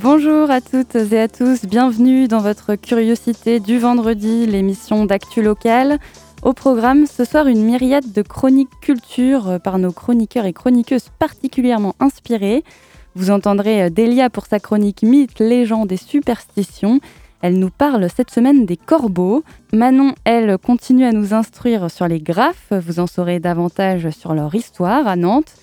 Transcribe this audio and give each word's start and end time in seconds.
Bonjour 0.00 0.48
à 0.48 0.60
toutes 0.60 0.94
et 0.94 1.18
à 1.18 1.26
tous, 1.26 1.64
bienvenue 1.64 2.28
dans 2.28 2.38
votre 2.38 2.76
Curiosité 2.76 3.58
du 3.58 3.80
vendredi, 3.80 4.46
l'émission 4.46 5.06
d'actu 5.06 5.42
locale. 5.42 5.98
Au 6.42 6.52
programme, 6.52 7.06
ce 7.06 7.24
soir, 7.24 7.48
une 7.48 7.64
myriade 7.64 8.12
de 8.12 8.22
chroniques 8.22 8.70
culture 8.80 9.58
par 9.64 9.80
nos 9.80 9.90
chroniqueurs 9.90 10.44
et 10.44 10.52
chroniqueuses 10.52 11.08
particulièrement 11.18 11.96
inspirés. 11.98 12.62
Vous 13.16 13.32
entendrez 13.32 13.90
Delia 13.90 14.30
pour 14.30 14.46
sa 14.46 14.60
chronique 14.60 15.02
Mythes, 15.02 15.40
légendes 15.40 15.90
et 15.90 15.96
superstitions. 15.96 17.00
Elle 17.42 17.58
nous 17.58 17.70
parle 17.70 18.08
cette 18.14 18.30
semaine 18.30 18.66
des 18.66 18.76
corbeaux. 18.76 19.42
Manon, 19.72 20.14
elle, 20.22 20.58
continue 20.58 21.06
à 21.06 21.12
nous 21.12 21.34
instruire 21.34 21.90
sur 21.90 22.06
les 22.06 22.20
graphes. 22.20 22.70
Vous 22.70 23.00
en 23.00 23.08
saurez 23.08 23.40
davantage 23.40 24.10
sur 24.10 24.32
leur 24.32 24.54
histoire 24.54 25.08
à 25.08 25.16
Nantes. 25.16 25.54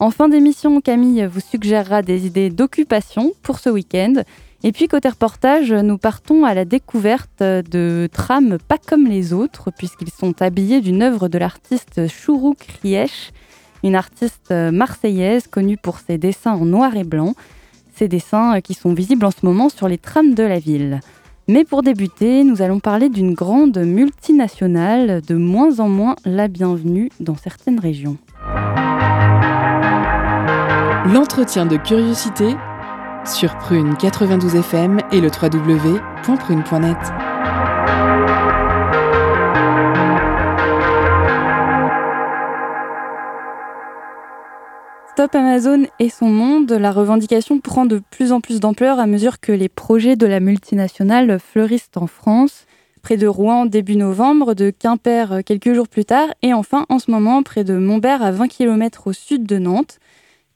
En 0.00 0.10
fin 0.12 0.28
d'émission, 0.28 0.80
Camille 0.80 1.26
vous 1.26 1.40
suggérera 1.40 2.02
des 2.02 2.24
idées 2.24 2.50
d'occupation 2.50 3.32
pour 3.42 3.58
ce 3.58 3.68
week-end. 3.68 4.14
Et 4.62 4.70
puis 4.70 4.86
côté 4.86 5.08
reportage, 5.08 5.72
nous 5.72 5.98
partons 5.98 6.44
à 6.44 6.54
la 6.54 6.64
découverte 6.64 7.42
de 7.42 8.08
trams 8.12 8.58
pas 8.68 8.78
comme 8.78 9.06
les 9.06 9.32
autres, 9.32 9.72
puisqu'ils 9.76 10.12
sont 10.12 10.40
habillés 10.40 10.80
d'une 10.80 11.02
œuvre 11.02 11.28
de 11.28 11.36
l'artiste 11.36 12.06
Chourouk 12.08 12.58
Riech, 12.82 13.32
une 13.82 13.96
artiste 13.96 14.52
marseillaise 14.52 15.48
connue 15.48 15.76
pour 15.76 15.98
ses 15.98 16.16
dessins 16.16 16.52
en 16.52 16.64
noir 16.64 16.96
et 16.96 17.04
blanc. 17.04 17.34
Ces 17.96 18.06
dessins 18.06 18.60
qui 18.60 18.74
sont 18.74 18.94
visibles 18.94 19.26
en 19.26 19.32
ce 19.32 19.44
moment 19.44 19.68
sur 19.68 19.88
les 19.88 19.98
trams 19.98 20.34
de 20.34 20.44
la 20.44 20.60
ville. 20.60 21.00
Mais 21.48 21.64
pour 21.64 21.82
débuter, 21.82 22.44
nous 22.44 22.62
allons 22.62 22.78
parler 22.78 23.08
d'une 23.08 23.34
grande 23.34 23.78
multinationale, 23.78 25.22
de 25.22 25.34
moins 25.34 25.80
en 25.80 25.88
moins 25.88 26.14
la 26.24 26.46
bienvenue 26.46 27.10
dans 27.18 27.36
certaines 27.36 27.80
régions. 27.80 28.16
L'entretien 31.10 31.64
de 31.64 31.78
curiosité 31.78 32.54
sur 33.24 33.56
Prune 33.56 33.96
92 33.96 34.56
FM 34.56 34.98
et 35.10 35.22
le 35.22 35.28
www.prune.net. 35.28 36.98
Stop 45.12 45.34
Amazon 45.34 45.86
et 45.98 46.10
son 46.10 46.28
monde, 46.28 46.70
la 46.72 46.92
revendication 46.92 47.58
prend 47.58 47.86
de 47.86 48.02
plus 48.10 48.32
en 48.32 48.42
plus 48.42 48.60
d'ampleur 48.60 48.98
à 48.98 49.06
mesure 49.06 49.40
que 49.40 49.52
les 49.52 49.70
projets 49.70 50.16
de 50.16 50.26
la 50.26 50.40
multinationale 50.40 51.38
fleurissent 51.40 51.88
en 51.96 52.06
France, 52.06 52.66
près 53.00 53.16
de 53.16 53.26
Rouen 53.26 53.64
début 53.64 53.96
novembre, 53.96 54.52
de 54.52 54.68
Quimper 54.68 55.42
quelques 55.46 55.72
jours 55.72 55.88
plus 55.88 56.04
tard, 56.04 56.28
et 56.42 56.52
enfin 56.52 56.84
en 56.90 56.98
ce 56.98 57.10
moment 57.10 57.42
près 57.42 57.64
de 57.64 57.78
Montbert 57.78 58.22
à 58.22 58.30
20 58.30 58.48
km 58.48 59.06
au 59.06 59.14
sud 59.14 59.46
de 59.46 59.56
Nantes. 59.56 60.00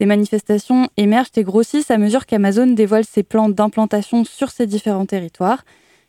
Les 0.03 0.07
manifestations 0.07 0.89
émergent 0.97 1.31
et 1.37 1.45
grossissent 1.45 1.93
à 1.93 1.97
mesure 1.97 2.27
qu'Amazon 2.27 2.67
dévoile 2.67 3.05
ses 3.05 3.23
plans 3.23 3.49
d'implantation 3.49 4.25
sur 4.25 4.51
ces 4.51 4.67
différents 4.67 5.07
territoires. 5.07 5.63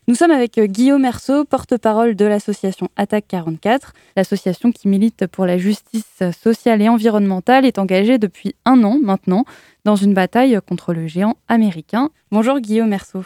Nous 0.08 0.16
sommes 0.16 0.32
avec 0.32 0.58
Guillaume 0.58 1.02
Merceau, 1.02 1.44
porte-parole 1.44 2.16
de 2.16 2.24
l'association 2.24 2.88
Attaque 2.96 3.26
44. 3.28 3.92
L'association 4.16 4.72
qui 4.72 4.88
milite 4.88 5.28
pour 5.28 5.46
la 5.46 5.58
justice 5.58 6.24
sociale 6.42 6.82
et 6.82 6.88
environnementale 6.88 7.66
est 7.66 7.78
engagée 7.78 8.18
depuis 8.18 8.56
un 8.64 8.82
an 8.82 8.98
maintenant 9.00 9.44
dans 9.84 9.94
une 9.94 10.12
bataille 10.12 10.58
contre 10.68 10.92
le 10.92 11.06
géant 11.06 11.36
américain. 11.46 12.10
Bonjour 12.32 12.58
Guillaume 12.58 12.88
Merceau. 12.88 13.22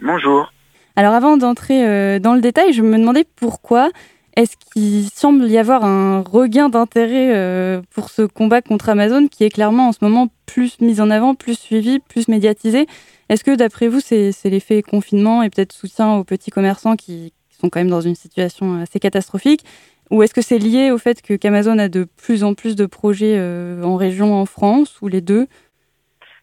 Bonjour. 0.00 0.52
Alors 0.96 1.14
avant 1.14 1.36
d'entrer 1.36 1.86
euh, 1.86 2.18
dans 2.18 2.34
le 2.34 2.40
détail, 2.40 2.72
je 2.72 2.82
me 2.82 2.98
demandais 2.98 3.24
pourquoi 3.36 3.88
est-ce 4.36 4.56
qu'il 4.56 5.10
semble 5.10 5.46
y 5.48 5.58
avoir 5.58 5.84
un 5.84 6.20
regain 6.20 6.68
d'intérêt 6.68 7.36
euh, 7.36 7.82
pour 7.90 8.08
ce 8.08 8.22
combat 8.22 8.62
contre 8.62 8.88
Amazon 8.88 9.28
qui 9.28 9.44
est 9.44 9.50
clairement 9.50 9.88
en 9.88 9.92
ce 9.92 9.98
moment 10.00 10.28
plus 10.46 10.80
mis 10.80 11.00
en 11.00 11.10
avant, 11.10 11.34
plus 11.34 11.58
suivi, 11.58 11.98
plus 11.98 12.28
médiatisé? 12.28 12.86
Est-ce 13.28 13.44
que 13.44 13.54
d'après 13.54 13.88
vous, 13.88 14.00
c'est 14.00 14.32
l'effet 14.44 14.82
confinement 14.82 15.42
et 15.42 15.50
peut-être 15.50 15.72
soutien 15.72 16.14
aux 16.14 16.24
petits 16.24 16.50
commerçants 16.50 16.96
qui, 16.96 17.32
sont 17.60 17.68
quand 17.68 17.80
même 17.80 17.90
dans 17.90 18.00
une 18.00 18.14
situation 18.14 18.80
assez 18.80 18.98
catastrophique? 18.98 19.64
Ou 20.10 20.22
est-ce 20.22 20.34
que 20.34 20.42
c'est 20.42 20.58
lié 20.58 20.90
au 20.90 20.98
fait 20.98 21.22
qu'Amazon 21.22 21.78
a 21.78 21.88
de 21.88 22.04
plus 22.04 22.42
en 22.42 22.54
plus 22.54 22.74
de 22.74 22.86
projets 22.86 23.36
euh, 23.38 23.82
en 23.82 23.96
région 23.96 24.34
en 24.34 24.46
France 24.46 25.00
ou 25.00 25.08
les 25.08 25.20
deux? 25.20 25.46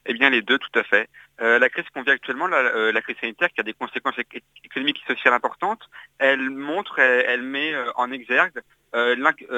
Eh 0.06 0.14
bien 0.14 0.30
les 0.30 0.42
deux, 0.42 0.58
tout 0.58 0.80
à 0.80 0.84
fait. 0.84 1.10
Euh, 1.42 1.58
la 1.58 1.70
crise 1.70 1.86
qu'on 1.94 2.02
vit 2.02 2.12
actuellement, 2.12 2.48
la, 2.48 2.92
la, 2.92 3.02
crise 3.02 3.16
sanitaire 3.22 3.50
qui 3.50 3.62
a 3.62 3.64
des 3.64 3.74
conséquences 3.74 4.20
économiques 4.64 5.02
et 5.08 5.14
sociales 5.14 5.34
importantes, 5.34 5.82
elle 6.18 6.50
montre, 6.50 7.00
elle, 7.00 7.44
met 7.44 7.74
euh, 7.74 7.92
en 7.96 8.12
exergue 8.12 8.62
euh, 8.94 9.16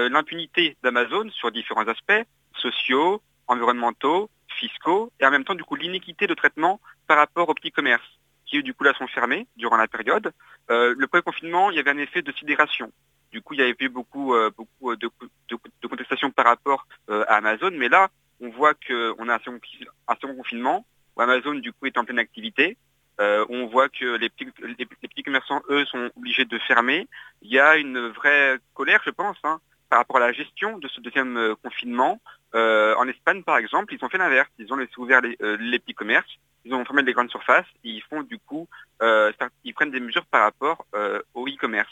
l'impunité 0.09 0.77
d'Amazon 0.83 1.29
sur 1.31 1.51
différents 1.51 1.87
aspects 1.87 2.23
sociaux, 2.55 3.21
environnementaux, 3.47 4.29
fiscaux, 4.47 5.11
et 5.19 5.25
en 5.25 5.31
même 5.31 5.43
temps 5.43 5.55
du 5.55 5.63
coup 5.63 5.75
l'inéquité 5.75 6.27
de 6.27 6.33
traitement 6.35 6.79
par 7.07 7.17
rapport 7.17 7.49
aux 7.49 7.53
petits 7.53 7.71
commerces 7.71 8.19
qui 8.45 8.61
du 8.61 8.73
coup 8.73 8.83
là 8.83 8.93
sont 8.93 9.07
fermés 9.07 9.47
durant 9.55 9.77
la 9.77 9.87
période. 9.87 10.33
le 10.69 11.05
premier 11.05 11.23
confinement, 11.23 11.71
il 11.71 11.77
y 11.77 11.79
avait 11.79 11.91
un 11.91 11.97
effet 11.97 12.21
de 12.21 12.31
sidération. 12.33 12.91
Du 13.31 13.41
coup, 13.41 13.53
il 13.53 13.61
y 13.61 13.63
avait 13.63 13.73
eu 13.79 13.87
beaucoup, 13.87 14.35
de, 14.35 15.87
contestations 15.87 16.31
par 16.31 16.45
rapport 16.45 16.85
à 17.07 17.37
Amazon, 17.37 17.71
mais 17.71 17.87
là, 17.87 18.09
on 18.41 18.49
voit 18.49 18.73
qu'on 18.73 19.29
a 19.29 19.35
un 19.35 19.39
second 19.39 20.35
confinement 20.35 20.85
Amazon 21.17 21.55
du 21.55 21.71
coup 21.71 21.85
est 21.85 21.97
en 21.97 22.05
pleine 22.05 22.19
activité. 22.19 22.77
Euh, 23.21 23.45
on 23.49 23.67
voit 23.67 23.89
que 23.89 24.17
les 24.17 24.29
petits, 24.29 25.23
commerçants, 25.23 25.61
eux, 25.69 25.85
sont 25.85 26.09
obligés 26.17 26.45
de 26.45 26.57
fermer. 26.59 27.07
Il 27.41 27.51
y 27.51 27.59
a 27.59 27.75
une 27.77 28.07
vraie 28.09 28.57
colère, 28.73 29.01
je 29.05 29.11
pense, 29.11 29.37
hein, 29.43 29.59
par 29.89 29.99
rapport 29.99 30.17
à 30.17 30.21
la 30.21 30.31
gestion 30.31 30.79
de 30.79 30.87
ce 30.87 31.01
deuxième 31.01 31.37
euh, 31.37 31.55
confinement. 31.63 32.19
Euh, 32.55 32.95
en 32.95 33.07
Espagne, 33.07 33.43
par 33.43 33.57
exemple, 33.57 33.93
ils 33.93 34.03
ont 34.03 34.09
fait 34.09 34.17
l'inverse. 34.17 34.49
Ils 34.57 34.73
ont 34.73 34.77
laissé 34.77 34.93
ouvert 34.97 35.21
les, 35.21 35.79
petits 35.79 35.93
commerces, 35.93 36.31
ils 36.65 36.73
ont 36.73 36.83
fermé 36.83 37.03
les 37.03 37.13
grandes 37.13 37.29
surfaces, 37.29 37.67
ils 37.83 38.01
font 38.09 38.23
du 38.23 38.39
coup, 38.39 38.67
ils 39.01 39.73
prennent 39.73 39.91
des 39.91 39.99
mesures 39.99 40.25
par 40.25 40.41
rapport 40.41 40.85
au 41.33 41.47
e-commerce. 41.47 41.91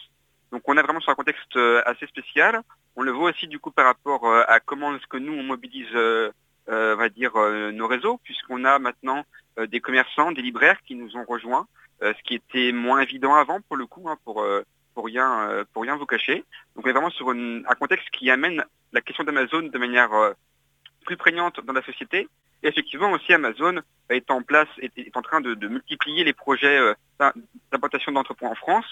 Donc 0.52 0.64
on 0.66 0.76
est 0.78 0.82
vraiment 0.82 1.00
sur 1.00 1.12
un 1.12 1.16
contexte 1.16 1.58
assez 1.86 2.08
spécial. 2.08 2.62
On 2.96 3.04
le 3.04 3.12
voit 3.12 3.30
aussi 3.30 3.48
du 3.48 3.60
coup 3.60 3.72
par 3.72 3.86
rapport 3.86 4.28
à 4.48 4.60
comment 4.60 4.94
est-ce 4.96 5.08
que 5.08 5.18
nous 5.18 5.34
on 5.34 5.44
mobilise 5.44 5.96
euh, 6.70 6.96
va 6.96 7.10
dire, 7.10 7.36
euh, 7.36 7.72
nos 7.72 7.88
réseaux, 7.88 8.20
puisqu'on 8.24 8.64
a 8.64 8.78
maintenant 8.78 9.26
euh, 9.58 9.66
des 9.66 9.80
commerçants, 9.80 10.32
des 10.32 10.44
libraires 10.44 10.80
qui 10.86 10.94
nous 10.94 11.18
ont 11.18 11.26
rejoints, 11.28 11.68
ce 12.02 12.24
qui 12.24 12.36
était 12.36 12.72
moins 12.72 13.02
évident 13.02 13.36
avant 13.36 13.60
pour 13.60 13.76
le 13.76 13.86
coup, 13.86 14.08
hein, 14.08 14.18
pour, 14.24 14.46
pour, 14.94 15.06
rien, 15.06 15.66
pour 15.74 15.84
rien 15.84 15.98
vous 15.98 16.06
cacher. 16.06 16.46
Donc 16.74 16.86
on 16.86 16.90
est 16.90 16.94
vraiment 16.94 17.10
sur 17.10 17.30
un 17.32 17.76
contexte 17.78 18.10
qui 18.12 18.32
amène 18.32 18.64
la 18.94 19.02
question 19.02 19.26
d'Amazon 19.26 19.64
de 19.64 19.78
manière 19.78 20.10
plus 21.06 21.18
prégnante 21.18 21.60
dans 21.66 21.74
la 21.74 21.82
société. 21.82 22.30
Et 22.64 22.70
effectivement 22.70 23.12
aussi 23.12 23.34
Amazon 23.34 23.82
est 24.10 24.32
en 24.32 24.42
place, 24.44 24.70
est, 24.78 25.18
en 25.18 25.22
train 25.22 25.42
de, 25.42 25.68
multiplier 25.68 26.24
les 26.24 26.32
projets 26.32 26.80
d'implantation 27.70 28.14
d'entrepôts 28.14 28.48
en 28.48 28.56
France. 28.56 28.86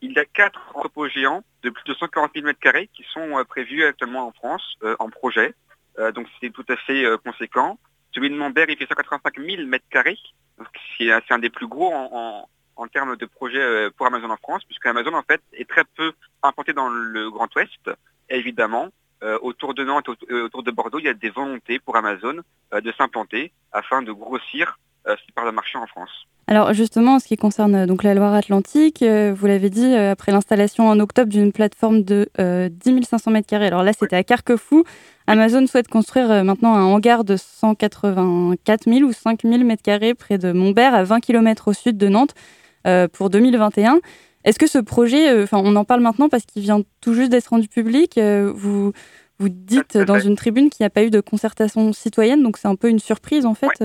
Il 0.00 0.12
y 0.12 0.20
a 0.20 0.24
quatre 0.24 0.60
entrepôts 0.76 1.08
géants 1.08 1.42
de 1.64 1.70
plus 1.70 1.82
de 1.82 1.94
140 1.94 2.30
000 2.32 2.46
m2 2.46 2.88
qui 2.94 3.04
sont 3.12 3.44
prévus 3.48 3.84
actuellement 3.84 4.28
en 4.28 4.32
France 4.32 4.76
en 5.00 5.10
projet. 5.10 5.52
Euh, 5.98 6.12
donc 6.12 6.26
c'est 6.40 6.50
tout 6.50 6.64
à 6.68 6.76
fait 6.76 7.04
euh, 7.04 7.16
conséquent. 7.18 7.78
Celui 8.12 8.30
de 8.30 8.36
Montbert, 8.36 8.68
il 8.68 8.76
fait 8.76 8.86
185 8.86 9.38
000 9.38 9.66
mètres 9.66 9.88
carrés. 9.90 10.18
C'est 10.98 11.10
un 11.30 11.38
des 11.38 11.50
plus 11.50 11.66
gros 11.66 11.92
en, 11.92 12.48
termes 12.92 13.16
de 13.16 13.26
projets 13.26 13.60
euh, 13.60 13.90
pour 13.96 14.06
Amazon 14.06 14.30
en 14.30 14.36
France, 14.36 14.64
puisque 14.64 14.86
Amazon 14.86 15.14
en 15.14 15.22
fait 15.22 15.40
est 15.52 15.68
très 15.68 15.84
peu 15.96 16.12
implanté 16.42 16.72
dans 16.72 16.88
le 16.88 17.30
Grand 17.30 17.54
Ouest. 17.56 17.90
Évidemment, 18.28 18.88
autour 19.42 19.74
de 19.74 19.84
Nantes, 19.84 20.08
autour 20.08 20.62
de 20.62 20.70
Bordeaux, 20.70 20.98
il 20.98 21.04
y 21.04 21.08
a 21.08 21.14
des 21.14 21.30
volontés 21.30 21.78
pour 21.78 21.96
Amazon 21.96 22.40
de 22.72 22.92
s'implanter 22.92 23.52
afin 23.70 24.02
de 24.02 24.10
grossir 24.10 24.78
ce 25.06 25.32
part 25.34 25.46
de 25.46 25.50
marché 25.50 25.78
en 25.78 25.86
France. 25.86 26.10
Alors 26.48 26.72
justement, 26.72 27.14
en 27.14 27.18
ce 27.18 27.28
qui 27.28 27.36
concerne 27.36 27.86
donc 27.86 28.02
la 28.02 28.14
Loire-Atlantique, 28.14 29.02
vous 29.02 29.46
l'avez 29.46 29.70
dit, 29.70 29.94
après 29.94 30.32
l'installation 30.32 30.88
en 30.88 30.98
octobre 31.00 31.30
d'une 31.30 31.52
plateforme 31.52 32.02
de 32.02 32.28
10 32.38 33.04
500 33.04 33.32
m2, 33.32 33.54
alors 33.62 33.82
là 33.82 33.92
c'était 33.92 34.16
à 34.16 34.24
Carquefou, 34.24 34.84
Amazon 35.26 35.66
souhaite 35.66 35.88
construire 35.88 36.30
euh, 36.30 36.42
maintenant 36.42 36.74
un 36.74 36.84
hangar 36.84 37.24
de 37.24 37.36
184 37.36 38.84
000 38.84 39.00
ou 39.02 39.12
5 39.12 39.42
000 39.42 39.54
m2 39.62 40.14
près 40.14 40.38
de 40.38 40.52
Montbert, 40.52 40.94
à 40.94 41.04
20 41.04 41.20
km 41.20 41.68
au 41.68 41.72
sud 41.72 41.96
de 41.96 42.08
Nantes, 42.08 42.34
euh, 42.86 43.08
pour 43.08 43.30
2021. 43.30 44.00
Est-ce 44.44 44.58
que 44.58 44.66
ce 44.66 44.78
projet, 44.78 45.30
euh, 45.30 45.44
enfin, 45.44 45.60
on 45.64 45.76
en 45.76 45.84
parle 45.84 46.00
maintenant 46.00 46.28
parce 46.28 46.44
qu'il 46.44 46.62
vient 46.62 46.80
tout 47.00 47.14
juste 47.14 47.30
d'être 47.30 47.48
rendu 47.48 47.68
public. 47.68 48.18
vous, 48.18 48.92
vous 49.38 49.48
dites 49.48 49.96
dans 49.96 50.18
une 50.18 50.36
tribune 50.36 50.70
qu'il 50.70 50.82
n'y 50.82 50.86
a 50.86 50.90
pas 50.90 51.04
eu 51.04 51.10
de 51.10 51.20
concertation 51.20 51.92
citoyenne, 51.92 52.42
donc 52.42 52.58
c'est 52.58 52.68
un 52.68 52.76
peu 52.76 52.88
une 52.88 52.98
surprise 52.98 53.46
en 53.46 53.54
fait. 53.54 53.82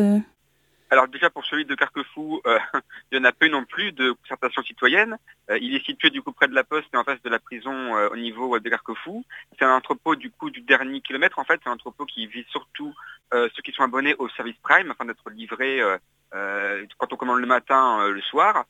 Alors 0.90 1.08
déjà 1.08 1.30
pour 1.30 1.46
celui 1.46 1.66
de 1.66 1.76
Carquefou, 1.76 2.42
euh, 2.48 2.60
il 3.12 3.20
n'y 3.20 3.26
en 3.26 3.28
a 3.28 3.34
peu 3.34 3.48
non 3.50 3.66
plus 3.66 3.92
de 3.92 4.12
concertation 4.12 4.64
citoyenne. 4.64 5.18
Euh, 5.50 5.58
il 5.60 5.76
est 5.76 5.86
situé 5.86 6.10
du 6.10 6.22
coup 6.22 6.32
près 6.32 6.48
de 6.48 6.56
la 6.56 6.64
poste 6.64 6.88
et 6.94 6.98
en 6.98 7.04
face 7.04 7.22
de 7.24 7.30
la 7.30 7.40
prison 7.40 7.74
euh, 7.74 8.10
au 8.10 8.16
niveau 8.16 8.58
de 8.58 8.70
Carquefou. 8.70 9.26
C'est 9.60 9.66
un 9.66 9.76
entrepôt 9.76 10.16
du 10.16 10.32
coup 10.32 10.50
du 10.50 10.62
dernier 10.62 11.02
kilomètre 11.02 11.40
en 11.40 11.44
fait. 11.44 11.60
C'est 11.62 11.70
un 11.70 11.74
entrepôt 11.74 12.06
qui 12.06 12.26
vise 12.28 12.46
surtout 12.50 12.94
ceux 13.34 13.62
qui 13.62 13.74
sont 13.74 13.84
abonnés 13.84 14.16
au 14.20 14.30
service 14.30 14.56
Prime 14.64 14.90
afin 14.92 15.04
d'être 15.04 15.30
livrés 15.30 15.82
quand 16.32 17.12
on 17.12 17.18
commande 17.18 17.42
le 17.42 17.46
matin, 17.46 18.08
le 18.08 18.22
soir. 18.22 18.64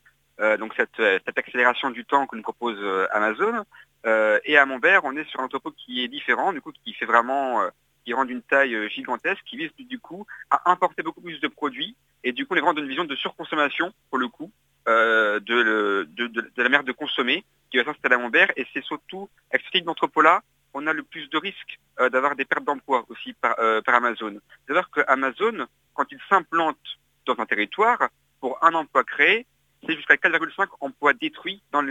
donc 0.57 0.73
cette, 0.75 0.95
cette, 0.97 1.37
accélération 1.37 1.91
du 1.91 2.05
temps 2.05 2.25
que 2.25 2.35
nous 2.35 2.41
propose 2.41 2.79
Amazon. 3.11 3.63
et 4.03 4.57
à 4.57 4.65
Montbert, 4.65 5.01
on 5.03 5.15
est 5.15 5.29
sur 5.29 5.41
un 5.41 5.43
entrepôt 5.43 5.69
qui 5.69 6.03
est 6.03 6.07
différent, 6.07 6.53
du 6.53 6.61
coup 6.61 6.71
qui 6.71 6.93
fait 6.93 7.05
vraiment 7.05 7.61
qui 8.07 8.13
rend 8.13 8.23
d'une 8.23 8.41
taille 8.41 8.73
euh, 8.73 8.87
gigantesque, 8.87 9.43
qui 9.45 9.57
vise 9.57 9.69
du 9.77 9.99
coup 9.99 10.25
à 10.49 10.71
importer 10.71 11.03
beaucoup 11.03 11.19
plus 11.19 11.41
de 11.41 11.47
produits 11.49 11.93
et 12.23 12.31
du 12.31 12.45
coup 12.45 12.53
les 12.53 12.61
vendre 12.61 12.79
une 12.79 12.87
vision 12.87 13.03
de 13.03 13.17
surconsommation 13.17 13.93
pour 14.09 14.17
le 14.17 14.29
coup 14.29 14.49
euh, 14.87 15.41
de, 15.41 16.07
la 16.55 16.63
manière 16.63 16.85
de 16.85 16.93
consommer 16.93 17.43
qui 17.69 17.75
va 17.75 17.83
s'installer 17.83 18.15
à 18.15 18.17
Montbert 18.17 18.53
et 18.55 18.65
c'est 18.73 18.83
surtout 18.85 19.27
avec 19.51 19.65
ce 19.65 19.71
type 19.71 19.83
d'entrepôt-là 19.83 20.41
on 20.73 20.87
a 20.87 20.93
le 20.93 21.03
plus 21.03 21.29
de 21.29 21.37
risques 21.37 21.79
euh, 21.99 22.09
d'avoir 22.09 22.37
des 22.37 22.45
pertes 22.45 22.63
d'emploi 22.63 23.03
aussi 23.09 23.33
par, 23.33 23.55
Amazon. 23.87 24.39
C'est-à-dire 24.65 24.89
que 24.89 25.01
Amazon, 25.09 25.67
quand 25.93 26.05
il 26.09 26.19
s'implante 26.29 26.77
dans 27.25 27.35
un 27.39 27.45
territoire, 27.45 28.07
pour 28.39 28.63
un 28.63 28.73
emploi 28.73 29.03
créé, 29.03 29.45
c'est 29.85 29.97
jusqu'à 29.97 30.15
4,5 30.15 30.67
emplois 30.79 31.11
détruits 31.11 31.61
dans 31.71 31.81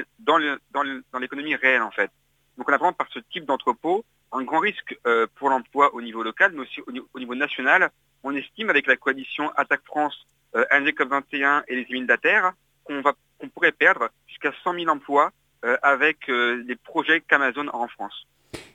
l'économie 1.21 1.57
réelle 1.57 1.83
en 1.83 1.91
fait. 1.91 2.11
Donc 2.57 2.71
on 2.71 2.73
a 2.73 2.79
vraiment 2.79 2.95
par 2.95 3.09
ce 3.13 3.19
type 3.19 3.45
d'entrepôt 3.45 4.03
un 4.32 4.43
grand 4.43 4.58
risque 4.58 4.99
euh, 5.06 5.26
pour 5.37 5.50
l'emploi 5.50 5.94
au 5.94 6.02
niveau 6.02 6.23
local, 6.23 6.52
mais 6.55 6.62
aussi 6.62 6.81
au 6.87 7.19
niveau, 7.19 7.34
national. 7.34 7.90
On 8.23 8.34
estime 8.34 8.70
avec 8.70 8.87
la 8.87 8.96
coalition 8.96 9.50
Attaque 9.56 9.84
France, 9.84 10.26
euh, 10.55 10.64
21 10.70 11.64
et 11.69 11.76
les 11.76 11.87
huiles 11.88 12.06
d'Ater 12.06 12.52
qu'on 12.84 13.49
pourrait 13.49 13.73
perdre 13.73 14.08
jusqu'à 14.26 14.52
100 14.62 14.75
000 14.75 14.88
emplois 14.88 15.32
euh, 15.64 15.76
avec 15.82 16.28
euh, 16.28 16.62
les 16.67 16.76
projets 16.76 17.20
qu'Amazon 17.20 17.69
a 17.69 17.76
en 17.76 17.88
France. 17.88 18.26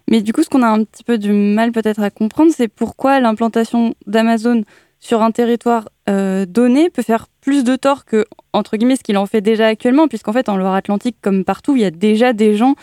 Mais 0.07 0.21
du 0.21 0.33
coup, 0.33 0.43
ce 0.43 0.49
qu'on 0.49 0.63
a 0.63 0.67
un 0.67 0.83
petit 0.83 1.03
peu 1.03 1.17
du 1.17 1.31
mal 1.31 1.71
peut-être 1.71 2.01
à 2.01 2.09
comprendre, 2.09 2.51
c'est 2.53 2.67
pourquoi 2.67 3.19
l'implantation 3.19 3.95
d'Amazon 4.05 4.63
sur 4.99 5.21
un 5.21 5.31
territoire 5.31 5.87
donné 6.07 6.89
peut 6.89 7.01
faire 7.01 7.27
plus 7.39 7.63
de 7.63 7.77
tort 7.77 8.03
que, 8.03 8.25
entre 8.51 8.75
guillemets, 8.75 8.97
ce 8.97 9.03
qu'il 9.03 9.17
en 9.17 9.25
fait 9.25 9.39
déjà 9.39 9.67
actuellement, 9.67 10.09
puisqu'en 10.09 10.33
fait, 10.33 10.49
en 10.49 10.57
Loire-Atlantique, 10.57 11.15
comme 11.21 11.45
partout, 11.45 11.77
il 11.77 11.81
y 11.81 11.85
a 11.85 11.91
déjà 11.91 12.33
des 12.33 12.55
gens 12.55 12.75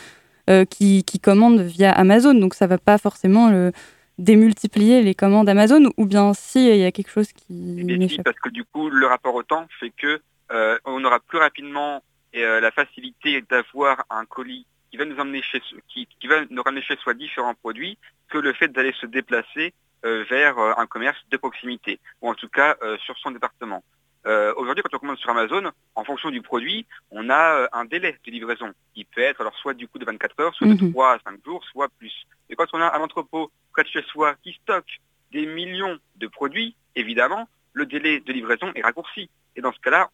euh, 0.49 0.65
qui, 0.65 1.05
commandent 1.23 1.61
via 1.61 1.93
Amazon. 1.93 2.33
Donc 2.33 2.55
ça 2.55 2.65
ne 2.67 2.71
va 2.71 2.79
pas 2.79 2.97
forcément 2.97 3.51
le, 3.51 3.73
démultiplier 4.19 5.03
les 5.03 5.15
commandes 5.15 5.49
Amazon 5.49 5.93
ou 5.97 6.07
bien 6.07 6.33
si 6.33 6.71
il 6.71 6.77
y 6.77 6.85
a 6.85 6.91
quelque 6.91 7.11
chose 7.11 7.33
qui 7.33 8.09
si, 8.09 8.23
parce 8.23 8.39
que 8.41 8.49
du 8.49 8.65
coup 8.65 8.89
le 8.89 9.07
rapport 9.07 9.35
au 9.35 9.43
temps 9.43 9.67
fait 9.79 9.91
que 9.91 10.21
euh, 10.51 10.79
on 10.85 11.05
aura 11.05 11.21
plus 11.21 11.39
rapidement 11.39 12.03
euh, 12.35 12.61
la 12.61 12.71
facilité 12.71 13.45
d'avoir 13.51 14.05
un 14.11 14.25
colis 14.25 14.67
qui 14.91 14.97
va 14.97 15.05
nous 15.05 15.19
emmener 15.19 15.43
chez 15.43 15.61
qui, 15.89 16.09
qui, 16.19 16.27
va 16.27 16.37
nous 16.51 16.63
ramener 16.63 16.83
chez 16.83 16.97
soi 16.97 17.15
différents 17.15 17.55
produits 17.55 17.99
que 18.29 18.39
le 18.39 18.55
fait 18.55 18.69
d'aller 18.69 18.95
se 19.01 19.07
déplacer 19.07 19.75
vers 20.03 20.59
un 20.59 20.87
commerce 20.87 21.19
de 21.31 21.37
proximité 21.37 21.99
ou 22.23 22.31
en 22.31 22.35
tout 22.35 22.49
cas 22.49 22.77
sur 23.05 23.19
son 23.19 23.33
département. 23.33 23.83
Euh, 24.29 24.53
aujourd'hui, 24.57 24.83
quand 24.83 24.95
on 24.95 25.01
commande 25.01 25.17
sur 25.17 25.31
Amazon, 25.31 25.71
en 25.95 26.05
fonction 26.05 26.31
du 26.31 26.43
produit, 26.43 26.87
on 27.11 27.31
a 27.31 27.61
euh, 27.61 27.69
un 27.73 27.87
délai 27.87 28.19
de 28.27 28.31
livraison 28.31 28.73
qui 28.95 29.05
peut 29.05 29.23
être 29.23 29.41
alors 29.41 29.57
soit 29.57 29.73
du 29.73 29.89
coup 29.89 29.99
de 29.99 30.05
24 30.05 30.41
heures, 30.41 30.55
soit 30.55 30.67
de 30.67 30.91
3 30.91 31.13
mhm. 31.15 31.21
à 31.27 31.31
5 31.31 31.45
jours, 31.45 31.65
soit 31.73 31.89
plus. 31.99 32.13
Et 32.51 32.57
quand 32.57 32.67
on 32.75 32.81
a 32.81 32.95
un 32.95 33.01
entrepôt 33.01 33.51
près 33.73 33.85
de 33.85 33.89
chez 33.89 34.03
soi 34.03 34.35
qui 34.43 34.53
stocke 34.63 35.01
des 35.33 35.47
millions 35.47 35.99
de 36.17 36.27
produits, 36.27 36.77
évidemment, 36.95 37.49
le 37.73 37.87
délai 37.87 38.21
de 38.21 38.33
livraison 38.33 38.71
est 38.75 38.83
raccourci. 38.83 39.31
Et 39.57 39.63
dans 39.63 39.73
ce 39.73 39.81
cas-là, 39.81 40.11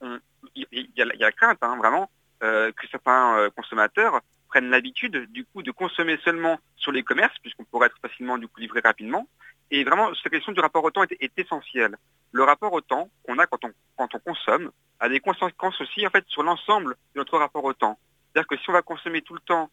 il 0.54 0.66
y, 0.96 1.02
a 1.02 1.04
la 1.04 1.32
crainte, 1.32 1.58
hein, 1.62 1.76
vraiment, 1.76 2.08
euh, 2.42 2.70
que 2.72 2.86
certains 2.88 3.48
consommateurs 3.56 4.20
prennent 4.48 4.70
l'habitude 4.70 5.26
du 5.32 5.44
coup 5.44 5.62
de 5.62 5.72
consommer 5.72 6.18
seulement 6.24 6.58
sur 6.76 6.92
les 6.92 7.02
commerces, 7.02 7.36
puisqu'on 7.42 7.64
pourrait 7.64 7.88
être 7.88 7.98
facilement 8.00 8.38
du 8.38 8.46
coup 8.46 8.60
livré 8.60 8.80
rapidement. 8.80 9.26
Et 9.70 9.84
vraiment, 9.84 10.12
cette 10.14 10.32
question 10.32 10.52
du 10.52 10.60
rapport 10.60 10.84
au 10.84 10.90
temps 10.90 11.02
est, 11.04 11.16
est 11.20 11.38
essentielle. 11.38 11.96
Le 12.32 12.42
rapport 12.42 12.72
au 12.72 12.80
temps 12.80 13.08
qu'on 13.24 13.38
a 13.38 13.46
quand 13.46 13.64
on, 13.64 13.72
quand 13.96 14.14
on 14.14 14.18
consomme 14.18 14.70
a 15.00 15.08
des 15.08 15.20
conséquences 15.20 15.80
aussi 15.80 16.06
en 16.06 16.10
fait 16.10 16.24
sur 16.28 16.42
l'ensemble 16.42 16.96
de 17.14 17.20
notre 17.20 17.38
rapport 17.38 17.64
au 17.64 17.72
temps. 17.72 17.98
C'est-à-dire 18.32 18.48
que 18.48 18.56
si 18.56 18.70
on 18.70 18.72
va 18.72 18.82
consommer 18.82 19.22
tout 19.22 19.34
le 19.34 19.40
temps 19.40 19.70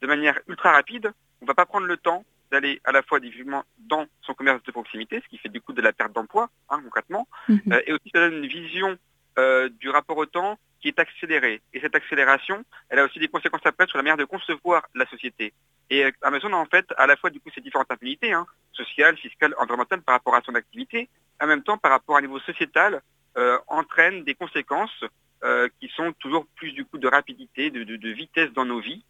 de 0.00 0.06
manière 0.06 0.38
ultra 0.48 0.72
rapide, 0.72 1.12
on 1.40 1.44
ne 1.44 1.48
va 1.48 1.54
pas 1.54 1.66
prendre 1.66 1.86
le 1.86 1.96
temps 1.96 2.24
d'aller 2.50 2.80
à 2.84 2.92
la 2.92 3.02
fois 3.02 3.20
difficilement 3.20 3.62
dans 3.78 4.06
son 4.22 4.34
commerce 4.34 4.62
de 4.64 4.72
proximité, 4.72 5.20
ce 5.22 5.28
qui 5.28 5.38
fait 5.38 5.48
du 5.48 5.60
coup 5.60 5.72
de 5.72 5.82
la 5.82 5.92
perte 5.92 6.12
d'emploi, 6.12 6.50
hein, 6.68 6.80
concrètement, 6.82 7.28
mhm. 7.48 7.60
euh, 7.72 7.82
et 7.86 7.92
aussi 7.92 8.10
ça 8.12 8.20
donne 8.20 8.42
une 8.42 8.48
vision 8.48 8.98
euh, 9.38 9.68
du 9.68 9.88
rapport 9.88 10.16
au 10.16 10.26
temps 10.26 10.58
qui 10.80 10.88
est 10.88 10.98
accélérée. 10.98 11.60
Et 11.72 11.80
cette 11.80 11.94
accélération, 11.94 12.64
elle 12.88 12.98
a 12.98 13.04
aussi 13.04 13.18
des 13.18 13.28
conséquences 13.28 13.64
après 13.64 13.86
sur 13.86 13.98
la 13.98 14.02
manière 14.02 14.16
de 14.16 14.24
concevoir 14.24 14.86
la 14.94 15.06
société. 15.06 15.52
Et 15.90 16.04
euh, 16.04 16.10
Amazon 16.22 16.52
a 16.52 16.56
en 16.56 16.66
fait 16.66 16.86
à 16.96 17.06
la 17.06 17.16
fois 17.16 17.30
du 17.30 17.40
coup 17.40 17.50
ces 17.54 17.60
différentes 17.60 17.90
implications 17.90 18.38
hein, 18.38 18.46
sociales, 18.72 19.16
fiscales, 19.16 19.54
environnementales 19.58 20.02
par 20.02 20.14
rapport 20.14 20.34
à 20.34 20.40
son 20.42 20.54
activité, 20.54 21.08
en 21.40 21.46
même 21.46 21.62
temps 21.62 21.78
par 21.78 21.90
rapport 21.90 22.16
à 22.16 22.18
un 22.18 22.22
niveau 22.22 22.40
sociétal, 22.40 23.02
euh, 23.36 23.58
entraîne 23.68 24.24
des 24.24 24.34
conséquences 24.34 25.04
euh, 25.44 25.68
qui 25.80 25.88
sont 25.88 26.12
toujours 26.18 26.46
plus 26.56 26.72
du 26.72 26.84
coup 26.84 26.98
de 26.98 27.08
rapidité, 27.08 27.70
de, 27.70 28.08
vitesse 28.10 28.52
dans 28.52 28.64
nos 28.64 28.80
vies. 28.80 29.04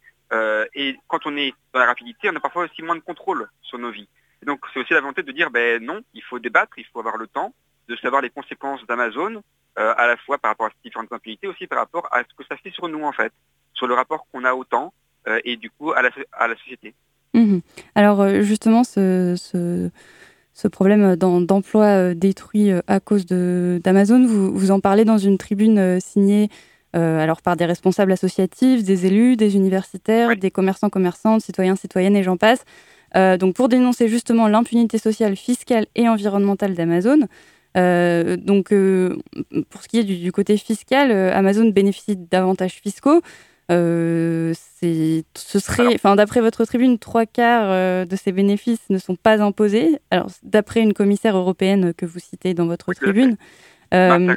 et 0.73 0.97
quand 1.07 1.25
on 1.25 1.35
est 1.35 1.53
dans 1.73 1.79
la 1.79 1.87
rapidité, 1.87 2.29
on 2.29 2.35
a 2.35 2.39
parfois 2.39 2.63
aussi 2.65 2.81
moins 2.81 2.95
de 2.95 3.01
contrôle 3.01 3.49
sur 3.61 3.77
nos 3.77 3.91
vies. 3.91 4.07
Donc 4.45 4.65
c'est 4.73 4.79
aussi 4.79 4.93
la 4.93 5.01
volonté 5.01 5.23
de 5.23 5.31
dire 5.31 5.51
ben 5.51 5.83
non, 5.83 6.01
il 6.13 6.23
faut 6.23 6.39
débattre, 6.39 6.77
il 6.77 6.85
faut 6.85 6.99
avoir 6.99 7.17
le 7.17 7.27
temps 7.27 7.53
de 7.91 7.95
savoir 7.97 8.21
les 8.21 8.29
conséquences 8.29 8.85
d'Amazon, 8.87 9.41
à 9.75 10.07
la 10.07 10.17
fois 10.17 10.37
par 10.37 10.51
rapport 10.51 10.67
à 10.67 10.69
ces 10.69 10.89
différentes 10.89 11.11
implications, 11.11 11.49
aussi 11.49 11.67
par 11.67 11.79
rapport 11.79 12.07
à 12.11 12.23
ce 12.23 12.33
que 12.35 12.43
ça 12.49 12.57
fait 12.57 12.71
sur 12.71 12.87
nous 12.87 13.03
en 13.03 13.11
fait, 13.11 13.31
sur 13.73 13.87
le 13.87 13.93
rapport 13.93 14.25
qu'on 14.31 14.43
a 14.43 14.53
au 14.53 14.63
temps 14.63 14.93
et 15.43 15.55
du 15.57 15.69
coup 15.69 15.91
à 15.91 16.01
la, 16.01 16.09
à 16.33 16.47
la 16.47 16.55
société. 16.55 16.93
Mhm. 17.33 17.61
Alors 17.95 18.27
justement, 18.41 18.83
ce, 18.83 19.35
ce 20.53 20.67
problème 20.67 21.15
d'emploi 21.15 21.85
euh, 21.85 22.13
détruit 22.13 22.71
euh, 22.71 22.81
à 22.87 22.99
cause 22.99 23.25
d'Amazon. 23.25 24.25
Vous, 24.25 24.53
vous 24.53 24.71
en 24.71 24.79
parlez 24.79 25.05
dans 25.05 25.17
une 25.17 25.37
tribune 25.37 25.79
euh, 25.79 25.99
signée 25.99 26.49
alors 26.93 27.41
par 27.41 27.55
des 27.55 27.63
responsables 27.63 28.11
associatifs, 28.11 28.83
des 28.83 29.05
élus, 29.05 29.37
des 29.37 29.55
universitaires, 29.55 30.35
des 30.35 30.51
commerçants, 30.51 30.89
commerçantes, 30.89 31.39
citoyens, 31.39 31.77
citoyennes 31.77 32.17
et 32.17 32.23
j'en 32.23 32.35
passe. 32.35 32.65
donc 33.15 33.55
pour 33.55 33.69
dénoncer 33.69 34.09
justement 34.09 34.49
l'impunité 34.49 34.97
sociale, 34.97 35.37
fiscale 35.37 35.85
et 35.95 36.09
environnementale 36.09 36.73
d'Amazon. 36.73 37.29
Donc 37.75 38.69
pour 39.69 39.81
ce 39.81 39.87
qui 39.87 39.99
est 39.99 40.03
du 40.03 40.31
côté 40.31 40.57
fiscal, 40.57 41.11
Amazon 41.11 41.69
bénéficie 41.69 42.17
d'avantages 42.17 42.79
fiscaux. 42.83 43.21
Euh, 43.71 44.53
ce 44.83 45.59
serait, 45.59 45.95
enfin, 45.95 46.15
d'après 46.15 46.41
votre 46.41 46.65
tribune, 46.65 46.99
trois 46.99 47.25
quarts 47.25 47.69
euh, 47.69 48.05
de 48.05 48.15
ces 48.15 48.31
bénéfices 48.31 48.89
ne 48.89 48.97
sont 48.97 49.15
pas 49.15 49.41
imposés. 49.41 49.99
Alors, 50.09 50.29
d'après 50.43 50.81
une 50.81 50.93
commissaire 50.93 51.37
européenne 51.37 51.93
que 51.93 52.05
vous 52.05 52.19
citez 52.19 52.53
dans 52.53 52.65
votre 52.65 52.93
tribune. 52.93 53.37
Euh, 53.93 54.33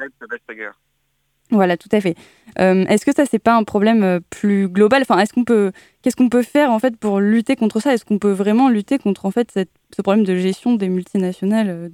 voilà, 1.50 1.76
tout 1.76 1.88
à 1.92 2.00
fait. 2.00 2.16
est-ce 2.56 3.04
que 3.04 3.14
ça, 3.14 3.26
c'est 3.26 3.38
pas 3.38 3.54
un 3.54 3.64
problème 3.64 4.20
plus 4.30 4.68
global? 4.68 5.02
Enfin, 5.02 5.18
est-ce 5.18 5.32
qu'on 5.32 5.44
peut, 5.44 5.72
qu'est-ce 6.02 6.16
qu'on 6.16 6.28
peut 6.28 6.42
faire 6.42 6.70
en 6.70 6.78
fait 6.78 6.96
pour 6.96 7.20
lutter 7.20 7.54
contre 7.54 7.80
ça? 7.80 7.92
Est-ce 7.92 8.04
qu'on 8.04 8.18
peut 8.18 8.32
vraiment 8.32 8.68
lutter 8.68 8.98
contre 8.98 9.26
en 9.26 9.30
fait 9.30 9.52
ce 9.52 10.02
problème 10.02 10.24
de 10.24 10.36
gestion 10.36 10.74
des 10.74 10.88
multinationales 10.88 11.90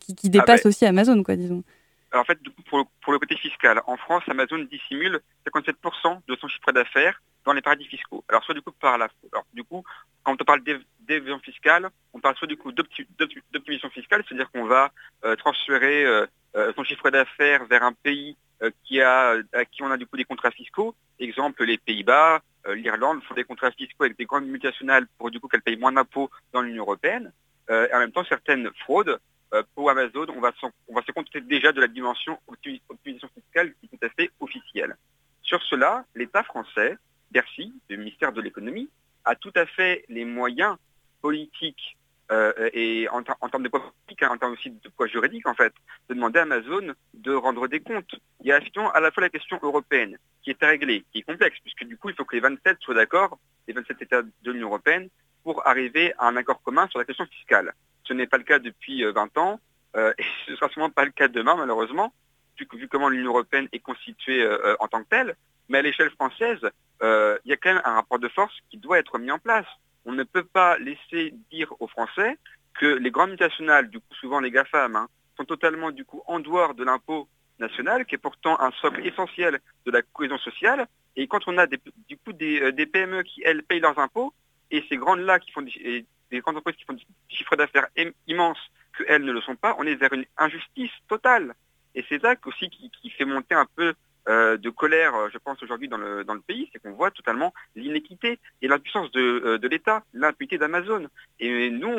qui, 0.00 0.14
qui, 0.14 0.26
ah 0.26 0.30
dépasse 0.30 0.62
ben 0.62 0.68
aussi 0.68 0.86
Amazon, 0.86 1.22
quoi, 1.22 1.36
disons 1.36 1.62
en 2.14 2.24
fait, 2.24 2.38
pour, 2.68 3.12
le 3.12 3.18
côté 3.18 3.36
fiscal, 3.36 3.82
en 3.86 3.96
France, 3.96 4.22
Amazon 4.28 4.58
dissimule 4.70 5.20
57% 5.46 6.20
de 6.26 6.36
son 6.36 6.48
chiffre 6.48 6.72
d'affaires 6.72 7.20
dans 7.44 7.52
les 7.52 7.62
paradis 7.62 7.86
fiscaux. 7.86 8.24
Alors, 8.28 8.44
soit 8.44 8.54
du 8.54 8.62
coup, 8.62 8.72
par 8.72 8.98
la, 8.98 9.08
du 9.52 9.64
coup, 9.64 9.82
quand 10.22 10.40
on 10.40 10.44
parle 10.44 10.62
d'évasion 11.00 11.38
fiscale, 11.40 11.90
on 12.12 12.20
parle 12.20 12.36
soit 12.36 12.48
du 12.48 12.56
coup 12.56 12.72
d'optimisation 12.72 13.90
fiscale, 13.90 14.24
c'est-à-dire 14.26 14.50
qu'on 14.50 14.64
va 14.64 14.90
euh, 15.24 15.36
transférer 15.36 16.04
euh, 16.04 16.26
euh, 16.56 16.72
son 16.74 16.84
chiffre 16.84 17.10
d'affaires 17.10 17.64
vers 17.66 17.82
un 17.82 17.92
pays 17.92 18.36
qui 18.84 19.02
a, 19.02 19.34
à 19.52 19.64
qui 19.66 19.82
on 19.82 19.90
a 19.90 19.98
du 19.98 20.06
coup 20.06 20.16
des 20.16 20.24
contrats 20.24 20.52
fiscaux. 20.52 20.94
Exemple, 21.18 21.64
les 21.64 21.76
Pays-Bas, 21.76 22.40
l'Irlande 22.74 23.22
font 23.24 23.34
des 23.34 23.44
contrats 23.44 23.72
fiscaux 23.72 24.04
avec 24.04 24.16
des 24.16 24.24
grandes 24.24 24.46
multinationales 24.46 25.06
pour 25.18 25.30
du 25.30 25.38
coup 25.38 25.48
qu'elles 25.48 25.60
payent 25.60 25.76
moins 25.76 25.92
d'impôts 25.92 26.30
dans 26.52 26.62
l'Union 26.62 26.84
européenne. 26.84 27.30
et 27.68 27.92
en 27.92 27.98
même 27.98 28.12
temps, 28.12 28.24
certaines 28.24 28.70
fraudes 28.78 29.18
pour 29.74 29.90
Amazon, 29.90 30.26
on 30.36 30.40
va, 30.40 30.52
se 30.52 31.12
contenter 31.12 31.40
déjà 31.40 31.72
de 31.72 31.80
la 31.80 31.88
dimension 31.88 32.38
optimisation 32.88 33.28
fiscale 33.34 33.74
qui 33.74 33.86
est 33.86 33.96
tout 33.96 34.06
à 34.06 34.08
fait 34.10 34.30
officielle. 34.40 34.96
Sur 35.42 35.62
cela, 35.62 36.04
l'État 36.14 36.42
français, 36.42 36.96
Bercy, 37.30 37.72
le 37.88 37.96
ministère 37.96 38.32
de 38.32 38.40
l'économie, 38.40 38.88
a 39.24 39.34
tout 39.34 39.52
à 39.54 39.66
fait 39.66 40.04
les 40.08 40.24
moyens 40.24 40.76
politiques 41.20 41.96
euh, 42.32 42.70
et 42.72 43.06
en, 43.10 43.22
termes 43.22 43.62
de 43.62 43.68
poids 43.68 43.80
politique, 43.80 44.22
hein, 44.22 44.30
en 44.32 44.38
termes 44.38 44.52
aussi 44.52 44.70
de 44.70 44.88
poids 44.88 45.06
juridique 45.06 45.46
en 45.46 45.54
fait, 45.54 45.74
de 46.08 46.14
demander 46.14 46.38
à 46.38 46.42
Amazon 46.42 46.94
de 47.12 47.34
rendre 47.34 47.68
des 47.68 47.80
comptes. 47.80 48.14
Il 48.40 48.46
y 48.46 48.52
a 48.52 48.60
à 48.94 49.00
la 49.00 49.10
fois 49.10 49.22
la 49.22 49.28
question 49.28 49.58
européenne 49.62 50.16
qui 50.42 50.50
est 50.50 50.62
à 50.62 50.68
régler, 50.68 51.04
qui 51.12 51.18
est 51.18 51.22
complexe, 51.22 51.58
puisque 51.62 51.84
du 51.84 51.98
coup 51.98 52.08
il 52.08 52.14
faut 52.14 52.24
que 52.24 52.36
les 52.36 52.40
27 52.40 52.78
soient 52.80 52.94
d'accord, 52.94 53.38
les 53.68 53.74
27 53.74 54.02
États 54.02 54.22
de 54.22 54.52
l'Union 54.52 54.68
européenne, 54.68 55.08
pour 55.42 55.66
arriver 55.66 56.14
à 56.18 56.28
un 56.28 56.36
accord 56.36 56.62
commun 56.62 56.88
sur 56.88 56.98
la 56.98 57.04
question 57.04 57.26
fiscale. 57.26 57.74
Ce 58.04 58.12
n'est 58.12 58.26
pas 58.26 58.38
le 58.38 58.44
cas 58.44 58.58
depuis 58.58 59.04
20 59.04 59.36
euh, 59.36 59.40
ans. 59.40 59.60
et 59.96 60.24
ce 60.46 60.52
ne 60.52 60.56
sera 60.56 60.68
sûrement 60.68 60.90
pas 60.90 61.04
le 61.04 61.10
cas 61.10 61.28
demain 61.28 61.56
malheureusement, 61.56 62.12
vu, 62.58 62.88
comment 62.88 63.08
l'Union 63.08 63.30
européenne 63.30 63.68
est 63.72 63.80
constituée 63.80 64.46
en 64.78 64.88
tant 64.88 65.02
que 65.02 65.08
telle, 65.08 65.36
mais 65.68 65.78
à 65.78 65.82
l'échelle 65.82 66.10
française, 66.10 66.60
il 67.02 67.50
y 67.50 67.52
a 67.52 67.56
quand 67.56 67.72
même 67.72 67.82
un 67.84 67.94
rapport 67.94 68.18
de 68.18 68.28
force 68.28 68.54
qui 68.70 68.78
doit 68.78 68.98
être 68.98 69.18
mis 69.18 69.30
en 69.30 69.38
place. 69.38 69.66
On 70.04 70.12
ne 70.12 70.22
peut 70.22 70.44
pas 70.44 70.78
laisser 70.78 71.34
dire 71.50 71.72
aux 71.80 71.88
Français 71.88 72.38
que 72.74 72.86
les 72.86 73.10
grandes 73.10 73.30
multinationales, 73.30 73.88
du 73.88 73.98
coup 73.98 74.14
souvent 74.20 74.40
les 74.40 74.50
GAFAM, 74.50 74.96
hein, 74.96 75.08
sont 75.36 75.44
totalement 75.44 75.90
du 75.90 76.04
coup 76.04 76.22
en 76.26 76.40
dehors 76.40 76.74
de 76.74 76.84
l'impôt 76.84 77.28
national, 77.58 78.04
qui 78.04 78.14
est 78.14 78.18
pourtant 78.18 78.60
un 78.60 78.70
socle 78.80 79.06
essentiel 79.06 79.60
de 79.86 79.90
la 79.90 80.02
cohésion 80.02 80.38
sociale. 80.38 80.86
Et 81.16 81.26
quand 81.26 81.46
on 81.46 81.58
a 81.58 81.66
des, 81.66 81.78
du 82.08 82.16
coup 82.16 82.32
des, 82.32 82.86
PME 82.86 83.22
qui, 83.22 83.42
elles, 83.44 83.62
payent 83.62 83.80
leurs 83.80 83.98
impôts, 83.98 84.32
et 84.70 84.84
ces 84.88 84.96
grandes-là 84.96 85.38
qui 85.38 85.52
font 85.52 85.62
des, 85.62 86.06
grandes 86.40 86.56
entreprises 86.56 86.78
qui 86.78 86.84
font 86.84 86.94
des 86.94 87.04
chiffres 87.28 87.56
d'affaires 87.56 87.88
immenses, 88.26 88.58
qu'elles 88.96 89.24
ne 89.24 89.32
le 89.32 89.40
sont 89.40 89.56
pas, 89.56 89.74
on 89.78 89.84
est 89.84 89.94
vers 89.94 90.12
une 90.12 90.24
injustice 90.36 90.90
totale. 91.08 91.54
Et 91.94 92.04
c'est 92.08 92.20
ça 92.20 92.34
aussi 92.44 92.70
qui, 92.70 93.10
fait 93.10 93.24
monter 93.24 93.54
un 93.54 93.66
peu 93.76 93.94
euh, 94.28 94.56
de 94.56 94.70
colère, 94.70 95.12
je 95.32 95.38
pense, 95.38 95.62
aujourd'hui 95.62 95.88
dans 95.88 95.96
le, 95.96 96.24
dans 96.24 96.34
le 96.34 96.40
pays, 96.40 96.68
c'est 96.72 96.80
qu'on 96.80 96.92
voit 96.92 97.10
totalement 97.10 97.52
l'inéquité 97.76 98.38
et 98.62 98.68
l'impuissance 98.68 99.10
de, 99.12 99.20
euh, 99.20 99.58
de 99.58 99.68
l'État, 99.68 100.02
l'impunité 100.12 100.58
d'Amazon. 100.58 101.08
Et 101.40 101.70
nous, 101.70 101.94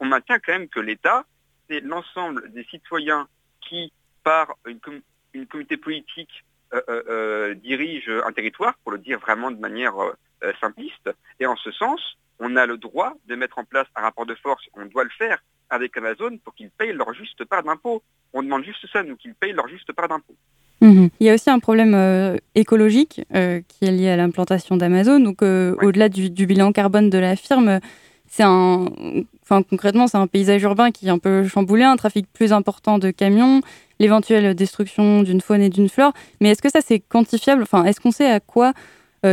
on, 0.00 0.06
maintient 0.06 0.38
quand 0.38 0.52
même 0.52 0.68
que 0.68 0.80
l'État, 0.80 1.24
c'est 1.68 1.80
l'ensemble 1.80 2.50
des 2.52 2.64
citoyens 2.64 3.28
qui, 3.60 3.92
par 4.24 4.56
une, 4.66 4.80
une 5.32 5.46
communauté 5.46 5.76
politique, 5.76 6.30
euh, 6.30 6.53
dirige 7.62 8.10
un 8.24 8.32
territoire, 8.32 8.74
pour 8.82 8.92
le 8.92 8.98
dire 8.98 9.18
vraiment 9.20 9.50
de 9.50 9.58
manière 9.58 9.94
simpliste. 10.60 11.10
Et 11.40 11.46
en 11.46 11.56
ce 11.56 11.70
sens, 11.72 12.00
on 12.40 12.56
a 12.56 12.66
le 12.66 12.76
droit 12.76 13.14
de 13.26 13.34
mettre 13.34 13.58
en 13.58 13.64
place 13.64 13.86
un 13.96 14.02
rapport 14.02 14.26
de 14.26 14.34
force, 14.34 14.64
on 14.74 14.86
doit 14.86 15.04
le 15.04 15.10
faire 15.10 15.38
avec 15.70 15.96
Amazon 15.96 16.38
pour 16.44 16.54
qu'ils 16.54 16.70
payent 16.70 16.92
leur 16.92 17.12
juste 17.14 17.44
part 17.44 17.62
d'impôt. 17.62 18.02
On 18.32 18.42
demande 18.42 18.64
juste 18.64 18.86
ça, 18.92 19.02
nous, 19.02 19.16
qu'ils 19.16 19.34
payent 19.34 19.52
leur 19.52 19.68
juste 19.68 19.92
part 19.92 20.08
d'impôt. 20.08 20.34
Mhm. 20.80 21.08
Il 21.20 21.26
y 21.26 21.30
a 21.30 21.34
aussi 21.34 21.50
un 21.50 21.58
problème 21.58 21.94
euh, 21.94 22.36
écologique 22.54 23.22
euh, 23.34 23.60
qui 23.68 23.86
est 23.86 23.90
lié 23.90 24.10
à 24.10 24.16
l'implantation 24.16 24.76
d'Amazon. 24.76 25.20
Donc, 25.20 25.42
euh, 25.42 25.74
au-delà 25.82 26.08
du, 26.08 26.46
bilan 26.46 26.72
carbone 26.72 27.10
de 27.10 27.18
la 27.18 27.36
firme, 27.36 27.80
c'est 28.26 28.42
un, 28.42 28.86
enfin 29.42 29.62
concrètement, 29.62 30.06
c'est 30.06 30.18
un 30.18 30.26
paysage 30.26 30.62
urbain 30.62 30.90
qui 30.90 31.06
est 31.06 31.10
un 31.10 31.18
peu 31.18 31.46
chamboulé, 31.46 31.84
un 31.84 31.96
trafic 31.96 32.26
plus 32.32 32.52
important 32.52 32.98
de 32.98 33.10
camions, 33.10 33.62
l'éventuelle 34.04 34.54
destruction 34.54 35.22
d'une 35.22 35.40
faune 35.40 35.60
et 35.60 35.70
d'une 35.70 35.88
flore. 35.88 36.12
Mais 36.40 36.50
est-ce 36.50 36.62
que 36.62 36.70
ça 36.70 36.80
c'est 36.80 37.00
quantifiable? 37.00 37.62
Enfin, 37.62 37.84
est-ce 37.84 38.00
qu'on 38.00 38.12
sait 38.12 38.30
à 38.30 38.40
quoi 38.40 38.72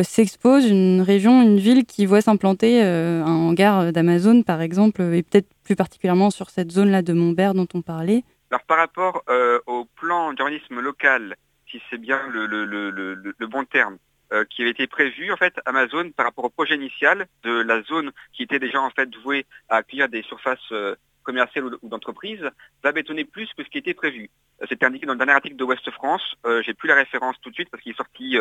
s'expose 0.03 0.69
une 0.69 1.01
région, 1.01 1.41
une 1.41 1.59
ville 1.59 1.85
qui 1.85 2.05
voit 2.05 2.21
s'implanter 2.21 2.81
un 2.81 3.25
hangar 3.25 3.91
d'Amazon, 3.91 4.41
par 4.41 4.61
exemple, 4.61 5.01
et 5.01 5.21
peut-être 5.21 5.49
plus 5.65 5.75
particulièrement 5.75 6.29
sur 6.29 6.49
cette 6.49 6.71
zone-là 6.71 7.01
de 7.01 7.11
Montbert 7.11 7.53
dont 7.53 7.67
on 7.73 7.81
parlait? 7.81 8.23
Alors 8.51 8.63
par 8.63 8.77
rapport 8.77 9.23
euh, 9.29 9.59
au 9.65 9.85
plan 9.95 10.33
d'urbanisme 10.33 10.81
local, 10.81 11.37
si 11.69 11.81
c'est 11.89 11.97
bien 11.97 12.19
le, 12.27 13.47
bon 13.47 13.63
terme, 13.63 13.97
euh, 14.33 14.43
qui 14.49 14.61
avait 14.61 14.71
été 14.71 14.87
prévu, 14.87 15.31
en 15.31 15.37
fait, 15.37 15.53
Amazon, 15.65 16.11
par 16.11 16.25
rapport 16.25 16.43
au 16.43 16.49
projet 16.49 16.75
initial 16.75 17.27
de 17.43 17.61
la 17.61 17.81
zone 17.83 18.11
qui 18.33 18.43
était 18.43 18.59
déjà 18.59 18.81
en 18.81 18.89
fait 18.89 19.09
vouée 19.23 19.45
à 19.69 19.77
accueillir 19.77 20.09
des 20.09 20.21
surfaces 20.23 20.73
euh, 21.21 21.23
commerciales 21.23 21.65
ou, 21.81 21.89
d'entreprises, 21.89 22.49
va 22.83 22.91
bétonner 22.91 23.25
plus 23.25 23.49
que 23.57 23.63
ce 23.63 23.69
qui 23.69 23.77
était 23.77 23.93
prévu. 23.93 24.29
C'était 24.69 24.85
indiqué 24.85 25.05
dans 25.05 25.13
le 25.13 25.17
dernier 25.17 25.33
article 25.33 25.55
de 25.55 25.63
Ouest 25.63 25.89
France. 25.91 26.35
J'ai 26.63 26.75
plus 26.75 26.87
la 26.87 26.93
référence 26.93 27.35
tout 27.41 27.49
de 27.49 27.55
suite 27.55 27.69
parce 27.71 27.81
qu'il 27.81 27.93
est 27.93 27.97
sorti 27.97 28.37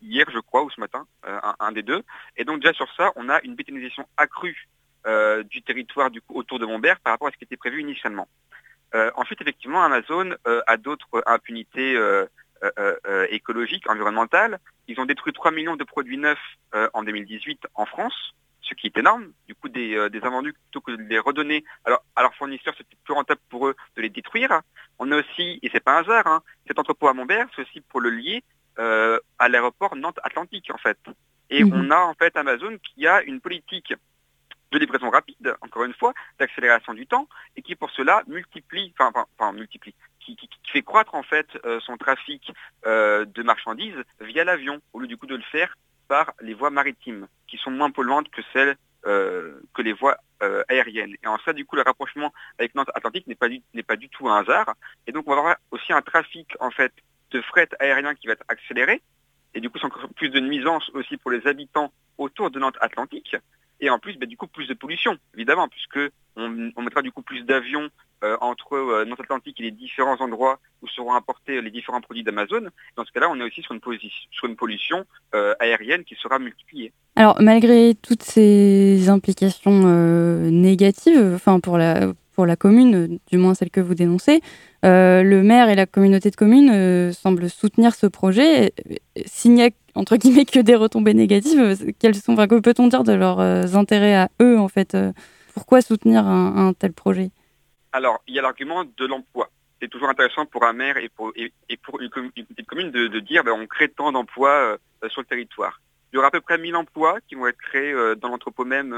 hier, 0.00 0.26
je 0.32 0.38
crois, 0.38 0.62
ou 0.62 0.70
ce 0.70 0.80
matin, 0.80 1.06
un, 1.58 1.72
des 1.72 1.82
deux. 1.82 2.02
Et 2.38 2.44
donc 2.44 2.60
déjà 2.60 2.72
sur 2.72 2.90
ça, 2.94 3.12
on 3.16 3.28
a 3.28 3.38
une 3.42 3.54
bétonisation 3.54 4.06
accrue 4.16 4.66
du 5.50 5.60
territoire 5.60 6.10
du 6.10 6.22
coup 6.22 6.38
autour 6.38 6.58
de 6.58 6.64
Montbert 6.64 7.00
par 7.00 7.12
rapport 7.12 7.28
à 7.28 7.32
ce 7.32 7.36
qui 7.36 7.44
était 7.44 7.58
prévu 7.58 7.82
initialement. 7.82 8.28
Euh, 8.94 9.10
ensuite, 9.16 9.40
effectivement, 9.40 9.82
Amazon 9.82 10.34
euh, 10.46 10.60
a 10.66 10.76
d'autres 10.76 11.22
impunités 11.26 11.96
euh, 11.96 12.26
écologiques, 13.30 13.88
environnementales. 13.90 14.58
Ils 14.86 15.00
ont 15.00 15.06
détruit 15.06 15.32
3 15.32 15.50
millions 15.50 15.76
de 15.76 15.84
produits 15.84 16.18
neufs 16.18 16.38
en 16.94 17.02
2018 17.02 17.66
en 17.74 17.86
France, 17.86 18.34
ce 18.72 18.80
qui 18.80 18.86
est 18.88 18.98
énorme. 18.98 19.32
Du 19.46 19.54
coup, 19.54 19.68
des, 19.68 19.96
invendus, 20.22 20.52
plutôt 20.52 20.80
que 20.80 20.92
de 20.92 21.02
les 21.02 21.18
redonner 21.18 21.64
alors, 21.84 22.04
à 22.16 22.22
leurs 22.22 22.34
fournisseurs, 22.34 22.74
c'était 22.76 22.96
plus 23.04 23.14
rentable 23.14 23.40
pour 23.48 23.68
eux 23.68 23.76
de 23.96 24.02
les 24.02 24.10
détruire. 24.10 24.60
On 24.98 25.10
a 25.12 25.18
aussi, 25.18 25.58
et 25.62 25.70
c'est 25.72 25.80
pas 25.80 25.98
un 25.98 26.00
hasard, 26.02 26.26
hein, 26.26 26.42
cet 26.66 26.78
entrepôt 26.78 27.08
à 27.08 27.14
Montbert, 27.14 27.48
c'est 27.54 27.62
aussi 27.62 27.80
pour 27.80 28.00
le 28.00 28.10
lier 28.10 28.42
à 28.76 29.48
l'aéroport 29.48 29.96
Nantes-Atlantique, 29.96 30.70
en 30.72 30.78
fait. 30.78 30.98
Et 31.50 31.62
mmh. 31.62 31.72
on 31.74 31.90
a 31.90 31.98
en 31.98 32.14
fait 32.14 32.34
Amazon 32.36 32.78
qui 32.78 33.06
a 33.06 33.22
une 33.22 33.40
politique 33.40 33.92
de 34.72 34.78
livraison 34.78 35.10
rapide, 35.10 35.54
encore 35.60 35.84
une 35.84 35.92
fois, 35.92 36.14
d'accélération 36.38 36.94
du 36.94 37.06
temps, 37.06 37.28
et 37.56 37.62
qui 37.62 37.76
pour 37.76 37.90
cela 37.90 38.22
multiplie, 38.26 38.92
enfin, 38.98 39.12
enfin, 39.38 39.52
multiplie, 39.52 39.94
qui, 40.18 40.36
fait 40.72 40.82
croître 40.82 41.14
en 41.14 41.22
fait 41.22 41.46
euh, 41.66 41.78
son 41.80 41.98
trafic 41.98 42.50
euh, 42.86 43.26
de 43.26 43.42
marchandises 43.42 44.02
via 44.20 44.44
l'avion, 44.44 44.80
au 44.94 45.00
lieu 45.00 45.06
du 45.06 45.18
coup 45.18 45.26
de 45.26 45.36
le 45.36 45.42
faire 45.42 45.76
par 46.12 46.34
les 46.40 46.52
voies 46.52 46.70
maritimes, 46.70 47.26
qui 47.48 47.56
sont 47.56 47.70
moins 47.70 47.90
polluantes 47.90 48.28
que 48.28 48.42
celles 48.52 48.76
euh, 49.06 49.60
que 49.74 49.80
les 49.80 49.94
voies 49.94 50.18
aériennes. 50.68 51.14
Et 51.22 51.26
en 51.26 51.38
ça, 51.44 51.52
du 51.52 51.64
coup, 51.64 51.76
le 51.76 51.82
rapprochement 51.82 52.32
avec 52.58 52.74
Nantes-Atlantique 52.74 53.28
n'est 53.28 53.36
pas, 53.36 53.48
du, 53.48 53.62
pas 53.86 53.96
du 53.96 54.08
tout 54.08 54.28
un 54.28 54.40
hasard. 54.40 54.74
Et 55.06 55.12
donc, 55.12 55.24
on 55.28 55.30
va 55.34 55.38
avoir 55.38 55.56
aussi 55.70 55.92
un 55.92 56.02
trafic 56.02 56.48
en 56.58 56.70
fait 56.70 56.92
de 57.30 57.40
fret 57.40 57.68
aérien 57.78 58.14
qui 58.16 58.26
va 58.26 58.34
être 58.34 58.44
accéléré, 58.48 59.00
et 59.54 59.60
du 59.60 59.70
coup, 59.70 59.78
c'est 59.78 59.86
encore 59.86 60.08
plus 60.14 60.30
de 60.30 60.40
nuisance 60.40 60.90
aussi 60.94 61.16
pour 61.16 61.30
les 61.30 61.46
habitants 61.46 61.92
autour 62.18 62.50
de 62.50 62.58
Nantes-Atlantique 62.58 63.36
et 63.82 63.90
en 63.90 63.98
plus, 63.98 64.16
bah, 64.16 64.26
du 64.26 64.36
coup, 64.36 64.46
plus 64.46 64.68
de 64.68 64.74
pollution, 64.74 65.18
évidemment, 65.34 65.68
puisque 65.68 65.98
on, 66.36 66.48
mettra 66.82 67.02
du 67.02 67.10
coup 67.10 67.22
plus 67.22 67.42
d'avions 67.42 67.82
euh, 67.82 67.88
entre 68.40 68.74
euh, 68.74 69.04
North-Atlantique 69.04 69.60
et 69.60 69.64
les 69.64 69.70
différents 69.70 70.20
endroits 70.20 70.58
où 70.82 70.88
seront 70.88 71.14
importés 71.14 71.60
les 71.60 71.70
différents 71.70 72.00
produits 72.00 72.24
d'Amazon. 72.24 72.68
Dans 72.96 73.04
ce 73.04 73.12
cas-là, 73.12 73.28
on 73.30 73.38
est 73.40 73.44
aussi 73.44 73.62
sur 73.62 73.74
une, 73.74 73.80
sur 74.30 74.48
une 74.48 74.56
pollution 74.56 75.04
euh, 75.34 75.54
aérienne 75.60 76.04
qui 76.04 76.14
sera 76.14 76.38
multipliée. 76.38 76.92
Alors, 77.16 77.36
malgré 77.40 77.94
toutes 77.94 78.22
ces 78.22 79.08
implications 79.08 79.82
négatives, 80.50 81.32
enfin 81.34 81.60
pour 81.60 81.76
la, 81.76 82.12
pour 82.32 82.46
la 82.46 82.56
commune, 82.56 83.18
du 83.30 83.36
moins 83.36 83.54
celle 83.54 83.70
que 83.70 83.80
vous 83.80 83.94
dénoncez, 83.94 84.40
le 84.82 85.42
maire 85.42 85.68
et 85.68 85.74
la 85.74 85.86
communauté 85.86 86.30
de 86.30 86.36
communes 86.36 87.12
semblent 87.12 87.50
soutenir 87.50 87.94
ce 87.94 88.06
projet. 88.06 88.72
S'il 89.26 89.52
n'y 89.52 89.62
a 89.62 89.70
entre 89.94 90.16
guillemets 90.16 90.44
que 90.44 90.60
des 90.60 90.74
retombées 90.74 91.14
négatives. 91.14 91.60
Euh, 91.60 91.74
quels 91.98 92.14
sont, 92.14 92.32
enfin, 92.32 92.46
que 92.46 92.58
peut-on 92.58 92.88
dire 92.88 93.04
de 93.04 93.12
leurs 93.12 93.40
euh, 93.40 93.74
intérêts 93.74 94.14
à 94.14 94.28
eux 94.40 94.58
en 94.58 94.68
fait 94.68 94.94
euh, 94.94 95.12
Pourquoi 95.54 95.82
soutenir 95.82 96.26
un, 96.26 96.72
tel 96.78 96.92
projet? 96.92 97.30
Alors, 97.92 98.22
il 98.26 98.34
y 98.34 98.38
a 98.38 98.42
l'argument 98.42 98.84
de 98.84 99.06
l'emploi. 99.06 99.50
C'est 99.80 99.88
toujours 99.88 100.08
intéressant 100.08 100.46
pour 100.46 100.64
un 100.64 100.72
maire 100.72 100.96
et 100.96 101.08
pour, 101.08 101.32
une, 101.36 101.50
petite 102.10 102.66
commune 102.66 102.90
de, 102.90 103.20
dire 103.20 103.44
ben, 103.44 103.52
on 103.52 103.66
crée 103.66 103.88
tant 103.88 104.12
d'emplois 104.12 104.78
sur 105.08 105.20
le 105.20 105.26
territoire. 105.26 105.80
Il 106.12 106.16
y 106.16 106.18
aura 106.18 106.28
à 106.28 106.30
peu 106.30 106.40
près 106.40 106.58
1000 106.58 106.76
emplois 106.76 107.20
qui 107.26 107.34
vont 107.34 107.46
être 107.46 107.58
créés 107.58 107.92
dans 108.16 108.28
l'entrepôt 108.28 108.64
même 108.64 108.90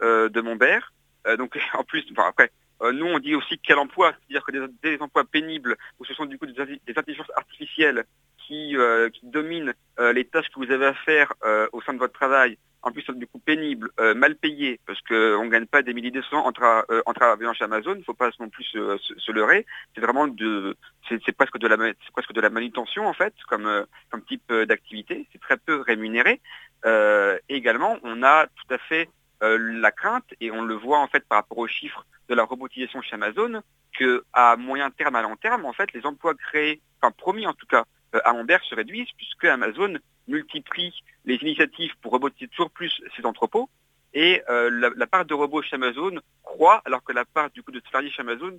de 0.00 0.40
Montbert. 0.40 0.92
donc 1.36 1.58
en 1.74 1.82
plus, 1.82 2.06
enfin, 2.12 2.28
après, 2.28 2.52
nous 2.80 3.06
on 3.06 3.18
dit 3.18 3.34
aussi 3.34 3.58
quel 3.58 3.78
emploi, 3.78 4.12
c'est-à-dire 4.12 4.44
que 4.44 4.70
des, 4.82 5.02
emplois 5.02 5.24
pénibles 5.24 5.76
où 5.98 6.04
ce 6.04 6.14
sont 6.14 6.26
du 6.26 6.38
coup 6.38 6.46
des, 6.46 6.52
des 6.54 6.94
intelligences 6.96 7.32
artificielles 7.34 8.04
euh, 8.52 9.10
qui, 9.10 9.26
domine 9.26 9.74
euh, 9.98 10.12
les 10.12 10.24
tâches 10.24 10.48
que 10.48 10.58
vous 10.58 10.70
avez 10.70 10.86
à 10.86 10.94
faire 10.94 11.32
euh, 11.44 11.68
au 11.72 11.80
sein 11.82 11.92
de 11.92 11.98
votre 11.98 12.12
travail, 12.12 12.58
en 12.82 12.90
plus 12.90 13.04
du 13.10 13.26
coup 13.26 13.38
pénible, 13.38 13.90
mal 14.16 14.34
payé, 14.36 14.80
parce 14.86 14.98
qu'on 15.02 15.44
ne 15.44 15.50
gagne 15.50 15.66
pas 15.66 15.82
des 15.82 15.92
milliers 15.92 16.10
de 16.10 16.22
cents 16.22 16.46
en, 16.46 16.52
travaillant 16.52 17.52
chez 17.52 17.64
Amazon, 17.64 17.92
il 17.94 17.98
ne 17.98 18.04
faut 18.04 18.14
pas 18.14 18.30
non 18.40 18.48
plus 18.48 18.64
se, 18.64 19.32
leurrer. 19.32 19.66
C'est 19.94 20.00
vraiment 20.00 20.26
de, 20.26 20.74
c'est 21.06 21.32
presque 21.32 21.58
de 21.58 21.68
la, 21.68 21.76
presque 22.12 22.32
de 22.32 22.40
la 22.40 22.48
manutention 22.48 23.06
en 23.06 23.12
fait, 23.12 23.34
comme, 23.48 23.68
type 24.26 24.50
d'activité. 24.50 25.28
C'est 25.30 25.42
très 25.42 25.58
peu 25.58 25.82
rémunéré. 25.82 26.40
également, 27.50 27.98
on 28.02 28.22
a 28.22 28.46
tout 28.46 28.74
à 28.74 28.78
fait 28.78 29.10
la 29.42 29.92
crainte, 29.92 30.32
et 30.40 30.50
on 30.50 30.62
le 30.62 30.74
voit 30.74 31.00
en 31.00 31.06
fait 31.06 31.28
par 31.28 31.36
rapport 31.36 31.58
aux 31.58 31.68
chiffres 31.68 32.06
de 32.30 32.34
la 32.34 32.44
robotisation 32.44 33.02
chez 33.02 33.14
Amazon, 33.14 33.60
que 33.98 34.24
à 34.32 34.56
moyen 34.56 34.90
terme, 34.90 35.16
à 35.16 35.22
long 35.22 35.36
terme, 35.36 35.66
en 35.66 35.74
fait, 35.74 35.92
les 35.92 36.06
emplois 36.06 36.34
créés, 36.34 36.80
enfin 37.02 37.12
promis 37.12 37.46
en 37.46 37.52
tout 37.52 37.66
cas, 37.66 37.84
à 38.12 38.32
Ambert 38.32 38.62
se 38.64 38.74
réduisent 38.74 39.12
puisque 39.16 39.44
Amazon 39.44 39.98
multiplie 40.30 40.94
les 41.24 41.36
initiatives 41.36 41.92
pour 42.00 42.12
robotiser 42.12 42.48
toujours 42.48 42.70
plus 42.70 43.02
ses 43.16 43.26
entrepôts. 43.26 43.68
Et 44.12 44.42
euh, 44.48 44.92
la, 44.96 45.06
part 45.06 45.24
de 45.24 45.34
robots 45.34 45.62
chez 45.62 45.76
Amazon 45.76 46.18
croît 46.42 46.82
alors 46.84 47.02
que 47.04 47.12
la 47.12 47.24
part 47.24 47.50
du 47.50 47.62
coup 47.62 47.70
de 47.70 47.80
salariés 47.86 48.10
chez 48.10 48.22
Amazon 48.22 48.58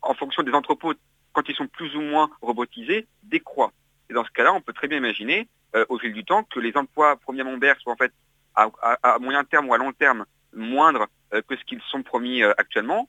en 0.00 0.14
fonction 0.14 0.42
des 0.42 0.52
entrepôts 0.52 0.94
quand 1.32 1.48
ils 1.48 1.54
sont 1.54 1.66
plus 1.66 1.94
ou 1.96 2.00
moins 2.00 2.30
robotisés 2.40 3.06
décroît. 3.22 3.72
Et 4.08 4.14
dans 4.14 4.24
ce 4.24 4.30
cas-là, 4.30 4.52
on 4.54 4.60
peut 4.60 4.72
très 4.72 4.88
bien 4.88 4.98
imaginer 4.98 5.48
euh, 5.76 5.84
au 5.88 5.98
fil 5.98 6.12
du 6.12 6.24
temps 6.24 6.44
que 6.44 6.60
les 6.60 6.76
emplois 6.76 7.10
à 7.10 7.32
Montbert 7.44 7.78
soient 7.80 7.92
en 7.92 7.96
fait 7.96 8.12
à, 8.54 9.18
moyen 9.20 9.44
terme 9.44 9.68
ou 9.68 9.74
à 9.74 9.78
long 9.78 9.92
terme 9.92 10.24
moindres 10.52 11.06
que 11.30 11.56
ce 11.56 11.64
qu'ils 11.64 11.80
sont 11.82 12.02
promis 12.02 12.42
actuellement. 12.42 13.08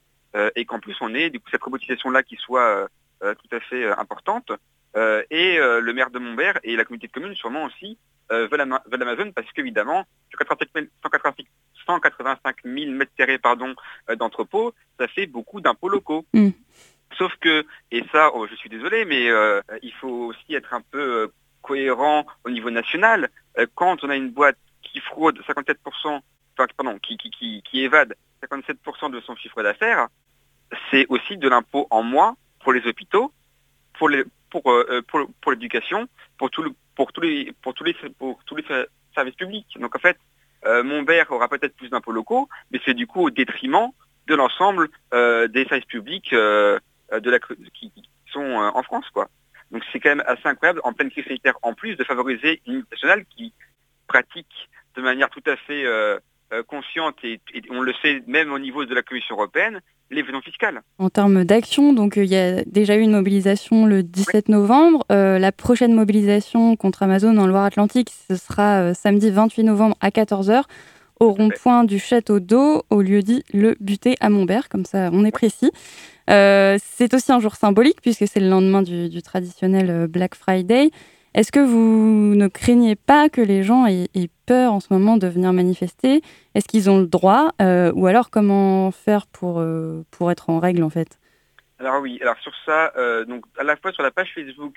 Et 0.54 0.64
qu'en 0.64 0.78
plus 0.78 0.96
on 1.02 1.14
ait 1.14 1.28
du 1.28 1.40
coup 1.40 1.50
cette 1.50 1.62
robotisation-là 1.62 2.22
qui 2.22 2.36
soit 2.36 2.88
tout 3.20 3.56
à 3.56 3.60
fait 3.60 3.84
importante 3.90 4.50
euh, 4.96 5.22
et 5.30 5.58
euh, 5.58 5.80
le 5.80 5.92
maire 5.92 6.10
de 6.10 6.18
Montbert 6.18 6.58
et 6.64 6.76
la 6.76 6.84
communauté 6.84 7.06
de 7.06 7.12
communes 7.12 7.34
sûrement 7.34 7.64
aussi 7.64 7.98
euh, 8.30 8.46
veulent, 8.48 8.60
Amazon 8.60 9.32
parce 9.32 9.50
qu'évidemment, 9.52 10.04
185 10.36 12.56
000 12.64 12.92
mètres 12.92 13.12
carrés 13.16 13.38
pardon, 13.38 13.74
d'entrepôts, 14.18 14.74
ça 14.98 15.08
fait 15.08 15.26
beaucoup 15.26 15.60
d'impôts 15.60 15.88
locaux. 15.88 16.26
Mm. 16.34 16.50
Sauf 17.16 17.34
que, 17.40 17.64
et 17.90 18.04
ça, 18.12 18.30
oh, 18.34 18.46
je 18.46 18.54
suis 18.54 18.70
désolé, 18.70 19.04
mais 19.04 19.28
il 19.82 19.92
faut 20.00 20.30
aussi 20.30 20.54
être 20.54 20.72
un 20.72 20.80
peu 20.80 21.30
cohérent 21.60 22.26
au 22.44 22.50
niveau 22.50 22.70
national. 22.70 23.28
quand 23.74 24.02
on 24.02 24.08
a 24.08 24.16
une 24.16 24.30
boîte 24.30 24.56
qui 24.82 24.98
fraude 25.00 25.38
57%, 25.40 25.76
enfin, 26.04 26.66
pardon, 26.74 26.98
qui, 26.98 27.18
qui, 27.18 27.62
qui 27.62 27.82
évade 27.82 28.14
57% 28.42 29.10
de 29.10 29.20
son 29.20 29.36
chiffre 29.36 29.62
d'affaires, 29.62 30.08
c'est 30.90 31.04
aussi 31.10 31.36
de 31.36 31.48
l'impôt 31.48 31.86
en 31.90 32.02
moins 32.02 32.36
pour 32.60 32.72
les 32.72 32.86
hôpitaux, 32.86 33.30
pour 33.98 34.08
les, 34.08 34.24
pour, 34.52 34.70
euh, 34.70 35.00
pour, 35.08 35.26
pour 35.40 35.52
l'éducation, 35.52 36.06
pour, 36.38 36.50
tout 36.50 36.76
pour, 36.94 37.10
tous 37.12 37.22
les, 37.22 37.52
pour, 37.62 37.72
tous 37.72 37.84
les, 37.84 37.94
pour 38.18 38.38
tous 38.44 38.56
les 38.56 38.64
services 39.14 39.34
publics. 39.34 39.66
Donc 39.80 39.96
en 39.96 39.98
fait, 39.98 40.18
euh, 40.66 41.24
aura 41.30 41.48
peut-être 41.48 41.74
plus 41.74 41.88
d'impôts 41.88 42.12
locaux, 42.12 42.48
mais 42.70 42.80
c'est 42.84 42.94
du 42.94 43.06
coup 43.06 43.22
au 43.22 43.30
détriment 43.30 43.88
de 44.28 44.34
l'ensemble 44.34 44.88
euh, 45.14 45.48
des 45.48 45.64
services 45.64 45.86
publics 45.86 46.32
de 46.32 46.80
la, 47.10 47.38
qui, 47.74 47.92
sont 48.30 48.40
en 48.40 48.82
France. 48.82 49.08
quoi. 49.12 49.28
Donc 49.70 49.82
c'est 49.90 50.00
quand 50.00 50.10
même 50.10 50.24
assez 50.26 50.46
incroyable, 50.46 50.80
en 50.84 50.92
pleine 50.92 51.10
crise 51.10 51.24
sanitaire, 51.24 51.58
en 51.62 51.74
plus 51.74 51.96
de 51.96 52.04
favoriser 52.04 52.60
une 52.66 52.84
nationale 52.90 53.24
qui 53.34 53.52
pratique 54.06 54.68
de 54.96 55.02
manière 55.02 55.30
tout 55.30 55.42
à 55.46 55.56
fait 55.56 55.84
consciente, 56.66 57.16
et, 57.24 57.40
et, 57.54 57.62
on 57.70 57.80
le 57.80 57.92
sait 58.02 58.22
même 58.26 58.52
au 58.52 58.58
niveau 58.58 58.84
de 58.84 58.94
la 58.94 59.02
Commission 59.02 59.36
européenne, 59.36 59.80
l'évasion 60.12 60.40
fiscale. 60.40 60.82
En 60.98 61.10
termes 61.10 61.44
d'action, 61.44 61.92
donc 61.92 62.16
euh, 62.16 62.24
il 62.24 62.30
y 62.30 62.36
a 62.36 62.62
déjà 62.64 62.96
eu 62.96 63.00
une 63.00 63.12
mobilisation 63.12 63.86
le 63.86 64.02
17 64.02 64.48
novembre. 64.48 65.04
Euh, 65.10 65.38
la 65.38 65.52
prochaine 65.52 65.94
mobilisation 65.94 66.76
contre 66.76 67.02
Amazon 67.02 67.36
en 67.38 67.46
Loire-Atlantique, 67.46 68.10
ce 68.28 68.36
sera 68.36 68.80
euh, 68.80 68.94
samedi 68.94 69.30
28 69.30 69.64
novembre 69.64 69.96
à 70.00 70.10
14h 70.10 70.64
au 71.20 71.32
rond-point 71.32 71.84
du 71.84 71.98
Château 71.98 72.40
d'Eau, 72.40 72.82
au 72.90 73.00
lieu 73.00 73.22
dit 73.22 73.44
Le 73.52 73.76
Buté 73.78 74.16
à 74.20 74.28
Montbert, 74.28 74.68
comme 74.68 74.84
ça 74.84 75.08
on 75.12 75.24
est 75.24 75.30
précis. 75.30 75.70
c'est 76.26 77.14
aussi 77.14 77.30
un 77.30 77.38
jour 77.38 77.54
symbolique 77.54 78.00
puisque 78.02 78.26
c'est 78.26 78.40
le 78.40 78.48
lendemain 78.48 78.82
du 78.82 79.22
traditionnel 79.22 80.08
Black 80.08 80.34
Friday. 80.34 80.90
Est-ce 81.34 81.50
que 81.50 81.60
vous 81.60 82.34
ne 82.34 82.46
craignez 82.46 82.94
pas 82.94 83.30
que 83.30 83.40
les 83.40 83.62
gens 83.62 83.86
aient, 83.86 84.08
peur 84.44 84.72
en 84.72 84.80
ce 84.80 84.92
moment 84.92 85.16
de 85.16 85.26
venir 85.26 85.52
manifester? 85.54 86.20
Est-ce 86.54 86.68
qu'ils 86.68 86.90
ont 86.90 86.98
le 86.98 87.06
droit 87.06 87.52
euh, 87.62 87.90
Ou 87.94 88.06
alors 88.06 88.28
comment 88.28 88.90
faire 88.90 89.26
pour, 89.26 89.60
euh, 89.60 90.04
pour 90.10 90.30
être 90.30 90.50
en 90.50 90.58
règle 90.58 90.82
en 90.82 90.90
fait? 90.90 91.18
Alors 91.78 92.02
oui, 92.02 92.18
alors 92.20 92.36
sur 92.38 92.52
ça, 92.66 92.92
euh, 92.96 93.24
donc 93.24 93.46
à 93.58 93.64
la 93.64 93.76
fois 93.76 93.92
sur 93.92 94.02
la 94.02 94.10
page 94.10 94.32
Facebook 94.34 94.74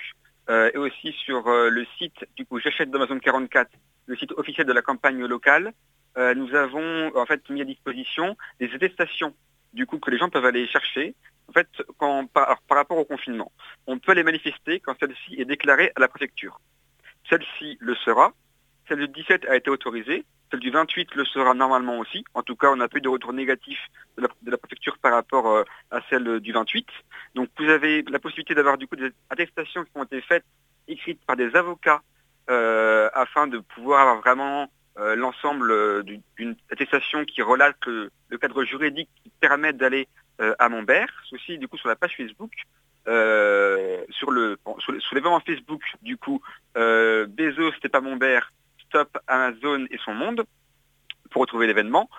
et 0.48 0.78
aussi 0.78 1.12
sur 1.12 1.50
le 1.50 1.86
site, 1.98 2.24
du 2.36 2.46
coup 2.46 2.60
j'achète 2.60 2.92
d'Amazon 2.92 3.18
44, 3.18 3.68
le 4.06 4.16
site 4.16 4.32
officiel 4.34 4.68
de 4.68 4.74
la 4.74 4.84
campagne 4.84 5.26
locale, 5.26 5.74
nous 6.16 6.54
avons 6.54 7.12
en 7.16 7.26
fait 7.26 7.50
mis 7.50 7.62
à 7.62 7.66
disposition 7.66 8.38
des 8.60 8.72
attestations 8.72 9.34
du 9.76 9.86
coup 9.86 10.00
que 10.00 10.10
les 10.10 10.18
gens 10.18 10.30
peuvent 10.30 10.46
aller 10.46 10.68
chercher 10.68 11.16
en 11.48 11.54
fait, 11.54 11.68
quand, 11.98 12.28
par, 12.28 12.60
rapport 12.70 12.98
au 12.98 13.06
confinement, 13.06 13.52
on 13.88 14.00
peut 14.00 14.12
aller 14.12 14.24
manifester 14.24 14.80
quand 14.80 14.96
celle-ci 15.00 15.40
est 15.40 15.46
déclarée 15.46 15.92
à 15.96 16.00
la 16.00 16.08
préfecture. 16.08 16.60
Celle-ci 17.30 17.78
le 17.80 17.96
sera. 17.96 18.34
Celle 18.88 19.00
du 19.00 19.08
17 19.08 19.46
a 19.46 19.56
été 19.56 19.70
autorisée. 19.70 20.26
Celle 20.52 20.60
du 20.60 20.70
28 20.70 21.16
le 21.16 21.26
sera 21.26 21.54
normalement 21.54 21.98
aussi. 21.98 22.24
En 22.34 22.44
tout 22.44 22.56
cas, 22.56 22.72
on 22.72 22.78
n'a 22.78 22.88
plus 22.88 23.02
de 23.02 23.10
retour 23.10 23.34
négatif 23.34 23.80
de 24.18 24.28
la, 24.52 24.58
préfecture 24.58 24.98
par 25.00 25.14
rapport 25.14 25.48
euh, 25.48 25.64
à 25.92 26.02
celle 26.10 26.40
du 26.40 26.52
28. 26.52 26.88
Donc 27.36 27.50
vous 27.58 27.70
avez 27.70 28.04
la 28.10 28.20
possibilité 28.20 28.54
d'avoir 28.54 28.78
du 28.78 28.88
coup 28.88 28.96
des 28.96 29.12
attestations 29.30 29.84
qui 29.84 29.92
ont 29.96 30.04
été 30.04 30.22
faites, 30.22 30.46
écrites 30.88 31.24
par 31.26 31.36
des 31.36 31.56
avocats, 31.56 32.02
euh, 32.50 33.10
afin 33.14 33.48
de 33.48 33.58
pouvoir 33.58 34.18
vraiment 34.18 34.70
euh, 34.98 35.16
l'ensemble 35.16 36.04
d'une 36.04 36.56
attestation 36.72 37.26
qui 37.26 37.42
relate 37.42 37.86
le 37.86 38.38
cadre 38.40 38.64
juridique 38.64 39.10
qui 39.24 39.32
permet 39.40 39.74
d'aller 39.74 40.08
euh, 40.42 40.54
à 40.60 40.68
Montbert, 40.68 41.08
aussi 41.32 41.58
du 41.58 41.70
coup 41.70 41.78
sur 41.78 41.88
la 41.88 41.96
page 41.96 42.18
Facebook, 42.18 42.52
euh, 43.08 44.04
sur 44.10 44.32
le 44.32 44.58
l'événement 45.14 45.40
Facebook 45.40 45.82
du 46.02 46.18
coup 46.18 46.42
euh, 46.76 47.26
Bezos 47.26 47.72
c'était 47.76 47.88
pas 47.88 48.02
Montbert, 48.02 48.52
Stop 48.86 49.18
Amazon 49.28 49.86
et 49.92 49.98
son 50.04 50.14
monde 50.14 50.44
pour 51.32 51.42
retrouver 51.42 51.68
l'événement 51.68 52.10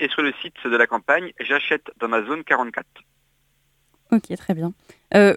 et 0.00 0.08
sur 0.08 0.22
le 0.22 0.32
site 0.42 0.54
de 0.64 0.76
la 0.76 0.86
campagne 0.86 1.32
j'achète 1.40 1.90
d'Amazon 1.98 2.42
44. 2.42 2.86
Ok, 4.12 4.36
très 4.36 4.54
bien. 4.54 4.72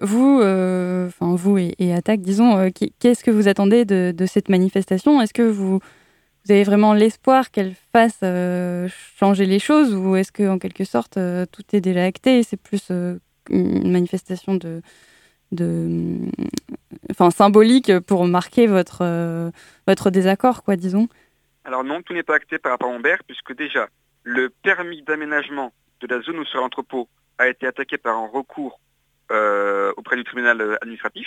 vous, 0.02 0.40
enfin 0.42 1.34
vous 1.36 1.56
et, 1.56 1.74
et 1.78 1.94
Attaque, 1.94 2.20
disons, 2.20 2.70
qu'est-ce 3.00 3.24
que 3.24 3.30
vous 3.30 3.48
attendez 3.48 3.86
de, 3.86 4.12
de 4.14 4.26
cette 4.26 4.50
manifestation? 4.50 5.22
Est-ce 5.22 5.32
que 5.32 5.42
vous, 5.42 5.80
vous 6.46 6.52
avez 6.52 6.62
vraiment 6.62 6.94
l'espoir 6.94 7.50
qu'elle 7.50 7.74
fasse 7.92 8.20
euh, 8.22 8.88
changer 9.18 9.46
les 9.46 9.58
choses 9.58 9.94
ou 9.94 10.14
est-ce 10.14 10.30
que 10.30 10.48
en 10.48 10.58
quelque 10.60 10.84
sorte 10.84 11.16
euh, 11.16 11.44
tout 11.44 11.64
est 11.72 11.80
déjà 11.80 12.04
acté 12.04 12.38
et 12.38 12.42
c'est 12.44 12.56
plus 12.56 12.88
euh, 12.90 13.18
une 13.50 13.90
manifestation 13.90 14.54
de, 14.54 14.80
enfin 17.10 17.30
symbolique 17.30 17.98
pour 18.00 18.26
marquer 18.26 18.68
votre 18.68 19.50
votre 19.86 20.10
désaccord 20.10 20.62
quoi 20.62 20.76
disons? 20.76 21.08
Alors 21.64 21.82
non, 21.82 22.02
tout 22.02 22.12
n'est 22.12 22.22
pas 22.22 22.36
acté 22.36 22.58
par 22.58 22.72
rapport 22.72 22.90
à 22.90 22.94
Humbert 22.94 23.24
puisque 23.26 23.54
déjà 23.56 23.88
le 24.22 24.50
permis 24.50 25.02
d'aménagement 25.02 25.72
de 26.00 26.06
la 26.06 26.20
zone 26.20 26.38
où 26.38 26.44
sera 26.44 26.60
l'entrepôt 26.60 27.08
a 27.38 27.48
été 27.48 27.66
attaqué 27.66 27.98
par 27.98 28.16
un 28.16 28.28
recours 28.28 28.78
auprès 29.96 30.16
du 30.16 30.24
tribunal 30.24 30.78
administratif. 30.80 31.26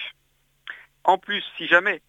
En 1.03 1.17
plus, 1.17 1.43
si 1.57 1.67
jamais 1.67 2.01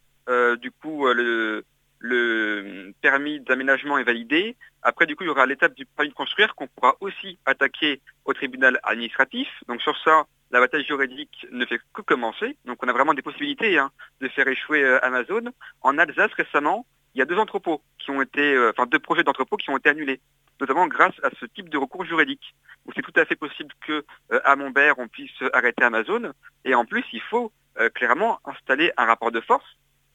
du 0.61 0.71
coup 0.71 1.07
le 1.07 1.65
le 2.01 2.93
permis 3.03 3.41
d'aménagement 3.41 3.99
est 3.99 4.05
validé. 4.05 4.57
Après, 4.83 5.07
du 5.07 5.15
coup, 5.15 5.25
il 5.25 5.27
y 5.27 5.31
aura 5.31 5.47
l'étape 5.47 5.75
du 5.75 5.85
permis 5.85 6.09
de 6.09 6.15
construire 6.15 6.55
qu'on 6.55 6.67
pourra 6.67 6.97
aussi 7.01 7.39
attaquer 7.45 8.01
au 8.25 8.33
tribunal 8.33 8.81
administratif. 8.83 9.49
Donc 9.69 9.83
sur 9.83 9.97
ça, 10.03 10.25
la 10.51 10.61
bataille 10.61 10.85
juridique 10.85 11.47
ne 11.53 11.65
fait 11.67 11.79
que 11.93 12.01
commencer. 12.01 12.57
Donc 12.65 12.83
on 12.83 12.89
a 12.89 12.93
vraiment 12.93 13.15
des 13.15 13.23
possibilités 13.23 13.79
hein, 13.79 13.91
de 14.21 14.29
faire 14.29 14.49
échouer 14.49 14.83
euh, 14.83 15.05
Amazon. 15.05 15.43
En 15.83 15.99
Alsace, 15.99 16.33
récemment, 16.33 16.87
il 17.15 17.19
y 17.19 17.23
a 17.23 17.27
deux 17.27 17.37
entrepôts 17.37 17.83
qui 17.99 18.11
ont 18.11 18.23
été, 18.23 18.55
euh, 18.55 18.71
enfin 18.71 18.87
deux 18.87 18.99
projets 18.99 19.23
d'entrepôts 19.23 19.59
qui 19.59 19.69
ont 19.69 19.77
été 19.77 19.91
annulés, 19.91 20.21
notamment 20.59 20.87
grâce 20.87 21.15
à 21.23 21.29
ce 21.39 21.45
type 21.45 21.69
de 21.69 21.77
recours 21.77 22.07
juridique. 22.07 22.55
Donc 22.87 22.95
c'est 22.97 23.03
tout 23.03 23.21
à 23.21 23.27
fait 23.27 23.37
possible 23.37 23.75
que 23.87 24.05
euh, 24.33 24.95
on 24.97 25.09
puisse 25.09 25.31
arrêter 25.53 25.85
Amazon. 25.85 26.33
Et 26.65 26.75
en 26.75 26.87
plus, 26.87 27.05
il 27.13 27.23
faut 27.23 27.53
clairement 27.95 28.41
installer 28.45 28.93
un 28.99 29.07
rapport 29.07 29.31
de 29.31 29.41
force 29.41 29.65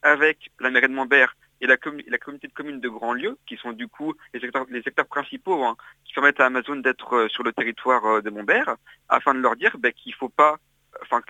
avec 0.02 0.50
la 0.60 0.70
mairie 0.70 0.88
de 0.88 0.92
Montbert 0.92 1.34
et 1.60 1.66
la, 1.66 1.76
communauté 1.76 2.48
de 2.48 2.52
communes 2.52 2.80
de 2.80 2.88
grands 2.88 3.14
lieux, 3.14 3.38
qui 3.46 3.56
sont 3.56 3.72
du 3.72 3.88
coup 3.88 4.14
les 4.34 4.40
secteurs, 4.40 5.06
principaux 5.06 5.64
hein, 5.64 5.76
qui 6.04 6.12
permettent 6.12 6.40
à 6.40 6.46
Amazon 6.46 6.76
d'être 6.76 7.14
euh, 7.14 7.28
sur 7.28 7.42
le 7.42 7.52
territoire 7.52 8.04
euh, 8.04 8.20
de 8.20 8.30
Montbert, 8.30 8.76
afin 9.08 9.34
de 9.34 9.40
leur 9.40 9.56
dire 9.56 9.76
ben, 9.78 9.92
qu'il 9.92 10.12
ne 10.12 10.16
faut 10.16 10.28
pas, 10.28 10.56
enfin, 11.02 11.20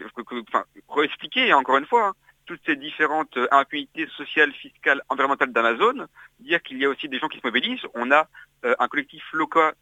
réexpliquer 0.89 1.53
encore 1.53 1.77
une 1.77 1.87
fois, 1.87 2.09
hein, 2.09 2.13
toutes 2.47 2.61
ces 2.67 2.77
différentes 2.77 3.37
euh, 3.37 3.49
impunités 3.51 4.07
sociales, 4.17 4.53
fiscales, 4.53 5.03
environnementales 5.09 5.53
d'Amazon, 5.53 6.07
dire 6.41 6.63
qu'il 6.63 6.79
y 6.79 6.85
a 6.85 6.89
aussi 6.89 7.09
des 7.09 7.19
gens 7.19 7.29
qui 7.29 7.39
se 7.39 7.47
mobilisent. 7.47 7.87
On 7.95 8.11
a 8.11 8.29
un 8.63 8.89
collectif 8.89 9.23
local, 9.33 9.75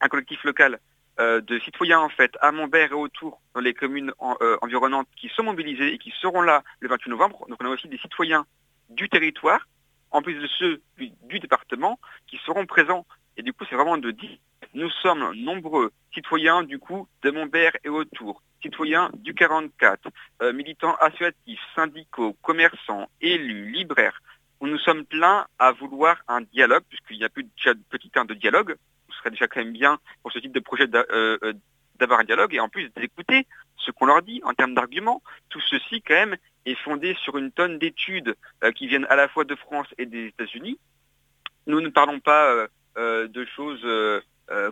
un 0.00 0.08
collectif 0.08 0.42
local 0.42 0.80
de 1.18 1.58
citoyens 1.60 2.00
en 2.00 2.08
fait 2.08 2.36
à 2.40 2.50
Montbert 2.50 2.90
et 2.90 2.94
autour 2.94 3.40
dans 3.54 3.60
les 3.60 3.74
communes 3.74 4.12
environnantes 4.62 5.06
qui 5.16 5.28
sont 5.28 5.42
mobilisés 5.42 5.92
et 5.92 5.98
qui 5.98 6.12
seront 6.20 6.40
là 6.40 6.64
le 6.80 6.88
28 6.88 7.10
novembre. 7.10 7.46
Donc 7.48 7.58
on 7.60 7.66
a 7.66 7.68
aussi 7.68 7.88
des 7.88 7.98
citoyens 7.98 8.46
du 8.90 9.08
territoire, 9.08 9.66
en 10.10 10.22
plus 10.22 10.34
de 10.34 10.46
ceux 10.58 10.82
du, 10.98 11.38
département, 11.38 11.98
qui 12.26 12.38
seront 12.44 12.66
présents. 12.66 13.06
Et 13.36 13.42
du 13.42 13.52
coup, 13.52 13.64
c'est 13.68 13.76
vraiment 13.76 13.98
de 13.98 14.10
dire, 14.10 14.36
nous 14.74 14.90
sommes 15.02 15.32
nombreux 15.36 15.92
citoyens 16.12 16.62
du 16.62 16.78
coup 16.78 17.08
de 17.22 17.30
Montbert 17.30 17.72
et 17.84 17.88
autour, 17.88 18.42
citoyens 18.62 19.10
du 19.14 19.34
44, 19.34 20.08
euh, 20.42 20.52
militants 20.52 20.94
associatifs, 20.96 21.60
syndicaux, 21.74 22.36
commerçants, 22.42 23.08
élus, 23.20 23.70
libraires. 23.70 24.20
Où 24.60 24.66
nous 24.66 24.78
sommes 24.78 25.06
pleins 25.06 25.46
à 25.58 25.72
vouloir 25.72 26.22
un 26.28 26.42
dialogue, 26.42 26.82
puisqu'il 26.88 27.16
n'y 27.16 27.24
a 27.24 27.30
plus 27.30 27.44
de 27.44 27.50
petit 27.88 28.10
temps 28.10 28.26
de 28.26 28.34
dialogue. 28.34 28.76
Ce 29.08 29.16
serait 29.16 29.30
déjà 29.30 29.48
quand 29.48 29.60
même 29.60 29.72
bien 29.72 29.98
pour 30.22 30.32
ce 30.32 30.38
type 30.38 30.52
de 30.52 30.60
projet 30.60 30.86
euh, 30.94 31.38
euh, 31.42 31.54
d'avoir 31.98 32.20
un 32.20 32.24
dialogue 32.24 32.54
et 32.54 32.60
en 32.60 32.68
plus 32.68 32.90
d'écouter 32.94 33.46
ce 33.76 33.90
qu'on 33.90 34.06
leur 34.06 34.20
dit 34.20 34.42
en 34.44 34.52
termes 34.52 34.74
d'arguments. 34.74 35.22
Tout 35.48 35.60
ceci, 35.62 36.02
quand 36.02 36.14
même, 36.14 36.36
est 36.66 36.74
fondé 36.76 37.16
sur 37.22 37.38
une 37.38 37.50
tonne 37.50 37.78
d'études 37.78 38.34
euh, 38.64 38.72
qui 38.72 38.86
viennent 38.86 39.06
à 39.08 39.16
la 39.16 39.28
fois 39.28 39.44
de 39.44 39.54
France 39.54 39.88
et 39.98 40.06
des 40.06 40.26
États-Unis. 40.26 40.78
Nous 41.66 41.80
ne 41.80 41.88
parlons 41.88 42.20
pas 42.20 42.50
euh, 42.50 42.68
euh, 42.98 43.28
de 43.28 43.44
choses 43.44 43.86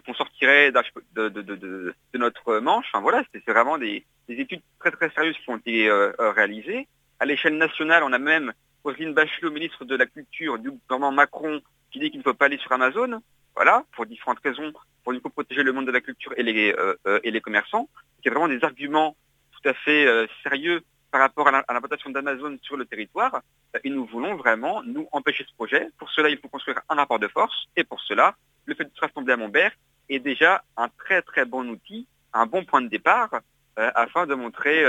qu'on 0.05 0.14
sortirait 0.14 0.72
de, 1.14 1.94
notre 2.14 2.59
manche. 2.59 2.87
Enfin, 2.92 3.01
voilà, 3.01 3.22
c'est 3.33 3.46
vraiment 3.46 3.79
des, 3.79 4.05
études 4.29 4.62
très 4.81 4.90
très 4.90 5.09
sérieuses 5.11 5.37
qui 5.37 5.51
ont 5.51 5.57
été 5.57 5.88
réalisées. 6.18 6.88
À 7.20 7.27
l'échelle 7.27 7.57
nationale, 7.57 8.03
on 8.03 8.12
a 8.12 8.18
même 8.18 8.53
Roselyne 8.83 9.14
Bachelot, 9.14 9.53
ministre 9.53 9.85
de 9.85 9.94
la 9.94 10.07
Culture 10.07 10.59
du 10.59 10.72
gouvernement 10.72 11.12
Macron, 11.12 11.61
qui 11.92 12.01
dit 12.01 12.11
qu'il 12.11 12.18
ne 12.18 12.24
faut 12.24 12.35
pas 12.35 12.46
aller 12.46 12.59
sur 12.59 12.72
Amazon. 12.72 13.22
Voilà, 13.55 13.85
pour 13.92 14.05
différentes 14.05 14.40
raisons, 14.44 14.72
pour 15.05 15.12
du 15.12 15.20
coup 15.20 15.31
protéger 15.31 15.62
le 15.62 15.72
monde 15.72 15.87
de 15.87 15.92
la 15.92 16.01
culture 16.01 16.33
et 16.37 16.42
les, 16.42 16.74
et 17.22 17.31
les 17.31 17.40
commerçants. 17.40 17.88
Il 18.18 18.27
y 18.27 18.31
a 18.31 18.35
vraiment 18.35 18.48
des 18.48 18.64
arguments 18.64 19.16
tout 19.53 19.68
à 19.68 19.74
fait 19.74 20.29
sérieux 20.42 20.83
par 21.10 21.20
rapport 21.20 21.48
à 21.48 21.52
l'implantation 21.52 22.10
d'Amazon 22.10 22.58
sur 22.62 22.76
le 22.76 22.84
territoire. 22.84 23.42
Et 23.84 23.90
nous 23.90 24.06
voulons 24.06 24.36
vraiment 24.36 24.82
nous 24.82 25.08
empêcher 25.12 25.44
ce 25.48 25.54
projet. 25.54 25.88
Pour 25.98 26.10
cela, 26.10 26.28
il 26.28 26.38
faut 26.38 26.48
construire 26.48 26.80
un 26.88 26.96
rapport 26.96 27.18
de 27.18 27.28
force. 27.28 27.66
Et 27.76 27.84
pour 27.84 28.00
cela, 28.00 28.34
le 28.66 28.74
fait 28.74 28.84
de 28.84 28.90
se 28.94 29.00
rassembler 29.00 29.32
à 29.32 29.36
Montbert 29.36 29.72
est 30.08 30.18
déjà 30.18 30.62
un 30.76 30.88
très 30.88 31.22
très 31.22 31.44
bon 31.44 31.68
outil, 31.68 32.06
un 32.32 32.46
bon 32.46 32.64
point 32.64 32.82
de 32.82 32.88
départ 32.88 33.30
afin 33.76 34.26
de 34.26 34.34
montrer 34.34 34.84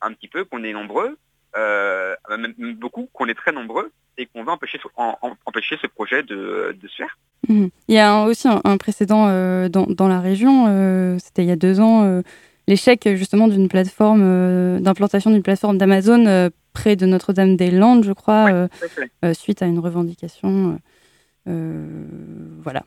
un 0.00 0.12
petit 0.14 0.28
peu 0.28 0.44
qu'on 0.44 0.64
est 0.64 0.72
nombreux, 0.72 1.18
même 1.54 2.74
beaucoup, 2.74 3.08
qu'on 3.12 3.26
est 3.26 3.34
très 3.34 3.52
nombreux 3.52 3.92
et 4.18 4.26
qu'on 4.26 4.44
va 4.44 4.52
empêcher, 4.52 4.78
empêcher 5.46 5.76
ce 5.80 5.86
projet 5.86 6.22
de, 6.22 6.76
se 6.82 6.96
faire. 6.96 7.18
Mhm. 7.48 7.70
Il 7.88 7.94
y 7.94 7.98
a 7.98 8.22
aussi 8.22 8.48
un, 8.48 8.76
précédent 8.78 9.26
dans, 9.68 10.08
la 10.08 10.20
région, 10.20 11.18
c'était 11.18 11.42
il 11.42 11.48
y 11.48 11.52
a 11.52 11.56
deux 11.56 11.80
ans, 11.80 12.22
l'échec 12.68 13.08
justement 13.16 13.48
d'une 13.48 13.68
plateforme, 13.68 14.80
d'implantation 14.80 15.30
d'une 15.30 15.42
plateforme 15.42 15.78
d'Amazon 15.78 16.50
près 16.72 16.96
de 16.96 17.06
Notre-Dame-des-Landes, 17.06 18.04
je 18.04 18.12
crois, 18.12 18.68
suite 19.34 19.62
à 19.62 19.66
une 19.66 19.78
revendication. 19.78 20.78
voilà. 21.46 22.82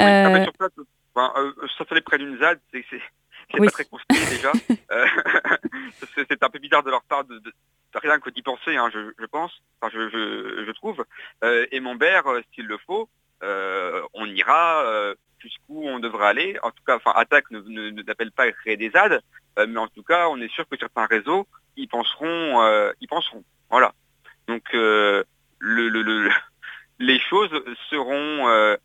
Euh, 0.00 0.46
euh, 1.16 1.52
ça 1.76 1.84
fallait 1.84 2.00
près 2.00 2.18
d'une 2.18 2.38
ZAD, 2.38 2.60
c'est 2.72 3.58
pas 3.58 3.66
très 3.66 3.84
construit 3.84 4.18
déjà. 4.30 4.52
Euh, 4.90 5.06
c'est 6.28 6.42
un 6.42 6.50
peu 6.50 6.58
bizarre 6.58 6.82
de 6.82 6.90
leur 6.90 7.02
part 7.04 7.24
de, 7.24 7.40
rien 7.94 8.20
que 8.20 8.28
d'y 8.28 8.42
penser, 8.42 8.76
hein, 8.76 8.90
je, 8.92 9.26
pense, 9.26 9.50
enfin, 9.80 9.90
je, 9.94 10.70
trouve. 10.72 11.02
et 11.70 11.80
mon 11.80 11.96
père, 11.96 12.24
s'il 12.54 12.66
le 12.66 12.76
faut, 12.86 13.08
on 13.40 14.26
ira 14.26 15.14
jusqu'où 15.42 15.86
on 15.86 15.98
devrait 15.98 16.28
aller. 16.28 16.56
En 16.62 16.70
tout 16.70 16.82
cas, 16.86 16.96
enfin, 16.96 17.12
Attaque 17.14 17.50
ne 17.50 17.90
n'appelle 18.02 18.32
pas 18.32 18.44
à 18.44 18.52
créer 18.52 18.76
des 18.76 18.90
ZAD, 18.90 19.20
mais 19.58 19.78
en 19.78 19.88
tout 19.88 20.02
cas, 20.02 20.28
on 20.28 20.40
est 20.40 20.52
sûr 20.52 20.66
que 20.68 20.78
certains 20.78 21.06
réseaux 21.06 21.46
y 21.76 21.86
penseront, 21.86 22.92
y 23.00 23.06
penseront. 23.06 23.44
Voilà. 23.70 23.92
Donc, 24.48 24.62
le, 24.72 25.24
les 26.98 27.18
choses 27.18 27.52
seront 27.90 28.76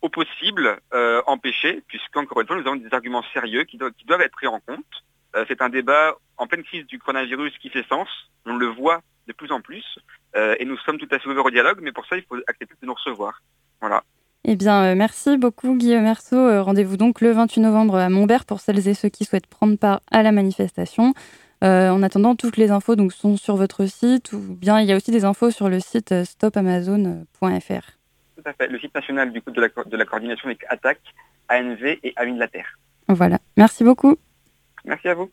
au 0.00 0.08
possible 0.08 0.78
euh, 0.92 1.22
empêcher, 1.26 1.82
puisqu'encore 1.88 2.40
une 2.40 2.46
fois, 2.46 2.56
nous 2.56 2.66
avons 2.66 2.76
des 2.76 2.92
arguments 2.92 3.24
sérieux 3.32 3.64
qui, 3.64 3.76
doivent 3.76 4.20
être 4.20 4.32
pris 4.32 4.46
en 4.46 4.60
compte. 4.60 4.84
Euh, 5.36 5.44
c'est 5.48 5.60
un 5.60 5.68
débat 5.68 6.16
en 6.36 6.46
pleine 6.46 6.62
crise 6.62 6.86
du 6.86 6.98
coronavirus 6.98 7.56
qui 7.58 7.68
fait 7.68 7.86
sens, 7.88 8.08
on 8.46 8.56
le 8.56 8.66
voit 8.66 9.02
de 9.26 9.32
plus 9.32 9.52
en 9.52 9.60
plus, 9.60 9.84
euh, 10.36 10.56
et 10.58 10.64
nous 10.64 10.78
sommes 10.78 10.98
tout 10.98 11.08
à 11.10 11.18
fait 11.18 11.28
ouverts 11.28 11.44
au 11.44 11.50
dialogue, 11.50 11.80
mais 11.82 11.92
pour 11.92 12.06
ça, 12.06 12.16
il 12.16 12.22
faut 12.22 12.36
accepter 12.46 12.74
de 12.80 12.86
nous 12.86 12.94
recevoir. 12.94 13.42
Voilà. 13.80 14.04
Eh 14.44 14.56
bien, 14.56 14.94
merci 14.94 15.36
beaucoup 15.36 15.76
Guillaume 15.76 16.04
Merceau. 16.04 16.62
Rendez-vous 16.62 16.96
donc 16.96 17.20
le 17.20 17.32
28 17.32 17.60
novembre 17.60 17.96
à 17.96 18.08
Montbert 18.08 18.44
pour 18.44 18.60
celles 18.60 18.88
et 18.88 18.94
ceux 18.94 19.08
qui 19.08 19.24
souhaitent 19.24 19.46
prendre 19.46 19.76
part 19.76 20.00
à 20.10 20.22
la 20.22 20.32
manifestation. 20.32 21.12
en 21.62 22.02
attendant, 22.02 22.34
toutes 22.34 22.56
les 22.56 22.70
infos 22.70 22.96
donc, 22.96 23.12
sont 23.12 23.36
sur 23.36 23.56
votre 23.56 23.86
site 23.86 24.32
ou 24.32 24.38
bien 24.38 24.80
il 24.80 24.86
y 24.86 24.92
a 24.92 24.96
aussi 24.96 25.10
des 25.10 25.24
infos 25.24 25.50
sur 25.50 25.68
le 25.68 25.80
site 25.80 26.24
stopamazon.fr 26.24 27.98
tout 28.38 28.48
à 28.48 28.52
fait. 28.52 28.68
Le 28.68 28.78
site 28.78 28.94
national 28.94 29.32
du 29.32 29.42
coup, 29.42 29.50
de, 29.50 29.60
la, 29.60 29.68
de 29.68 29.96
la 29.96 30.04
coordination 30.04 30.46
avec 30.46 30.64
ATTAC, 30.68 30.98
ANV 31.48 31.98
et 32.02 32.14
AUNE 32.16 32.34
de 32.34 32.40
la 32.40 32.48
Terre. 32.48 32.78
Voilà. 33.08 33.38
Merci 33.56 33.84
beaucoup. 33.84 34.16
Merci 34.84 35.08
à 35.08 35.14
vous. 35.14 35.30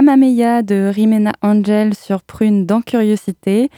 C'était 0.00 0.12
Yamameya 0.12 0.62
de 0.62 0.90
Rimena 0.94 1.32
Angel 1.42 1.94
sur 1.94 2.22
Prune 2.22 2.64
dans 2.64 2.80
Curiosité. 2.80 3.68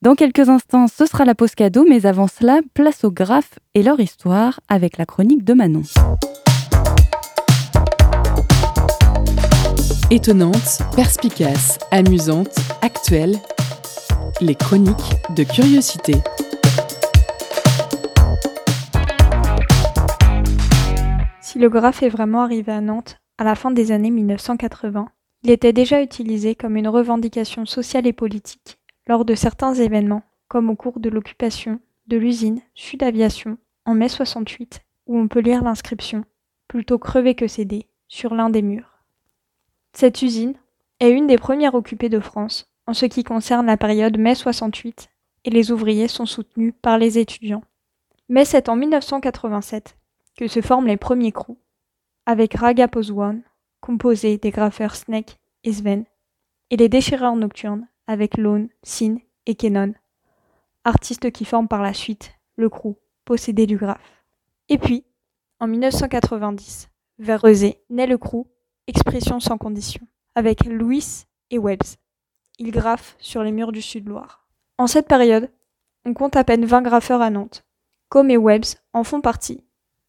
Dans 0.00 0.14
quelques 0.14 0.48
instants, 0.48 0.86
ce 0.86 1.06
sera 1.06 1.24
la 1.24 1.34
pause 1.34 1.56
cadeau, 1.56 1.84
mais 1.88 2.06
avant 2.06 2.28
cela, 2.28 2.60
place 2.72 3.02
aux 3.02 3.10
graphes 3.10 3.58
et 3.74 3.82
leur 3.82 3.98
histoire 3.98 4.60
avec 4.68 4.96
la 4.96 5.06
chronique 5.06 5.44
de 5.44 5.54
Manon. 5.54 5.82
Étonnante, 10.10 10.82
perspicace, 10.94 11.78
amusante, 11.90 12.54
actuelle, 12.80 13.36
les 14.40 14.54
chroniques 14.54 15.14
de 15.36 15.42
Curiosité. 15.42 16.14
Si 21.40 21.58
le 21.58 21.68
graphe 21.68 22.04
est 22.04 22.08
vraiment 22.08 22.42
arrivé 22.42 22.70
à 22.70 22.80
Nantes 22.80 23.18
à 23.36 23.42
la 23.44 23.56
fin 23.56 23.72
des 23.72 23.90
années 23.90 24.12
1980, 24.12 25.08
il 25.42 25.50
était 25.50 25.72
déjà 25.72 26.02
utilisé 26.02 26.54
comme 26.54 26.76
une 26.76 26.88
revendication 26.88 27.66
sociale 27.66 28.06
et 28.06 28.12
politique 28.12 28.78
lors 29.08 29.24
de 29.24 29.34
certains 29.34 29.74
événements, 29.74 30.22
comme 30.48 30.70
au 30.70 30.76
cours 30.76 31.00
de 31.00 31.08
l'occupation 31.08 31.80
de 32.06 32.16
l'usine 32.16 32.60
Sud 32.74 33.02
Aviation 33.02 33.58
en 33.84 33.94
mai 33.94 34.08
68, 34.08 34.80
où 35.06 35.18
on 35.18 35.28
peut 35.28 35.40
lire 35.40 35.64
l'inscription 35.64 36.24
Plutôt 36.68 36.98
crever 36.98 37.34
que 37.34 37.48
céder 37.48 37.86
sur 38.08 38.34
l'un 38.34 38.48
des 38.48 38.62
murs. 38.62 39.04
Cette 39.92 40.22
usine 40.22 40.54
est 41.00 41.10
une 41.10 41.26
des 41.26 41.36
premières 41.36 41.74
occupées 41.74 42.08
de 42.08 42.20
France 42.20 42.70
en 42.86 42.94
ce 42.94 43.06
qui 43.06 43.24
concerne 43.24 43.66
la 43.66 43.76
période 43.76 44.18
mai 44.18 44.34
68 44.34 45.10
et 45.44 45.50
les 45.50 45.72
ouvriers 45.72 46.08
sont 46.08 46.26
soutenus 46.26 46.72
par 46.82 46.98
les 46.98 47.18
étudiants. 47.18 47.64
Mais 48.28 48.44
c'est 48.44 48.68
en 48.68 48.76
1987 48.76 49.96
que 50.36 50.46
se 50.46 50.60
forment 50.60 50.86
les 50.86 50.96
premiers 50.96 51.32
crews, 51.32 51.58
avec 52.26 52.54
Raga 52.54 52.88
Poswan, 52.88 53.42
composé 53.82 54.38
des 54.38 54.50
graffeurs 54.50 54.94
Snake 54.94 55.38
et 55.64 55.72
Sven, 55.72 56.04
et 56.70 56.76
les 56.76 56.88
déchireurs 56.88 57.36
nocturnes, 57.36 57.86
avec 58.06 58.38
Lone, 58.38 58.68
Sin 58.82 59.16
et 59.44 59.54
Kenon, 59.54 59.92
artistes 60.84 61.30
qui 61.30 61.44
forment 61.44 61.68
par 61.68 61.82
la 61.82 61.92
suite 61.92 62.32
le 62.56 62.70
crew 62.70 62.96
possédé 63.26 63.66
du 63.66 63.76
graphe. 63.76 64.24
Et 64.68 64.78
puis, 64.78 65.04
en 65.60 65.66
1990, 65.66 66.88
vers 67.18 67.42
Rezé, 67.42 67.82
naît 67.90 68.06
le 68.06 68.18
crew 68.18 68.46
Expression 68.86 69.38
sans 69.38 69.58
condition, 69.58 70.06
avec 70.34 70.64
Louis 70.64 71.24
et 71.50 71.58
Webbs. 71.58 71.96
Ils 72.58 72.72
graffent 72.72 73.16
sur 73.18 73.42
les 73.42 73.52
murs 73.52 73.72
du 73.72 73.82
Sud-Loire. 73.82 74.46
En 74.78 74.86
cette 74.86 75.06
période, 75.06 75.50
on 76.04 76.14
compte 76.14 76.36
à 76.36 76.44
peine 76.44 76.64
20 76.64 76.82
graffeurs 76.82 77.20
à 77.20 77.30
Nantes. 77.30 77.64
Com 78.08 78.30
et 78.30 78.36
Webbs 78.36 78.76
en 78.92 79.04
font 79.04 79.20
partie, 79.20 79.64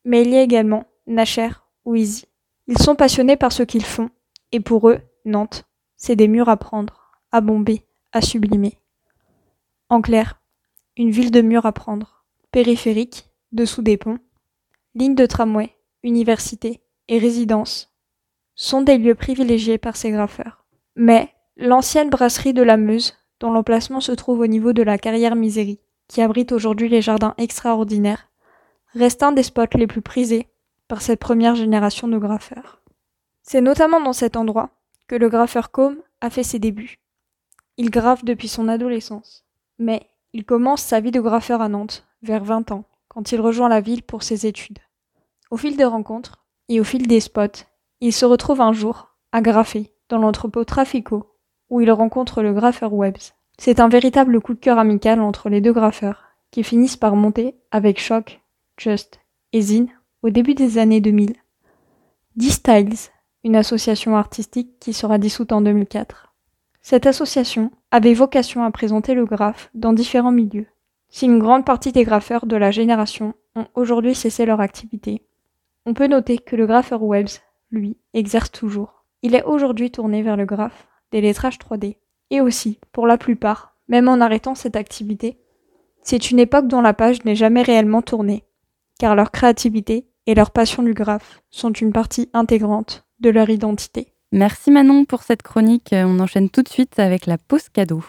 mais 0.05 0.23
il 0.23 0.29
y 0.29 0.37
a 0.37 0.41
également 0.41 0.85
Nacher 1.05 1.49
ou 1.85 1.95
Easy. 1.95 2.25
Ils 2.67 2.77
sont 2.77 2.95
passionnés 2.95 3.35
par 3.35 3.51
ce 3.51 3.63
qu'ils 3.63 3.85
font, 3.85 4.09
et 4.51 4.59
pour 4.59 4.89
eux, 4.89 5.01
Nantes, 5.25 5.65
c'est 5.97 6.15
des 6.15 6.27
murs 6.27 6.49
à 6.49 6.57
prendre 6.57 7.03
à 7.33 7.41
bomber, 7.41 7.85
à 8.11 8.21
sublimer. 8.21 8.77
En 9.89 10.01
clair, 10.01 10.39
une 10.95 11.09
ville 11.09 11.31
de 11.31 11.41
murs 11.41 11.65
à 11.65 11.71
prendre, 11.71 12.23
périphérique, 12.51 13.29
dessous 13.51 13.81
des 13.81 13.97
ponts, 13.97 14.19
lignes 14.93 15.15
de 15.15 15.25
tramway, 15.25 15.75
universités 16.03 16.81
et 17.07 17.17
résidences 17.17 17.91
sont 18.55 18.81
des 18.81 18.99
lieux 18.99 19.15
privilégiés 19.15 19.79
par 19.79 19.97
ces 19.97 20.11
graffeurs. 20.11 20.65
Mais 20.95 21.33
l'ancienne 21.57 22.11
brasserie 22.11 22.53
de 22.53 22.61
la 22.61 22.77
Meuse, 22.77 23.15
dont 23.39 23.51
l'emplacement 23.51 23.99
se 23.99 24.11
trouve 24.11 24.41
au 24.41 24.47
niveau 24.47 24.73
de 24.73 24.83
la 24.83 24.99
carrière 24.99 25.35
Misérie, 25.35 25.79
qui 26.07 26.21
abrite 26.21 26.51
aujourd'hui 26.51 26.87
les 26.87 27.01
jardins 27.01 27.33
extraordinaires, 27.39 28.29
reste 28.93 29.23
un 29.23 29.31
des 29.31 29.43
spots 29.43 29.75
les 29.75 29.87
plus 29.87 30.03
prisés 30.03 30.52
par 30.87 31.01
cette 31.01 31.19
première 31.19 31.55
génération 31.55 32.07
de 32.07 32.17
graffeurs. 32.17 32.81
C'est 33.41 33.61
notamment 33.61 34.01
dans 34.01 34.13
cet 34.13 34.35
endroit 34.35 34.69
que 35.07 35.15
le 35.15 35.29
graffeur 35.29 35.71
Combe 35.71 35.97
a 36.21 36.29
fait 36.29 36.43
ses 36.43 36.59
débuts. 36.59 36.99
Il 37.77 37.89
grave 37.89 38.23
depuis 38.23 38.47
son 38.47 38.67
adolescence. 38.67 39.45
Mais 39.79 40.07
il 40.33 40.45
commence 40.45 40.81
sa 40.81 40.99
vie 40.99 41.11
de 41.11 41.19
graffeur 41.19 41.61
à 41.61 41.69
Nantes, 41.69 42.05
vers 42.21 42.43
20 42.43 42.71
ans, 42.71 42.85
quand 43.07 43.31
il 43.31 43.41
rejoint 43.41 43.69
la 43.69 43.81
ville 43.81 44.03
pour 44.03 44.23
ses 44.23 44.45
études. 44.45 44.79
Au 45.51 45.57
fil 45.57 45.75
des 45.75 45.85
rencontres 45.85 46.45
et 46.69 46.79
au 46.79 46.83
fil 46.83 47.07
des 47.07 47.19
spots, 47.19 47.65
il 48.01 48.13
se 48.13 48.25
retrouve 48.25 48.61
un 48.61 48.73
jour 48.73 49.15
à 49.31 49.41
graffer 49.41 49.91
dans 50.09 50.17
l'entrepôt 50.17 50.63
Trafico, 50.63 51.35
où 51.69 51.81
il 51.81 51.91
rencontre 51.91 52.41
le 52.41 52.53
graffeur 52.53 52.93
Webbs. 52.93 53.33
C'est 53.57 53.79
un 53.79 53.87
véritable 53.87 54.41
coup 54.41 54.53
de 54.53 54.59
cœur 54.59 54.79
amical 54.79 55.21
entre 55.21 55.49
les 55.49 55.61
deux 55.61 55.73
graffeurs, 55.73 56.23
qui 56.51 56.63
finissent 56.63 56.97
par 56.97 57.15
monter 57.15 57.55
avec 57.71 57.99
Shock, 57.99 58.41
Just 58.77 59.19
et 59.51 59.61
Zine 59.61 59.89
au 60.23 60.29
début 60.29 60.55
des 60.55 60.77
années 60.77 61.01
2000. 61.01 61.35
D-Styles, 62.37 63.11
une 63.43 63.57
association 63.57 64.15
artistique 64.15 64.79
qui 64.79 64.93
sera 64.93 65.17
dissoute 65.17 65.51
en 65.51 65.59
2004. 65.59 66.33
Cette 66.81 67.05
association 67.05 67.71
avait 67.91 68.13
vocation 68.13 68.63
à 68.63 68.71
présenter 68.71 69.15
le 69.15 69.25
graphe 69.25 69.69
dans 69.73 69.91
différents 69.91 70.31
milieux. 70.31 70.67
Si 71.09 71.25
une 71.25 71.39
grande 71.39 71.65
partie 71.65 71.91
des 71.91 72.05
graffeurs 72.05 72.45
de 72.45 72.55
la 72.55 72.71
génération 72.71 73.33
ont 73.57 73.67
aujourd'hui 73.75 74.15
cessé 74.15 74.45
leur 74.45 74.61
activité, 74.61 75.27
on 75.85 75.93
peut 75.93 76.07
noter 76.07 76.37
que 76.37 76.55
le 76.55 76.65
graffeur 76.67 77.03
Webbs, 77.03 77.41
lui, 77.69 77.97
exerce 78.13 78.49
toujours. 78.49 79.03
Il 79.23 79.35
est 79.35 79.43
aujourd'hui 79.43 79.91
tourné 79.91 80.23
vers 80.23 80.37
le 80.37 80.45
graphe, 80.45 80.87
des 81.11 81.19
lettrages 81.19 81.59
3D, 81.59 81.97
et 82.29 82.39
aussi, 82.39 82.79
pour 82.93 83.07
la 83.07 83.17
plupart, 83.17 83.75
même 83.89 84.07
en 84.07 84.21
arrêtant 84.21 84.55
cette 84.55 84.77
activité, 84.77 85.37
c'est 86.01 86.31
une 86.31 86.39
époque 86.39 86.67
dont 86.67 86.81
la 86.81 86.93
page 86.93 87.25
n'est 87.25 87.35
jamais 87.35 87.61
réellement 87.61 88.01
tournée, 88.01 88.45
car 88.99 89.15
leur 89.15 89.31
créativité 89.31 90.07
et 90.27 90.35
leur 90.35 90.51
passion 90.51 90.83
du 90.83 90.93
graphe 90.93 91.41
sont 91.49 91.71
une 91.71 91.91
partie 91.91 92.29
intégrante 92.33 93.05
de 93.19 93.29
leur 93.29 93.49
identité. 93.49 94.07
Merci 94.31 94.71
Manon 94.71 95.05
pour 95.05 95.23
cette 95.23 95.43
chronique. 95.43 95.89
On 95.93 96.19
enchaîne 96.19 96.49
tout 96.49 96.63
de 96.63 96.69
suite 96.69 96.97
avec 96.99 97.25
la 97.25 97.37
pause 97.37 97.69
cadeau. 97.69 98.03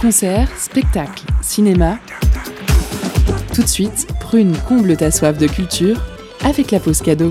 Concert, 0.00 0.48
spectacle, 0.58 1.24
cinéma. 1.40 1.98
Tout 3.54 3.62
de 3.62 3.66
suite, 3.66 4.06
prune 4.20 4.54
comble 4.68 4.96
ta 4.96 5.10
soif 5.10 5.38
de 5.38 5.46
culture 5.46 5.98
avec 6.44 6.70
la 6.70 6.80
pause 6.80 7.00
cadeau. 7.00 7.30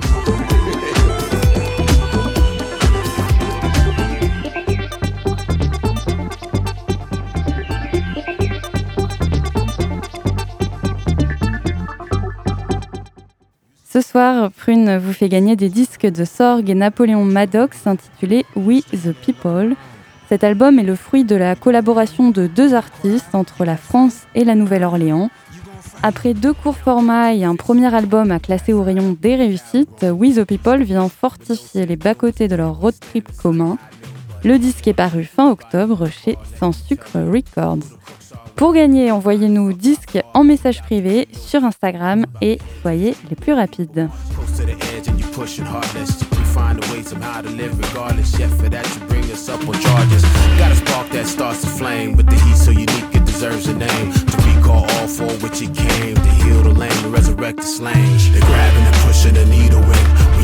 Ce 13.93 14.01
soir, 14.01 14.49
Prune 14.49 14.97
vous 14.97 15.13
fait 15.13 15.29
gagner 15.29 15.55
des 15.55 15.69
disques 15.69 16.07
de 16.07 16.25
Sorg 16.25 16.67
et 16.67 16.73
Napoléon 16.73 17.25
Maddox 17.25 17.85
intitulés 17.85 18.43
We 18.55 18.83
the 18.85 19.13
People. 19.13 19.75
Cet 20.27 20.43
album 20.43 20.79
est 20.79 20.83
le 20.83 20.95
fruit 20.95 21.25
de 21.25 21.35
la 21.35 21.55
collaboration 21.55 22.31
de 22.31 22.47
deux 22.47 22.73
artistes 22.73 23.35
entre 23.35 23.65
la 23.65 23.77
France 23.77 24.21
et 24.33 24.45
la 24.45 24.55
Nouvelle-Orléans. 24.55 25.29
Après 26.01 26.33
deux 26.33 26.53
courts 26.53 26.77
formats 26.77 27.35
et 27.35 27.43
un 27.43 27.55
premier 27.55 27.93
album 27.93 28.31
à 28.31 28.39
classer 28.39 28.73
au 28.73 28.81
rayon 28.81 29.15
des 29.21 29.35
réussites, 29.35 30.03
We 30.11 30.37
the 30.37 30.43
People 30.43 30.81
vient 30.81 31.07
fortifier 31.07 31.85
les 31.85 31.95
bas-côtés 31.95 32.47
de 32.47 32.55
leur 32.55 32.75
road 32.79 32.95
trip 32.99 33.29
commun. 33.37 33.77
Le 34.43 34.57
disque 34.57 34.87
est 34.87 34.95
paru 34.95 35.23
fin 35.23 35.51
octobre 35.51 36.07
chez 36.09 36.35
Sans 36.59 36.71
Sucre 36.71 37.19
Records. 37.19 37.85
Pour 38.55 38.73
gagner, 38.73 39.11
envoyez-nous 39.11 39.73
disque 39.73 40.19
en 40.33 40.43
message 40.43 40.81
privé 40.81 41.27
sur 41.31 41.63
Instagram 41.63 42.25
et 42.41 42.59
soyez 42.81 43.15
les 43.29 43.35
plus 43.35 43.53
rapides. 43.53 44.09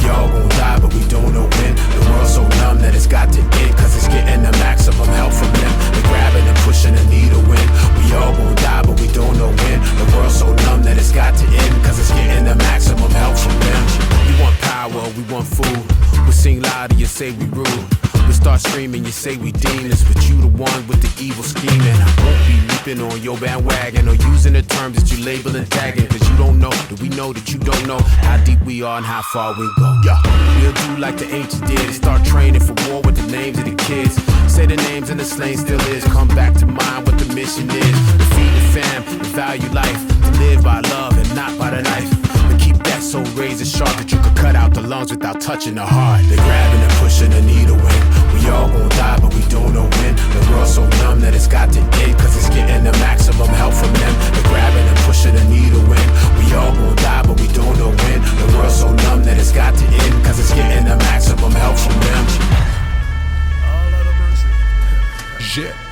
We 0.10 0.16
all 0.16 0.28
gon' 0.28 0.50
die, 0.50 0.80
but 0.80 0.92
we 0.92 1.06
don't 1.06 1.32
know 1.34 1.46
when. 1.46 1.76
The 1.76 2.02
world's 2.10 2.34
so 2.34 2.42
numb 2.42 2.80
that 2.82 2.96
it's 2.96 3.06
got 3.06 3.32
to 3.32 3.42
end, 3.62 3.78
cause 3.78 3.96
it's 3.96 4.08
getting 4.08 4.42
the 4.42 4.52
maximum 4.58 5.06
help 5.06 5.32
from 5.32 5.54
them. 5.54 5.74
They're 5.94 6.10
grabbing 6.10 6.48
and 6.50 6.58
pushing 6.66 6.96
the 6.96 7.06
needle 7.14 7.46
in. 7.46 7.68
We 8.02 8.18
all 8.18 8.34
gon' 8.34 8.56
die, 8.56 8.82
but 8.82 9.00
we 9.00 9.06
don't 9.14 9.38
know 9.38 9.54
when. 9.54 9.78
The 10.02 10.10
world's 10.18 10.34
so 10.34 10.50
numb 10.66 10.82
that 10.90 10.98
it's 10.98 11.12
got 11.12 11.38
to 11.38 11.46
end, 11.46 11.86
cause 11.86 12.00
it's 12.00 12.10
getting 12.10 12.46
the 12.46 12.56
maximum 12.56 13.12
help 13.12 13.38
from 13.38 13.54
them. 13.62 13.82
We 14.26 14.34
want 14.42 14.58
power, 14.66 15.04
we 15.14 15.22
want 15.30 15.46
food. 15.46 15.86
We 16.26 16.32
sing 16.32 16.62
loud 16.62 16.90
and 16.90 17.00
you 17.00 17.06
say 17.06 17.30
we 17.30 17.46
rude. 17.46 18.09
We 18.30 18.36
start 18.36 18.62
screaming, 18.62 19.04
you 19.06 19.12
say 19.12 19.38
we 19.38 19.52
demons, 19.52 20.04
but 20.04 20.30
you 20.30 20.40
the 20.40 20.54
one 20.54 20.88
with 20.88 21.02
the 21.02 21.10
evil 21.18 21.44
scheming. 21.44 21.98
I 21.98 22.10
won't 22.22 22.38
be 22.46 22.62
leaping 22.70 23.02
on 23.02 23.24
your 23.24 23.36
bandwagon 23.40 24.08
or 24.08 24.14
using 24.14 24.54
the 24.54 24.62
terms 24.62 25.02
that 25.02 25.10
you 25.12 25.26
label 25.26 25.56
and 25.56 25.66
tagging, 25.72 26.06
cause 26.06 26.22
you 26.30 26.38
don't 26.38 26.60
know 26.60 26.70
that 26.70 27.02
we 27.02 27.10
know 27.10 27.34
that 27.34 27.52
you 27.52 27.58
don't 27.58 27.88
know 27.88 27.98
how 28.22 28.38
deep 28.44 28.62
we 28.62 28.84
are 28.84 28.98
and 28.98 29.06
how 29.06 29.24
far 29.34 29.58
we 29.58 29.66
go. 29.80 29.90
Yeah, 30.06 30.22
we'll 30.62 30.74
do 30.74 31.02
like 31.02 31.18
the 31.18 31.26
ancients 31.26 31.62
did 31.62 31.80
and 31.80 31.96
start 31.96 32.24
training 32.24 32.62
for 32.62 32.76
war 32.86 33.02
with 33.02 33.18
the 33.18 33.26
names 33.32 33.58
of 33.58 33.66
the 33.66 33.74
kids. 33.74 34.14
Say 34.46 34.68
the 34.68 34.78
names 34.78 35.10
and 35.10 35.20
the 35.20 35.26
slain 35.26 35.58
still 35.58 35.82
is. 35.90 36.04
Come 36.04 36.28
back 36.28 36.54
to 36.60 36.68
mind 36.68 37.08
what 37.08 37.18
the 37.18 37.34
mission 37.34 37.68
is. 37.72 37.98
Defeat 38.22 38.52
the 38.54 38.64
fam 38.78 39.04
and 39.10 39.26
value 39.34 39.70
life. 39.70 40.02
To 40.22 40.32
live 40.38 40.64
by 40.64 40.82
love 40.82 41.18
and 41.18 41.36
not 41.36 41.58
by 41.58 41.72
the 41.72 41.82
knife. 41.82 42.10
But 42.46 42.62
keep 42.62 42.78
that 42.86 43.02
so 43.02 43.24
razor 43.34 43.66
sharp 43.66 43.98
that 43.98 44.12
you 44.12 44.20
could 44.20 44.38
cut 44.38 44.56
out 44.56 44.76
the 44.76 44.82
lungs 44.82 45.10
without 45.10 45.42
touching 45.42 45.74
the 45.74 45.86
heart. 45.86 46.22
They're 46.30 46.38
grabbing 46.38 46.82
and 46.82 46.94
pushing 47.02 47.32
the 47.32 47.42
needle 47.42 47.76
in. 47.76 47.99
We 48.40 48.50
all 48.50 48.68
gon' 48.70 48.90
die, 48.90 49.20
but 49.22 49.34
we 49.34 49.42
don't 49.52 49.74
know 49.74 49.88
when. 50.00 50.16
The 50.16 50.42
world's 50.52 50.74
so 50.74 50.88
numb 51.04 51.20
that 51.22 51.36
it's 51.36 51.48
got 51.48 51.72
to 51.74 51.80
end, 51.80 52.18
cause 52.20 52.36
it's 52.36 52.50
getting 52.50 52.84
the 52.84 52.94
maximum 53.04 53.50
help 53.50 53.74
from 53.74 53.92
them. 53.94 54.14
They're 54.34 54.50
grabbing 54.50 54.88
and 54.88 55.00
pushing 55.04 55.36
the 55.36 55.44
needle 55.46 55.84
in. 55.84 56.08
We 56.40 56.54
all 56.56 56.72
gon' 56.72 56.96
die, 56.98 57.24
but 57.28 57.40
we 57.40 57.48
don't 57.52 57.78
know 57.78 57.92
when. 57.92 58.20
The 58.24 58.48
world's 58.58 58.80
so 58.80 58.94
numb 59.08 59.24
that 59.24 59.38
it's 59.38 59.52
got 59.52 59.76
to 59.76 59.86
end, 59.86 60.26
cause 60.26 60.40
it's 60.40 60.54
getting 60.54 60.86
the 60.86 60.96
maximum 60.98 61.52
help 61.52 61.78
from 61.78 62.00
them. 62.00 62.26
J'ai 65.40 65.89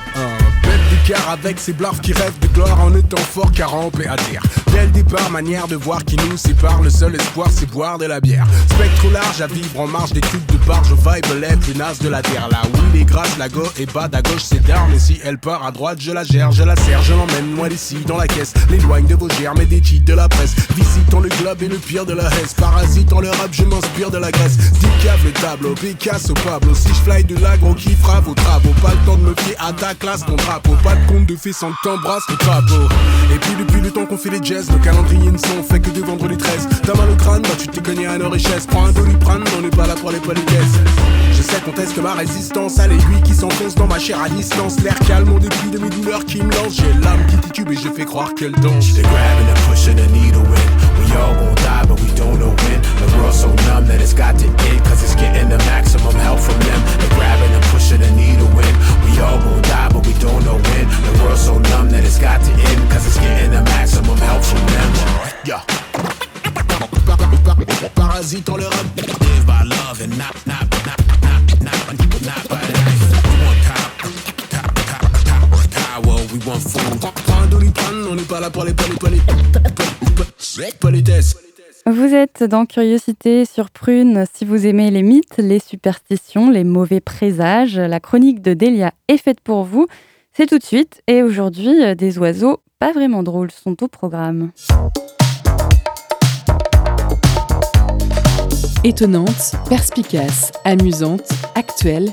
d'écart 1.08 1.30
avec 1.30 1.58
ces 1.58 1.72
blaves 1.72 2.00
qui 2.00 2.12
rêvent 2.12 2.38
de 2.40 2.48
gloire 2.48 2.80
en 2.80 2.94
étant 2.94 3.16
fort 3.16 3.50
car 3.52 3.70
rampé 3.70 4.06
à 4.06 4.16
terre. 4.16 4.42
Dès 4.72 4.86
départ, 4.88 5.30
manière 5.30 5.66
de 5.66 5.76
voir 5.76 6.04
qui 6.04 6.16
nous 6.16 6.36
sépare, 6.36 6.82
le 6.82 6.90
seul 6.90 7.14
espoir 7.14 7.48
c'est 7.50 7.70
boire 7.70 7.98
de 7.98 8.04
la 8.04 8.20
bière. 8.20 8.46
Spectre 8.70 9.06
au 9.06 9.10
large 9.10 9.40
à 9.40 9.46
vivre 9.46 9.80
en 9.80 9.86
marge 9.86 10.12
des 10.12 10.20
trucs 10.20 10.46
de 10.46 10.56
barge, 10.66 10.92
vibe 10.92 11.40
lève 11.40 11.58
les 11.66 11.74
nazes 11.74 11.98
de 12.00 12.08
la 12.08 12.22
terre. 12.22 12.48
Là 12.50 12.62
où 12.64 12.78
il 12.94 13.00
est 13.00 13.04
grâce, 13.04 13.38
la 13.38 13.48
go 13.48 13.62
est 13.78 13.92
bas, 13.92 14.08
à 14.12 14.22
gauche 14.22 14.42
c'est 14.42 14.64
d'armes. 14.66 14.92
Et 14.92 14.98
si 14.98 15.18
elle 15.24 15.38
part 15.38 15.64
à 15.64 15.70
droite, 15.70 15.98
je 16.00 16.12
la 16.12 16.24
gère, 16.24 16.52
je 16.52 16.62
la 16.62 16.76
serre, 16.76 17.02
je 17.02 17.14
l'emmène 17.14 17.56
loin 17.56 17.68
d'ici 17.68 17.96
dans 18.06 18.16
la 18.16 18.26
caisse. 18.26 18.52
L'éloigne 18.70 19.06
de 19.06 19.14
vos 19.14 19.28
germes 19.30 19.60
et 19.60 19.66
des 19.66 19.82
cheats 19.82 20.04
de 20.04 20.14
la 20.14 20.28
presse. 20.28 20.54
Visitant 20.76 21.20
le 21.20 21.30
globe 21.30 21.62
et 21.62 21.68
le 21.68 21.76
pire 21.76 22.04
de 22.04 22.12
la 22.12 22.28
hesse. 22.28 22.54
Parasitant 22.54 23.20
le 23.20 23.30
rap, 23.30 23.48
je 23.52 23.64
m'inspire 23.64 24.10
de 24.10 24.18
la 24.18 24.30
graisse. 24.30 24.58
Dicave 24.58 25.24
le 25.24 25.32
tableau, 25.32 25.74
Picasso, 25.74 26.34
Pablo. 26.44 26.74
Si 26.74 26.88
je 26.88 27.10
fly 27.10 27.24
de 27.24 27.36
l'agro 27.38 27.74
qui 27.74 27.94
fera 27.94 28.20
vos 28.20 28.34
travaux, 28.34 28.74
pas 28.82 28.90
le 28.90 29.06
temps 29.06 29.16
de 29.16 29.22
me 29.22 29.34
fier 29.38 29.56
à 29.58 29.72
ta 29.72 29.94
classe, 29.94 30.24
ton 30.26 30.36
drapeau. 30.36 30.76
Pas 30.82 30.97
compte 31.06 31.26
de 31.26 31.36
fait 31.36 31.52
sans 31.52 31.70
que 31.70 31.76
t'embrasses 31.82 32.28
le 32.28 32.36
drapeau. 32.36 32.88
Et 33.34 33.38
puis 33.38 33.54
depuis 33.58 33.80
le 33.80 33.90
temps 33.90 34.06
qu'on 34.06 34.16
fait 34.16 34.30
les 34.30 34.42
jazz, 34.42 34.70
le 34.70 34.78
calendrier 34.78 35.30
ne 35.30 35.38
sont 35.38 35.62
fait 35.62 35.80
que 35.80 35.90
de 35.90 36.00
vendredi 36.00 36.36
13. 36.36 36.68
T'as 36.82 36.94
mal 36.94 37.10
au 37.10 37.16
crâne, 37.16 37.42
bah 37.42 37.50
tu 37.58 37.68
t'es 37.68 37.80
cogné 37.80 38.06
à 38.06 38.18
nos 38.18 38.30
richesses. 38.30 38.66
Prends 38.66 38.86
un 38.86 38.92
doliprane, 38.92 39.44
on 39.58 39.62
n'est 39.62 39.70
pas 39.70 39.86
là 39.86 39.94
pour 39.94 40.10
les 40.10 40.18
politesses. 40.18 40.78
Je 41.32 41.42
sais 41.42 41.60
qu'on 41.60 41.72
teste 41.72 41.96
ma 41.98 42.14
résistance 42.14 42.78
à 42.78 42.88
l'aiguille 42.88 43.22
qui 43.24 43.34
s'enfonce 43.34 43.74
dans 43.74 43.86
ma 43.86 43.98
chair 43.98 44.20
à 44.20 44.28
distance. 44.28 44.80
L'air 44.80 44.98
calme 45.06 45.32
au 45.32 45.38
dépit 45.38 45.70
de 45.70 45.78
mes 45.78 45.90
douleurs 45.90 46.24
qui 46.24 46.42
me 46.42 46.50
lancent. 46.52 46.76
J'ai 46.76 46.92
l'âme 47.00 47.24
qui 47.28 47.36
titube 47.36 47.70
et 47.70 47.76
je 47.76 47.88
fais 47.88 48.04
croire 48.04 48.34
qu'elle 48.34 48.52
danse. 48.52 48.92
Grabbing 48.94 49.48
and 49.48 49.70
pushing 49.70 49.96
the 49.96 50.10
needle. 50.10 50.42
We 50.42 51.12
all 51.16 51.34
gon' 51.34 51.54
die, 51.56 51.86
but 51.86 52.00
we 52.00 52.10
don't 52.14 52.38
know 52.38 52.57
when. 52.78 52.98
The 53.00 53.16
world's 53.18 53.40
so 53.40 53.48
numb 53.66 53.86
that 53.86 54.00
it's 54.00 54.14
got 54.14 54.38
to 54.38 54.46
end, 54.46 54.84
cause 54.84 55.02
it's 55.02 55.14
getting 55.14 55.48
the 55.48 55.58
maximum 55.58 56.14
help 56.14 56.40
from 56.40 56.58
them. 56.60 56.80
They're 56.98 57.14
grabbing 57.16 57.52
and 57.52 57.64
pushing 57.66 58.00
the 58.00 58.10
needle 58.12 58.48
in. 58.48 58.74
We 59.04 59.18
all 59.20 59.38
gon' 59.38 59.62
die, 59.62 59.88
but 59.92 60.06
we 60.06 60.12
don't 60.14 60.44
know 60.44 60.56
when. 60.56 60.84
The 60.88 61.12
world's 61.22 61.42
so 61.42 61.58
numb 61.58 61.90
that 61.90 62.04
it's 62.04 62.18
got 62.18 62.40
to 62.42 62.52
end, 62.52 62.90
cause 62.90 63.06
it's 63.06 63.18
getting 63.18 63.50
the 63.50 63.62
maximum 63.62 64.18
help 64.18 64.42
from 64.42 64.62
them. 64.66 64.90
Yeah. 65.44 65.62
Parasite 67.94 68.48
en 68.48 68.56
le 68.56 68.68
rap. 68.68 68.86
Live 68.96 69.46
by 69.46 69.62
love 69.64 70.00
and 70.02 70.16
not, 70.18 70.34
not, 70.46 70.66
not, 70.86 70.98
not, 71.22 71.40
not, 71.62 71.82
not 72.22 72.48
by 72.48 72.60
the 72.66 72.72
knife. 72.72 73.02
We 73.24 73.34
want 73.44 73.60
power, 73.66 73.90
power, 75.30 75.64
power, 75.70 76.16
we 76.32 76.38
want 76.46 76.62
food. 76.62 77.00
Prends 77.00 77.42
un 77.42 77.46
doliprane, 77.46 78.06
on 78.10 78.14
n'est 78.14 78.22
pas 78.22 78.40
là 78.40 78.50
pour 78.50 78.64
les 78.64 78.74
polis, 78.74 78.96
polis. 78.98 79.22
Politesse. 80.80 81.47
Vous 81.90 82.14
êtes 82.14 82.44
dans 82.44 82.66
Curiosité 82.66 83.46
sur 83.46 83.70
Prune. 83.70 84.26
Si 84.34 84.44
vous 84.44 84.66
aimez 84.66 84.90
les 84.90 85.02
mythes, 85.02 85.38
les 85.38 85.58
superstitions, 85.58 86.50
les 86.50 86.62
mauvais 86.62 87.00
présages, 87.00 87.78
la 87.78 87.98
chronique 87.98 88.42
de 88.42 88.52
Delia 88.52 88.92
est 89.08 89.16
faite 89.16 89.40
pour 89.40 89.64
vous. 89.64 89.86
C'est 90.34 90.44
tout 90.44 90.58
de 90.58 90.62
suite. 90.62 91.00
Et 91.06 91.22
aujourd'hui, 91.22 91.96
des 91.96 92.18
oiseaux 92.18 92.58
pas 92.78 92.92
vraiment 92.92 93.22
drôles 93.22 93.50
sont 93.50 93.82
au 93.82 93.88
programme. 93.88 94.50
Étonnante, 98.84 99.54
perspicace, 99.70 100.52
amusante, 100.66 101.30
actuelle, 101.54 102.10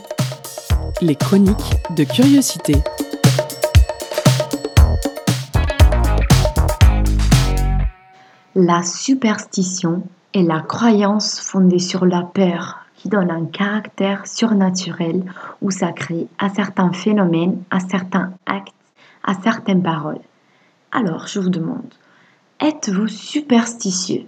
les 1.02 1.16
chroniques 1.16 1.76
de 1.98 2.06
curiosité. 2.06 2.76
La 8.58 8.84
superstition 8.84 10.04
est 10.34 10.42
la 10.42 10.62
croyance 10.62 11.42
fondée 11.42 11.78
sur 11.78 12.06
la 12.06 12.22
peur 12.22 12.86
qui 12.96 13.10
donne 13.10 13.30
un 13.30 13.44
caractère 13.44 14.26
surnaturel 14.26 15.26
ou 15.62 15.72
sacré 15.72 16.30
à 16.40 16.48
certains 16.48 16.94
phénomènes, 16.94 17.62
à 17.70 17.82
certains 17.82 18.32
actes, 18.46 18.74
à 19.26 19.34
certaines 19.34 19.84
paroles. 19.84 20.22
Alors, 20.94 21.28
je 21.28 21.42
vous 21.42 21.50
demande, 21.50 21.94
êtes-vous 22.62 23.10
superstitieux? 23.10 24.24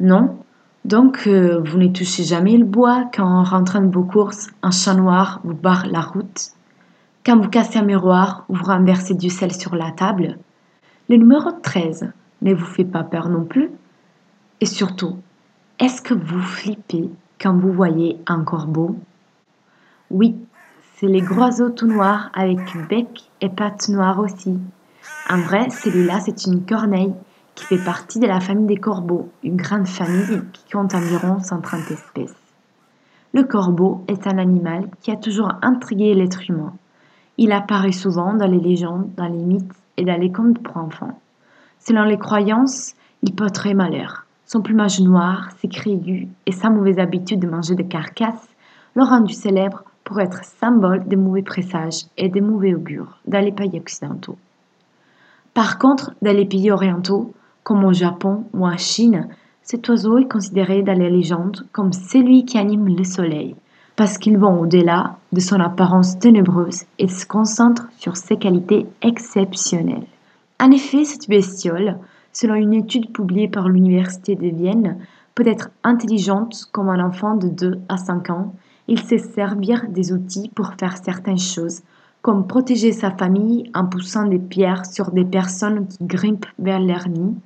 Non? 0.00 0.38
Donc, 0.86 1.24
euh, 1.26 1.60
vous 1.62 1.76
ne 1.76 1.88
touchez 1.88 2.24
jamais 2.24 2.56
le 2.56 2.64
bois 2.64 3.10
quand 3.14 3.28
en 3.28 3.42
rentrant 3.42 3.82
de 3.82 3.92
vos 3.92 4.04
courses, 4.04 4.46
un 4.62 4.70
chat 4.70 4.94
noir 4.94 5.42
vous 5.44 5.52
barre 5.52 5.88
la 5.88 6.00
route? 6.00 6.52
Quand 7.26 7.38
vous 7.38 7.50
cassez 7.50 7.78
un 7.78 7.84
miroir 7.84 8.46
ou 8.48 8.54
vous 8.54 8.64
renversez 8.64 9.12
du 9.12 9.28
sel 9.28 9.52
sur 9.52 9.74
la 9.74 9.90
table? 9.90 10.38
Le 11.10 11.16
numéro 11.16 11.50
13 11.52 12.12
ne 12.42 12.54
vous 12.54 12.66
fait 12.66 12.84
pas 12.84 13.04
peur 13.04 13.28
non 13.28 13.44
plus 13.44 13.70
Et 14.60 14.66
surtout, 14.66 15.16
est-ce 15.78 16.02
que 16.02 16.14
vous 16.14 16.40
flippez 16.40 17.08
quand 17.40 17.56
vous 17.56 17.72
voyez 17.72 18.18
un 18.26 18.42
corbeau? 18.42 18.96
Oui, 20.10 20.36
c'est 20.96 21.06
les 21.06 21.20
gros 21.20 21.40
oiseaux 21.40 21.70
tout 21.70 21.86
noirs 21.86 22.30
avec 22.34 22.58
bec 22.88 23.30
et 23.40 23.48
pattes 23.48 23.88
noires 23.88 24.18
aussi. 24.18 24.58
En 25.30 25.38
vrai, 25.38 25.70
celui-là, 25.70 26.20
c'est 26.20 26.46
une 26.46 26.64
corneille 26.64 27.14
qui 27.54 27.64
fait 27.64 27.84
partie 27.84 28.18
de 28.18 28.26
la 28.26 28.40
famille 28.40 28.66
des 28.66 28.76
corbeaux, 28.76 29.28
une 29.42 29.56
grande 29.56 29.86
famille 29.86 30.42
qui 30.52 30.72
compte 30.72 30.94
environ 30.94 31.40
130 31.40 31.90
espèces. 31.90 32.34
Le 33.34 33.44
corbeau 33.44 34.04
est 34.08 34.26
un 34.26 34.38
animal 34.38 34.88
qui 35.00 35.10
a 35.10 35.16
toujours 35.16 35.52
intrigué 35.62 36.14
l'être 36.14 36.48
humain. 36.48 36.72
Il 37.36 37.52
apparaît 37.52 37.92
souvent 37.92 38.34
dans 38.34 38.46
les 38.46 38.60
légendes, 38.60 39.10
dans 39.16 39.28
les 39.28 39.44
mythes 39.44 39.70
et 39.96 40.04
dans 40.04 40.18
les 40.18 40.32
contes 40.32 40.62
pour 40.62 40.78
enfants. 40.78 41.20
Selon 41.80 42.04
les 42.04 42.18
croyances, 42.18 42.94
il 43.22 43.34
porterait 43.34 43.74
malheur. 43.74 44.24
Son 44.46 44.62
plumage 44.62 45.00
noir, 45.00 45.50
ses 45.60 45.68
cris 45.68 45.92
aigus 45.92 46.28
et 46.46 46.52
sa 46.52 46.70
mauvaise 46.70 46.98
habitude 46.98 47.40
de 47.40 47.48
manger 47.48 47.74
des 47.74 47.86
carcasses 47.86 48.48
l'ont 48.94 49.04
rendu 49.04 49.34
célèbre 49.34 49.84
pour 50.04 50.20
être 50.20 50.44
symbole 50.44 51.06
des 51.06 51.16
mauvais 51.16 51.42
présages 51.42 52.06
et 52.16 52.28
des 52.28 52.40
mauvais 52.40 52.74
augures 52.74 53.18
dans 53.26 53.44
les 53.44 53.52
pays 53.52 53.78
occidentaux. 53.78 54.38
Par 55.52 55.78
contre, 55.78 56.12
dans 56.22 56.34
les 56.34 56.46
pays 56.46 56.70
orientaux, 56.70 57.34
comme 57.62 57.84
au 57.84 57.92
Japon 57.92 58.44
ou 58.54 58.66
en 58.66 58.76
Chine, 58.78 59.28
cet 59.62 59.86
oiseau 59.90 60.16
est 60.16 60.30
considéré 60.30 60.82
dans 60.82 60.98
les 60.98 61.10
légendes 61.10 61.66
comme 61.72 61.92
celui 61.92 62.46
qui 62.46 62.56
anime 62.56 62.88
le 62.88 63.04
soleil, 63.04 63.54
parce 63.96 64.16
qu'il 64.16 64.38
va 64.38 64.48
au-delà 64.48 65.16
de 65.32 65.40
son 65.40 65.60
apparence 65.60 66.18
ténébreuse 66.18 66.84
et 66.98 67.08
se 67.08 67.26
concentre 67.26 67.86
sur 67.98 68.16
ses 68.16 68.36
qualités 68.38 68.86
exceptionnelles. 69.02 70.06
En 70.60 70.72
effet, 70.72 71.04
cette 71.04 71.28
bestiole, 71.28 71.98
selon 72.32 72.54
une 72.54 72.74
étude 72.74 73.12
publiée 73.12 73.48
par 73.48 73.68
l'Université 73.68 74.34
de 74.34 74.48
Vienne, 74.48 74.98
peut 75.36 75.46
être 75.46 75.70
intelligente 75.84 76.68
comme 76.72 76.88
un 76.88 77.04
enfant 77.04 77.36
de 77.36 77.48
2 77.48 77.80
à 77.88 77.96
5 77.96 78.30
ans. 78.30 78.54
Il 78.88 79.00
sait 79.00 79.18
servir 79.18 79.86
des 79.88 80.12
outils 80.12 80.50
pour 80.54 80.72
faire 80.74 80.96
certaines 80.96 81.38
choses, 81.38 81.82
comme 82.22 82.48
protéger 82.48 82.90
sa 82.90 83.12
famille 83.12 83.70
en 83.72 83.86
poussant 83.86 84.26
des 84.26 84.40
pierres 84.40 84.84
sur 84.84 85.12
des 85.12 85.24
personnes 85.24 85.86
qui 85.86 85.98
grimpent 86.00 86.46
vers 86.58 86.80
leur 86.80 87.08
nid. 87.08 87.36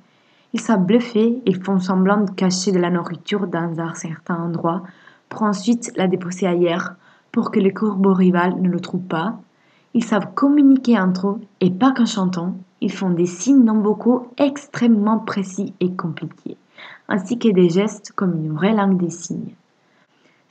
Ils 0.53 0.59
savent 0.59 0.85
bluffer 0.85 1.41
et 1.45 1.53
font 1.53 1.79
semblant 1.79 2.21
de 2.21 2.31
cacher 2.31 2.71
de 2.71 2.79
la 2.79 2.89
nourriture 2.89 3.45
dans 3.45 3.79
un 3.79 3.93
certain 3.93 4.37
endroit 4.37 4.83
pour 5.29 5.43
ensuite 5.43 5.91
la 5.97 6.07
déposer 6.07 6.47
ailleurs 6.47 6.93
pour 7.31 7.51
que 7.51 7.59
les 7.59 7.73
corbeaux 7.73 8.13
rivales 8.13 8.59
ne 8.59 8.69
le 8.69 8.79
trouvent 8.79 9.01
pas. 9.01 9.39
Ils 9.93 10.03
savent 10.03 10.33
communiquer 10.33 10.99
entre 10.99 11.27
eux 11.27 11.41
et 11.61 11.69
pas 11.69 11.91
qu'en 11.91 12.05
chantant. 12.05 12.55
Ils 12.83 12.91
font 12.91 13.11
des 13.11 13.27
signes 13.27 13.63
non 13.63 13.79
vocaux 13.79 14.27
extrêmement 14.37 15.17
précis 15.17 15.73
et 15.79 15.93
compliqués, 15.93 16.57
ainsi 17.07 17.39
que 17.39 17.47
des 17.47 17.69
gestes 17.69 18.11
comme 18.11 18.33
une 18.33 18.51
vraie 18.51 18.73
langue 18.73 18.97
des 18.97 19.09
signes. 19.09 19.55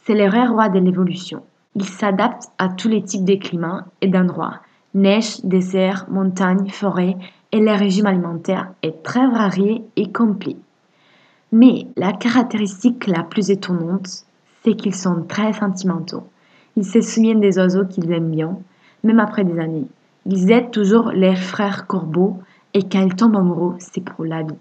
C'est 0.07 0.15
le 0.15 0.31
vrai 0.31 0.47
roi 0.47 0.71
de 0.71 0.79
l'évolution. 0.79 1.43
Il 1.75 1.85
s'adapte 1.85 2.45
à 2.57 2.71
tous 2.71 2.89
les 2.89 3.03
types 3.03 3.27
de 3.27 3.35
climats 3.35 3.85
et 4.01 4.09
d'endroits. 4.09 4.61
Neige, 4.95 5.45
désert, 5.45 6.07
montagne, 6.09 6.71
forêt, 6.71 7.19
et 7.53 7.61
le 7.61 7.73
régime 7.73 8.07
alimentaire 8.07 8.73
est 8.83 9.03
très 9.03 9.29
varié 9.29 9.85
et 9.97 10.11
complet. 10.11 10.57
Mais 11.53 11.87
la 11.99 12.15
caractéristique 12.15 13.09
la 13.09 13.25
plus 13.25 13.51
étonnante, 13.51 14.25
c'est 14.65 14.75
qu'ils 14.75 14.95
sont 14.95 15.25
très 15.29 15.53
sentimentaux. 15.53 16.27
Ils 16.77 16.87
se 16.87 17.03
souviennent 17.03 17.41
des 17.41 17.59
oiseaux 17.59 17.85
qu'ils 17.85 18.11
aiment 18.11 18.31
bien, 18.31 18.57
même 19.05 19.21
après 19.21 19.45
des 19.45 19.59
années. 19.59 19.89
Ils 20.27 20.51
aident 20.53 20.71
toujours 20.71 21.11
leurs 21.13 21.39
frères 21.39 21.87
corbeaux 21.87 22.41
et 22.75 22.83
quand 22.89 23.01
ils 23.01 23.15
tombent 23.15 23.37
amoureux, 23.37 23.77
c'est 23.79 24.01
pour 24.01 24.25
la 24.25 24.43
vie. 24.43 24.59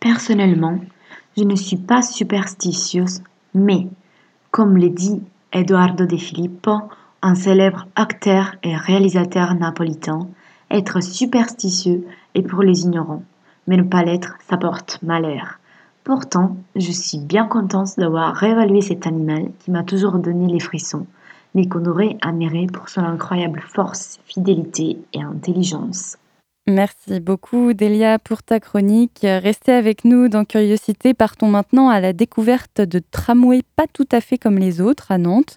Personnellement, 0.00 0.78
je 1.36 1.44
ne 1.44 1.56
suis 1.56 1.76
pas 1.76 2.02
superstitieuse, 2.02 3.22
mais, 3.54 3.88
comme 4.50 4.76
le 4.76 4.90
dit 4.90 5.22
Eduardo 5.52 6.06
De 6.06 6.16
Filippo, 6.16 6.72
un 7.22 7.34
célèbre 7.34 7.86
acteur 7.96 8.54
et 8.62 8.76
réalisateur 8.76 9.54
napolitain, 9.54 10.28
être 10.70 11.02
superstitieux 11.02 12.06
est 12.34 12.42
pour 12.42 12.62
les 12.62 12.82
ignorants, 12.82 13.22
mais 13.66 13.76
ne 13.76 13.82
pas 13.82 14.02
l'être, 14.02 14.36
ça 14.48 14.56
porte 14.56 14.98
malheur. 15.02 15.58
Pourtant, 16.04 16.56
je 16.76 16.92
suis 16.92 17.18
bien 17.18 17.46
contente 17.46 17.98
d'avoir 17.98 18.34
réévalué 18.34 18.80
cet 18.80 19.06
animal 19.06 19.50
qui 19.58 19.70
m'a 19.70 19.82
toujours 19.82 20.18
donné 20.18 20.46
les 20.46 20.60
frissons, 20.60 21.06
mais 21.56 21.66
aurait 21.74 22.16
admiré 22.20 22.66
pour 22.66 22.88
son 22.88 23.00
incroyable 23.00 23.62
force, 23.66 24.20
fidélité 24.26 24.98
et 25.14 25.22
intelligence. 25.22 26.18
Merci 26.68 27.20
beaucoup 27.20 27.72
Delia 27.72 28.18
pour 28.18 28.42
ta 28.42 28.60
chronique. 28.60 29.20
Restez 29.22 29.72
avec 29.72 30.04
nous 30.04 30.28
dans 30.28 30.44
Curiosité. 30.44 31.14
Partons 31.14 31.48
maintenant 31.48 31.88
à 31.88 32.00
la 32.00 32.12
découverte 32.12 32.80
de 32.80 33.00
tramways 33.10 33.62
pas 33.74 33.86
tout 33.92 34.08
à 34.12 34.20
fait 34.20 34.36
comme 34.36 34.58
les 34.58 34.80
autres 34.80 35.10
à 35.10 35.18
Nantes. 35.18 35.56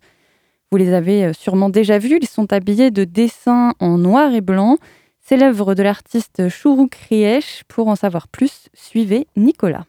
Vous 0.72 0.78
les 0.78 0.93
avez 0.93 1.26
euh, 1.26 1.34
sûrement 1.34 1.70
déjà 1.70 1.97
vus, 1.97 2.20
ils 2.22 2.28
sont 2.28 2.54
habillés 2.54 2.91
de 2.91 3.04
dessins 3.04 3.74
en 3.80 3.97
noir 3.97 4.34
et 4.34 4.41
blanc. 4.41 4.78
C'est 5.20 5.36
l'œuvre 5.36 5.74
de 5.74 5.84
l'artiste 5.84 6.47
Chourouk 6.47 6.93
Riesh. 7.10 7.64
Pour 7.68 7.88
en 7.88 7.95
savoir 7.95 8.28
plus, 8.28 8.70
suivez 8.74 9.28
Nicolas. 9.36 9.86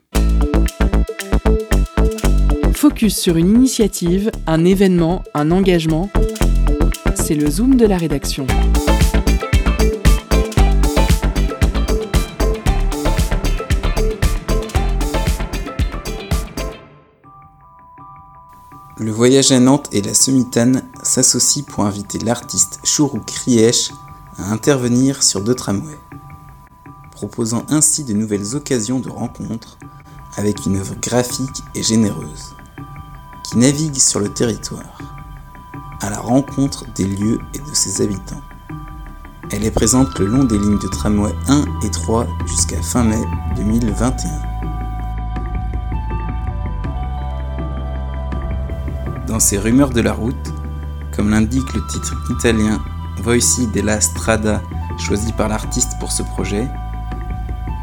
Focus 2.80 3.18
sur 3.18 3.36
une 3.36 3.56
initiative, 3.56 4.30
un 4.46 4.64
événement, 4.64 5.22
un 5.34 5.50
engagement. 5.50 6.08
C'est 7.14 7.34
le 7.34 7.50
zoom 7.50 7.76
de 7.76 7.84
la 7.84 7.98
rédaction. 7.98 8.46
Le 18.98 19.10
voyage 19.10 19.52
à 19.52 19.60
Nantes 19.60 19.90
et 19.92 20.00
la 20.00 20.14
Semitane 20.14 20.88
s'associent 21.02 21.64
pour 21.64 21.84
inviter 21.84 22.18
l'artiste 22.20 22.80
Chourouk 22.84 23.30
Riesh 23.44 23.90
à 24.38 24.50
intervenir 24.50 25.22
sur 25.22 25.44
deux 25.44 25.54
tramways, 25.54 25.98
proposant 27.12 27.66
ainsi 27.68 28.04
de 28.04 28.14
nouvelles 28.14 28.56
occasions 28.56 29.00
de 29.00 29.10
rencontres 29.10 29.76
avec 30.38 30.64
une 30.64 30.76
œuvre 30.76 30.94
graphique 31.02 31.62
et 31.74 31.82
généreuse, 31.82 32.54
qui 33.50 33.58
navigue 33.58 33.96
sur 33.96 34.20
le 34.20 34.28
territoire, 34.28 34.98
à 36.00 36.08
la 36.08 36.20
rencontre 36.20 36.84
des 36.94 37.04
lieux 37.04 37.40
et 37.52 37.58
de 37.58 37.74
ses 37.74 38.00
habitants. 38.00 38.40
Elle 39.50 39.64
est 39.64 39.72
présente 39.72 40.16
le 40.20 40.26
long 40.26 40.44
des 40.44 40.56
lignes 40.56 40.78
de 40.78 40.86
tramway 40.86 41.32
1 41.48 41.64
et 41.82 41.90
3 41.90 42.28
jusqu'à 42.46 42.80
fin 42.80 43.02
mai 43.02 43.20
2021. 43.56 44.30
Dans 49.26 49.40
ces 49.40 49.58
rumeurs 49.58 49.90
de 49.90 50.00
la 50.00 50.12
route, 50.12 50.36
comme 51.16 51.30
l'indique 51.30 51.74
le 51.74 51.84
titre 51.88 52.14
italien 52.30 52.80
Voici 53.22 53.66
della 53.66 54.00
Strada 54.00 54.62
choisi 54.96 55.32
par 55.32 55.48
l'artiste 55.48 55.98
pour 55.98 56.12
ce 56.12 56.22
projet, 56.22 56.68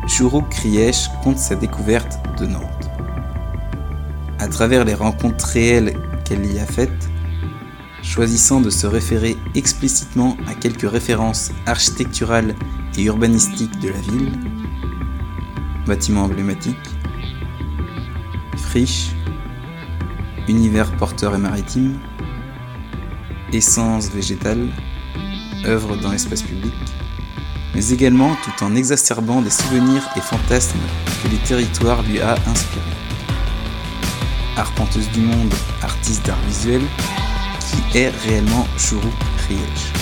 Juro 0.07 0.43
Kriesch 0.43 1.09
compte 1.23 1.39
sa 1.39 1.55
découverte 1.55 2.19
de 2.39 2.45
Nantes. 2.45 2.86
À 4.39 4.47
travers 4.47 4.85
les 4.85 4.93
rencontres 4.93 5.45
réelles 5.45 5.97
qu'elle 6.23 6.45
y 6.45 6.59
a 6.59 6.65
faites, 6.65 7.09
choisissant 8.03 8.61
de 8.61 8.69
se 8.69 8.85
référer 8.85 9.35
explicitement 9.55 10.37
à 10.47 10.53
quelques 10.53 10.89
références 10.89 11.51
architecturales 11.65 12.55
et 12.97 13.03
urbanistiques 13.03 13.79
de 13.79 13.89
la 13.89 13.99
ville, 13.99 14.31
bâtiments 15.87 16.23
emblématiques, 16.23 16.75
friches, 18.57 19.09
univers 20.47 20.91
porteur 20.97 21.35
et 21.35 21.39
maritime, 21.39 21.97
essence 23.53 24.09
végétale, 24.11 24.67
œuvre 25.65 25.97
dans 25.97 26.11
l'espace 26.11 26.43
public, 26.43 26.73
mais 27.73 27.89
également 27.89 28.35
tout 28.43 28.63
en 28.63 28.75
exacerbant 28.75 29.41
des 29.41 29.49
souvenirs 29.49 30.07
et 30.15 30.21
fantasmes 30.21 30.79
que 31.23 31.27
les 31.27 31.37
territoires 31.37 32.03
lui 32.03 32.19
a 32.19 32.35
inspirés. 32.47 32.96
Arpenteuse 34.57 35.07
du 35.11 35.19
monde, 35.19 35.53
artiste 35.83 36.25
d'art 36.25 36.41
visuel, 36.47 36.81
qui 37.91 37.99
est 37.99 38.09
réellement 38.25 38.65
Chourou 38.75 39.11
Kriech. 39.37 39.93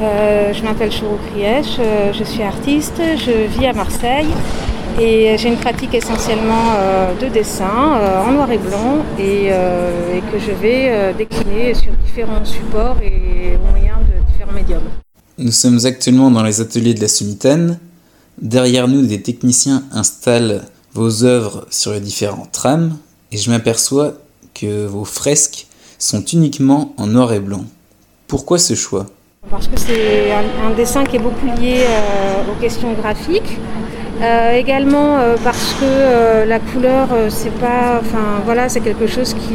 Euh, 0.00 0.52
je 0.52 0.62
m'appelle 0.62 0.92
Chourou 0.92 1.18
Kriech, 1.32 1.80
euh, 1.80 2.12
je 2.12 2.22
suis 2.22 2.44
artiste, 2.44 3.02
je 3.16 3.58
vis 3.58 3.66
à 3.66 3.72
Marseille 3.72 4.28
et 5.00 5.36
j'ai 5.36 5.48
une 5.48 5.56
pratique 5.56 5.94
essentiellement 5.94 6.74
euh, 6.76 7.14
de 7.20 7.26
dessin 7.26 7.98
en 8.24 8.30
noir 8.30 8.52
et 8.52 8.58
blanc 8.58 9.04
et, 9.18 9.50
que 10.32 10.38
je 10.38 10.52
vais 10.52 11.14
décliner 11.14 11.74
sur 11.74 11.92
différents 12.04 12.44
supports 12.44 12.98
et 13.02 13.56
au 13.56 13.70
moyen 13.70 13.94
de 13.98 14.32
différents 14.32 14.52
médiums. 14.52 14.88
Nous 15.38 15.52
sommes 15.52 15.78
actuellement 15.84 16.30
dans 16.30 16.44
les 16.44 16.60
ateliers 16.60 16.94
de 16.94 17.00
la 17.00 17.08
Sumitane. 17.08 17.78
Derrière 18.40 18.88
nous, 18.88 19.04
des 19.06 19.20
techniciens 19.20 19.84
installent 19.92 20.62
vos 20.94 21.24
œuvres 21.24 21.66
sur 21.70 21.92
les 21.92 22.00
différents 22.00 22.46
trams 22.50 22.96
et 23.32 23.36
je 23.36 23.50
m'aperçois 23.50 24.14
que 24.54 24.86
vos 24.86 25.04
fresques 25.04 25.66
sont 25.98 26.24
uniquement 26.24 26.94
en 26.96 27.06
noir 27.06 27.32
et 27.32 27.40
blanc. 27.40 27.64
Pourquoi 28.26 28.58
ce 28.58 28.74
choix? 28.74 29.06
Parce 29.50 29.66
que 29.66 29.78
c'est 29.78 30.32
un, 30.32 30.74
dessin 30.76 31.04
qui 31.04 31.16
est 31.16 31.20
beaucoup 31.20 31.46
lié 31.46 31.80
euh, 31.80 32.52
aux 32.52 32.60
questions 32.60 32.92
graphiques. 32.92 33.58
Euh, 34.20 34.52
également 34.52 35.18
euh, 35.18 35.36
parce 35.44 35.74
que 35.80 36.44
la 36.44 36.58
couleur 36.58 37.06
c'est 37.28 37.52
voilà 38.44 38.68
c'est 38.68 38.80
quelque 38.80 39.06
chose 39.06 39.32
qui 39.32 39.54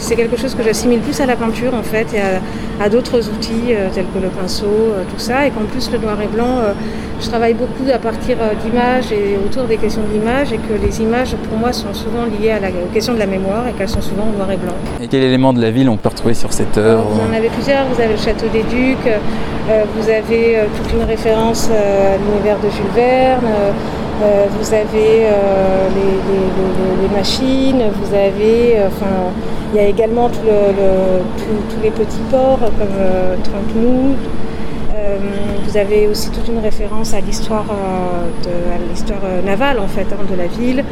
c'est 0.00 0.16
quelque 0.16 0.36
chose 0.36 0.54
que 0.54 0.62
j'assimile 0.62 1.00
plus 1.00 1.20
à 1.20 1.26
la 1.26 1.36
peinture 1.36 1.74
en 1.74 1.82
fait 1.82 2.06
et 2.14 2.20
à, 2.20 2.84
à 2.84 2.88
d'autres 2.88 3.28
outils 3.28 3.72
euh, 3.72 3.88
tels 3.92 4.06
que 4.06 4.18
le 4.18 4.28
pinceau 4.28 4.66
euh, 4.66 5.04
tout 5.04 5.18
ça 5.18 5.46
et 5.46 5.50
qu'en 5.50 5.64
plus 5.64 5.90
le 5.92 5.98
noir 5.98 6.20
et 6.20 6.26
blanc 6.26 6.58
euh, 6.62 6.72
je 7.20 7.28
travaille 7.28 7.52
beaucoup 7.52 7.84
à 7.92 7.98
partir 7.98 8.38
d'images 8.64 9.12
et 9.12 9.36
autour 9.36 9.64
des 9.64 9.76
questions 9.76 10.00
de 10.02 10.18
l'image 10.18 10.54
et 10.54 10.56
que 10.56 10.72
les 10.82 11.02
images 11.02 11.36
pour 11.48 11.58
moi 11.58 11.70
sont 11.70 11.92
souvent 11.92 12.24
liées 12.24 12.52
à 12.52 12.60
la, 12.60 12.68
aux 12.68 12.92
questions 12.94 13.12
de 13.12 13.18
la 13.18 13.26
mémoire 13.26 13.68
et 13.68 13.72
qu'elles 13.72 13.90
sont 13.90 14.00
souvent 14.00 14.22
en 14.22 14.36
noir 14.38 14.50
et 14.50 14.56
blanc. 14.56 14.72
Et 15.02 15.06
quel 15.06 15.24
élément 15.24 15.52
de 15.52 15.60
la 15.60 15.70
ville 15.70 15.90
on 15.90 15.98
peut 15.98 16.08
retrouver 16.08 16.32
sur 16.32 16.50
cette 16.54 16.78
œuvre 16.78 17.04
Vous 17.10 17.20
en 17.20 17.36
avez 17.36 17.50
plusieurs, 17.50 17.84
vous 17.88 18.00
avez 18.00 18.14
le 18.14 18.18
château 18.18 18.46
des 18.50 18.62
Ducs, 18.62 19.12
vous 19.68 20.08
avez 20.08 20.60
toute 20.78 20.90
une 20.94 21.02
référence 21.06 21.68
à 21.68 22.16
l'univers 22.16 22.56
de 22.58 22.70
Jules 22.70 22.94
Verne, 22.94 23.44
vous 24.58 24.74
avez 24.74 25.26
euh, 25.26 25.88
les, 27.02 27.08
machines, 27.08 27.82
vous 28.00 28.14
avez, 28.14 28.78
euh, 28.78 28.86
enfin, 28.88 29.32
il 29.72 29.80
y 29.80 29.84
a 29.84 29.86
également 29.88 30.28
tous 30.28 31.82
les 31.82 31.90
petits 31.90 32.22
ports 32.30 32.60
euh, 32.62 33.36
comme 33.44 33.82
euh. 33.82 34.14
Euh, 34.94 35.18
vous 35.66 35.76
avez 35.76 36.06
aussi 36.08 36.30
toute 36.30 36.48
une 36.48 36.58
référence 36.58 37.14
à 37.14 37.20
l'histoire 37.20 37.66
euh, 37.70 38.48
euh, 38.48 39.42
navale 39.42 39.78
en 39.78 39.88
fait 39.88 40.06
hein, 40.12 40.24
de 40.30 40.36
la 40.36 40.46
ville. 40.46 40.84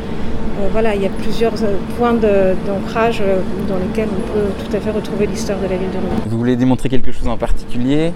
Euh, 0.60 0.66
voilà, 0.72 0.94
il 0.94 1.02
y 1.02 1.06
a 1.06 1.10
plusieurs 1.10 1.52
euh, 1.62 1.76
points 1.96 2.14
d'ancrage 2.14 3.20
euh, 3.22 3.38
dans 3.68 3.76
lesquels 3.76 4.08
on 4.10 4.32
peut 4.32 4.46
tout 4.64 4.76
à 4.76 4.80
fait 4.80 4.90
retrouver 4.90 5.26
l'histoire 5.26 5.58
de 5.58 5.64
la 5.64 5.76
ville 5.76 5.90
de 5.90 5.96
Nantes. 5.96 6.22
Vous 6.26 6.36
voulez 6.36 6.56
démontrer 6.56 6.88
quelque 6.88 7.12
chose 7.12 7.28
en 7.28 7.36
particulier? 7.36 8.12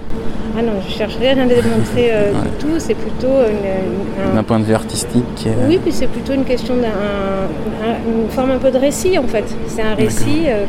Ah 0.57 0.61
non, 0.61 0.73
je 0.85 0.91
cherche 0.93 1.15
rien 1.17 1.37
à 1.37 1.45
démontrer 1.45 2.09
euh, 2.11 2.31
Ouais. 2.33 2.41
du 2.41 2.49
tout, 2.65 2.79
c'est 2.79 2.95
plutôt 2.95 3.27
une, 3.27 4.25
une- 4.25 4.31
un- 4.31 4.35
d'un 4.35 4.43
point 4.43 4.59
de 4.59 4.65
vue 4.65 4.73
artistique 4.73 5.23
euh, 5.47 5.67
Oui, 5.69 5.79
puis 5.81 5.93
c'est 5.93 6.07
plutôt 6.07 6.33
une 6.33 6.43
question 6.43 6.75
d'un, 6.75 6.87
un- 6.87 8.23
une 8.23 8.29
forme 8.29 8.51
un 8.51 8.57
peu 8.57 8.71
de 8.71 8.77
récit 8.77 9.17
en 9.17 9.23
fait. 9.27 9.45
C'est 9.67 9.81
un 9.81 9.95
récit 9.95 10.43
euh, 10.47 10.65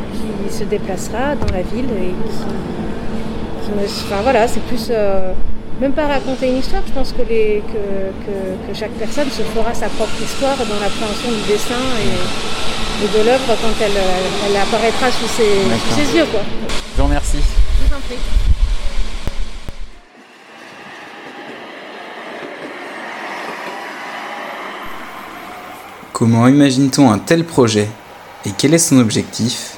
qui 0.47 0.53
se 0.53 0.63
déplacera 0.63 1.35
dans 1.35 1.53
la 1.53 1.61
ville 1.61 1.85
et 2.01 2.13
qui, 2.29 3.65
qui 3.65 3.71
me, 3.71 3.83
enfin 3.85 4.21
voilà, 4.23 4.47
c'est 4.47 4.61
plus 4.63 4.91
même 5.79 5.93
pas 5.93 6.07
raconter 6.07 6.47
une 6.47 6.57
histoire. 6.57 6.83
Je 6.87 6.93
pense 6.93 7.11
que, 7.11 7.21
les, 7.27 7.61
que, 7.67 7.81
que, 8.25 8.71
que 8.71 8.77
chaque 8.77 8.91
personne 8.91 9.29
se 9.29 9.41
fera 9.41 9.73
sa 9.73 9.89
propre 9.89 10.21
histoire 10.23 10.57
dans 10.57 10.79
l'appréhension 10.79 11.29
du 11.31 11.51
dessin 11.51 11.83
et, 12.01 13.05
et 13.05 13.07
de 13.17 13.25
l'œuvre 13.25 13.47
quand 13.61 13.75
elle, 13.83 13.91
elle, 13.91 14.49
elle 14.49 14.57
apparaîtra 14.57 15.11
sous 15.11 15.27
ses, 15.27 15.43
sous 15.43 15.69
D'accord. 15.69 15.97
ses 15.97 16.17
yeux 16.17 16.25
quoi. 16.25 16.41
Je 16.95 17.01
vous 17.01 17.07
remercie. 17.07 17.37
Je 17.39 17.87
vous 17.87 17.95
en 17.95 17.99
prie. 17.99 18.17
Comment 26.13 26.47
imagine-t-on 26.47 27.11
un 27.11 27.19
tel 27.19 27.43
projet 27.43 27.89
et 28.45 28.51
quel 28.57 28.73
est 28.73 28.77
son 28.77 28.99
objectif? 28.99 29.74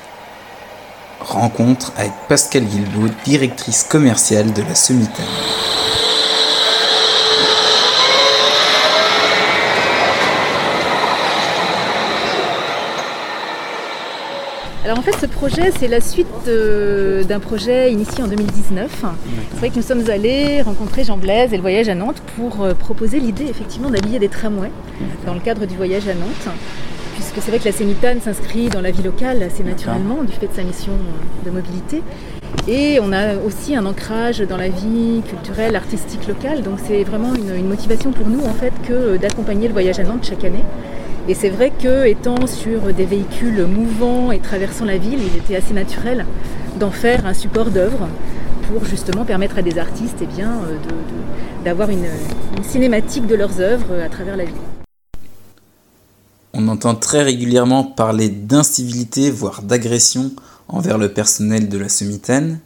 Rencontre 1.28 1.92
avec 1.98 2.14
Pascal 2.30 2.64
Guilbaud, 2.64 3.10
directrice 3.26 3.84
commerciale 3.84 4.54
de 4.54 4.62
la 4.62 4.76
Semitane. 4.76 5.26
Alors 14.86 15.00
en 15.00 15.02
fait, 15.02 15.18
ce 15.20 15.26
projet, 15.26 15.72
c'est 15.78 15.90
la 15.90 16.00
suite 16.00 16.28
d'un 16.46 17.40
projet 17.42 17.92
initié 17.92 18.24
en 18.24 18.28
2019. 18.28 19.04
C'est 19.52 19.58
vrai 19.58 19.70
que 19.70 19.76
nous 19.76 19.82
sommes 19.82 20.10
allés 20.10 20.62
rencontrer 20.62 21.04
Jean 21.04 21.18
Blaise 21.18 21.52
et 21.52 21.58
le 21.58 21.62
voyage 21.62 21.90
à 21.90 21.96
Nantes 21.96 22.22
pour 22.38 22.64
euh, 22.64 22.74
proposer 22.74 23.20
l'idée 23.20 23.48
effectivement 23.50 23.90
d'habiller 23.90 24.18
des 24.18 24.30
tramways 24.30 24.72
dans 25.26 25.34
le 25.34 25.42
cadre 25.42 25.66
du 25.66 25.76
voyage 25.76 26.08
à 26.08 26.14
Nantes. 26.14 26.56
Puisque 27.18 27.42
c'est 27.42 27.50
vrai 27.50 27.58
que 27.58 27.66
la 27.66 27.72
Sémitane 27.72 28.22
s'inscrit 28.22 28.70
dans 28.70 28.80
la 28.80 28.92
vie 28.92 29.02
locale 29.02 29.42
assez 29.42 29.64
naturellement 29.64 30.22
du 30.22 30.34
fait 30.34 30.46
de 30.46 30.54
sa 30.54 30.62
mission 30.62 30.92
euh, 30.92 31.46
de 31.46 31.50
mobilité. 31.50 32.04
Et 32.68 33.00
on 33.02 33.12
a 33.12 33.38
aussi 33.38 33.76
un 33.76 33.88
ancrage 33.88 34.42
dans 34.42 34.56
la 34.56 34.70
vie 34.70 35.24
culturelle, 35.28 35.76
artistique 35.76 36.28
locale. 36.28 36.62
Donc 36.62 36.78
c'est 36.86 37.04
vraiment 37.04 37.34
une, 37.34 37.68
motivation 37.68 38.12
pour 38.12 38.28
nous 38.28 38.46
en 38.46 38.54
fait 38.54 38.72
que 38.88 39.18
d'accompagner 39.18 39.68
le 39.68 39.74
voyage 39.74 39.98
à 39.98 40.04
Nantes 40.04 40.28
chaque 40.30 40.44
année. 40.44 40.64
Et 41.28 41.34
c'est 41.34 41.50
vrai 41.50 41.72
que 41.72 42.06
étant 42.06 42.46
sur 42.46 42.94
des 42.94 43.06
véhicules 43.06 43.66
mouvants 43.66 44.32
et 44.32 44.38
traversant 44.38 44.86
la 44.86 45.00
ville, 45.00 45.18
il 45.20 45.38
était 45.40 45.56
assez 45.56 45.74
naturel 45.74 46.24
d'en 46.80 46.92
faire 46.92 47.26
un 47.26 47.34
support 47.34 47.72
d'œuvre 47.72 48.08
pour 48.72 48.86
justement 48.86 49.26
permettre 49.26 49.58
à 49.58 49.64
des 49.64 49.80
artistes 49.80 50.20
eh 50.22 50.28
bien, 50.28 50.52
euh, 50.52 50.78
d'avoir 51.66 51.90
une, 51.90 52.06
une 52.58 52.64
cinématique 52.64 53.26
de 53.26 53.34
leurs 53.34 53.60
œuvres 53.60 54.04
à 54.06 54.08
travers 54.08 54.38
la 54.38 54.46
ville. 54.46 54.77
On 56.60 56.68
entend 56.70 56.96
très 56.96 57.22
régulièrement 57.22 57.84
parler 57.84 58.30
d'incivilité, 58.30 59.30
voire 59.30 59.62
d'agression 59.62 60.32
envers 60.68 60.98
le 60.98 61.14
personnel 61.14 61.70
de 61.70 61.78
la 61.78 61.88
Semitaine. 61.88 62.58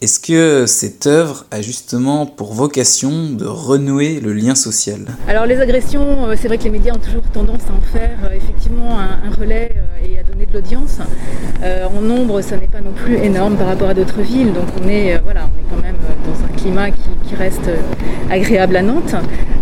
Est-ce 0.00 0.18
que 0.18 0.64
cette 0.66 1.06
œuvre 1.06 1.44
a 1.50 1.60
justement 1.60 2.24
pour 2.24 2.54
vocation 2.54 3.28
de 3.30 3.44
renouer 3.44 4.20
le 4.20 4.32
lien 4.32 4.54
social? 4.54 5.00
Alors 5.28 5.44
les 5.44 5.60
agressions, 5.60 6.24
euh, 6.24 6.34
c'est 6.36 6.48
vrai 6.48 6.56
que 6.56 6.64
les 6.64 6.70
médias 6.70 6.94
ont 6.94 6.98
toujours 6.98 7.22
tendance 7.30 7.60
à 7.68 7.74
en 7.74 7.96
faire 7.96 8.18
euh, 8.24 8.34
effectivement 8.34 8.98
un, 8.98 9.30
relais 9.38 9.72
euh, 9.76 10.06
et 10.08 10.18
à 10.18 10.22
donner 10.22 10.46
de 10.46 10.54
l'audience. 10.54 10.98
en 11.62 12.00
nombre, 12.00 12.40
ça 12.40 12.56
n'est 12.56 12.68
pas 12.68 12.80
non 12.80 12.92
plus 12.92 13.16
énorme 13.16 13.56
par 13.58 13.66
rapport 13.66 13.90
à 13.90 13.94
d'autres 13.94 14.22
villes, 14.22 14.54
donc 14.54 14.64
on 14.82 14.88
est, 14.88 15.20
voilà, 15.22 15.42
on 15.42 15.58
est 15.60 15.70
quand 15.70 15.82
même 15.82 15.96
dans 16.26 16.44
un 16.46 16.56
climat 16.56 16.90
qui, 16.90 17.36
reste 17.36 17.70
agréable 18.30 18.76
à 18.76 18.82
Nantes. 18.82 19.14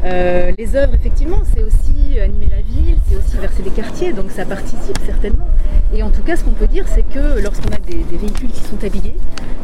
les 0.05 0.77
œuvres, 0.77 0.95
effectivement, 0.95 1.43
c'est 1.55 1.63
aussi 1.63 1.80
animer 2.19 2.49
la 2.51 2.63
ville, 2.63 2.97
c'est 3.09 3.17
aussi 3.17 3.37
verser 3.37 3.63
des 3.63 3.71
quartiers, 3.71 4.13
donc 4.13 4.31
ça 4.31 4.45
participe 4.45 4.99
certainement. 5.07 5.47
Et 5.95 6.03
en 6.03 6.11
tout 6.11 6.23
cas, 6.23 6.37
ce 6.37 6.45
qu'on 6.45 6.53
peut 6.53 6.67
dire, 6.67 6.85
c'est 6.93 7.03
que 7.03 7.41
lorsqu'on 7.41 7.73
a 7.73 7.79
des, 7.79 8.05
véhicules 8.17 8.51
qui 8.51 8.61
sont 8.61 8.83
habillés, 8.85 9.17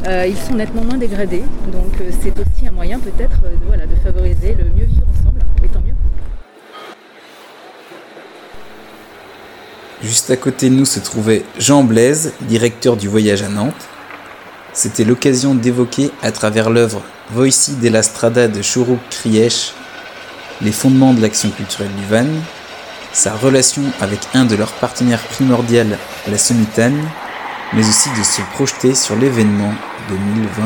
euh, 0.06 0.26
ils 0.26 0.36
sont 0.36 0.54
nettement 0.54 0.82
moins 0.84 0.98
dégradés. 0.98 1.42
Donc 1.72 2.00
euh, 2.00 2.10
c'est 2.22 2.38
aussi 2.38 2.68
un 2.68 2.72
moyen 2.72 2.98
peut-être 2.98 3.38
euh, 3.44 3.50
de, 3.50 3.66
voilà, 3.66 3.86
de 3.86 3.94
favoriser 3.96 4.54
le 4.54 4.64
mieux 4.64 4.86
vivre 4.86 5.06
ensemble, 5.18 5.40
et 5.64 5.68
tant 5.68 5.80
mieux. 5.80 5.94
Juste 10.02 10.30
à 10.30 10.36
côté 10.36 10.68
de 10.68 10.74
nous 10.74 10.84
se 10.84 11.00
trouvait 11.00 11.44
Jean 11.58 11.82
Blaise, 11.82 12.34
directeur 12.42 12.96
du 12.96 13.08
voyage 13.08 13.42
à 13.42 13.48
Nantes. 13.48 13.88
C'était 14.72 15.04
l'occasion 15.04 15.54
d'évoquer 15.54 16.10
à 16.22 16.32
travers 16.32 16.68
l'œuvre 16.68 17.02
Voici 17.30 17.72
della 17.76 18.02
Strada 18.02 18.46
de 18.46 18.62
Chourouk 18.62 19.00
Kriech 19.10 19.72
les 20.62 20.72
fondements 20.72 21.14
de 21.14 21.20
l'action 21.20 21.50
culturelle 21.50 21.94
du 21.94 22.04
Van, 22.06 22.26
sa 23.12 23.34
relation 23.34 23.82
avec 24.00 24.20
un 24.34 24.44
de 24.44 24.56
leurs 24.56 24.72
partenaires 24.72 25.22
primordiaux, 25.22 25.84
la 26.28 26.38
Semitane, 26.38 27.08
mais 27.72 27.80
aussi 27.80 28.08
de 28.10 28.22
se 28.22 28.42
projeter 28.52 28.94
sur 28.94 29.16
l'événement 29.16 29.74
2021. 30.08 30.64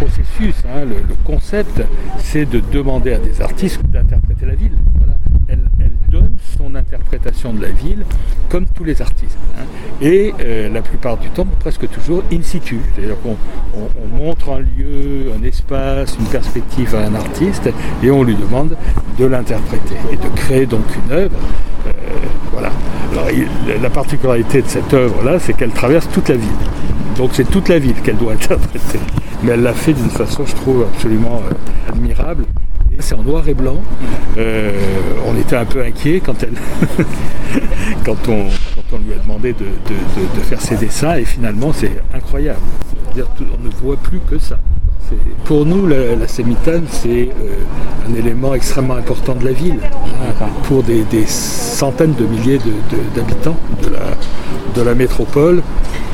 Le 0.00 0.22
hein, 0.48 0.84
le, 0.84 1.14
concept, 1.24 1.82
c'est 2.18 2.46
de 2.46 2.60
demander 2.72 3.14
à 3.14 3.18
des 3.18 3.40
artistes 3.40 3.80
d'interpréter 3.86 4.46
la 4.46 4.54
ville. 4.54 4.76
Elle, 5.48 5.60
donne 6.10 6.36
son 6.58 6.74
interprétation 6.74 7.54
de 7.54 7.62
la 7.62 7.70
ville 7.70 8.04
comme 8.50 8.66
tous 8.66 8.84
les 8.84 9.00
artistes. 9.00 9.38
Hein. 9.58 9.62
Et 10.02 10.34
euh, 10.40 10.68
la 10.68 10.82
plupart 10.82 11.16
du 11.16 11.30
temps, 11.30 11.46
presque 11.58 11.88
toujours 11.88 12.22
in 12.30 12.42
situ. 12.42 12.80
C'est-à-dire 12.94 13.16
qu'on 13.22 13.36
on, 13.74 14.16
montre 14.22 14.50
un 14.50 14.58
lieu, 14.58 15.32
un 15.34 15.42
espace, 15.42 16.14
une 16.20 16.26
perspective 16.26 16.94
à 16.94 17.06
un 17.06 17.14
artiste 17.14 17.70
et 18.02 18.10
on 18.10 18.24
lui 18.24 18.34
demande 18.34 18.76
de 19.18 19.24
l'interpréter 19.24 19.96
et 20.12 20.16
de 20.16 20.28
créer 20.36 20.66
donc 20.66 20.84
une 21.06 21.12
œuvre. 21.12 21.36
Euh, 21.86 21.90
voilà. 22.52 22.70
La 23.80 23.90
particularité 23.90 24.60
de 24.60 24.68
cette 24.68 24.92
œuvre-là, 24.92 25.38
c'est 25.38 25.54
qu'elle 25.54 25.70
traverse 25.70 26.08
toute 26.12 26.28
la 26.28 26.36
ville. 26.36 26.48
Donc 27.22 27.30
c'est 27.34 27.48
toute 27.48 27.68
la 27.68 27.78
ville 27.78 27.94
qu'elle 28.02 28.16
doit 28.16 28.32
interpréter. 28.32 28.98
Mais 29.44 29.52
elle 29.52 29.62
l'a 29.62 29.74
fait 29.74 29.92
d'une 29.92 30.10
façon, 30.10 30.44
je 30.44 30.56
trouve, 30.56 30.82
absolument 30.92 31.40
euh, 31.48 31.92
admirable. 31.92 32.46
C'est 32.98 33.14
en 33.14 33.22
noir 33.22 33.46
et 33.46 33.54
blanc. 33.54 33.80
Euh, 34.38 34.72
on 35.24 35.38
était 35.38 35.54
un 35.54 35.64
peu 35.64 35.84
inquiet 35.84 36.20
quand 36.20 36.42
elle, 36.42 36.54
quand, 38.04 38.16
on, 38.28 38.98
lui 38.98 39.12
a 39.12 39.22
demandé 39.22 39.52
de, 39.52 39.66
faire 40.42 40.60
ses 40.60 40.74
dessins 40.74 41.14
et 41.14 41.24
finalement 41.24 41.72
c'est 41.72 41.92
incroyable. 42.12 42.58
on 43.16 43.64
ne 43.64 43.70
voit 43.70 43.96
plus 43.98 44.18
que 44.28 44.40
ça. 44.40 44.58
Pour 45.44 45.64
nous, 45.64 45.86
la, 45.86 46.26
Sémitane, 46.26 46.86
c'est 46.90 47.28
euh, 47.28 48.08
un 48.10 48.14
élément 48.14 48.54
extrêmement 48.54 48.94
important 48.94 49.34
de 49.34 49.44
la 49.44 49.52
ville. 49.52 49.78
Pour 50.64 50.82
des, 50.82 51.04
centaines 51.26 52.14
de 52.14 52.24
milliers 52.24 52.58
d'habitants 53.14 53.56
de 54.74 54.82
la, 54.82 54.94
métropole, 54.94 55.62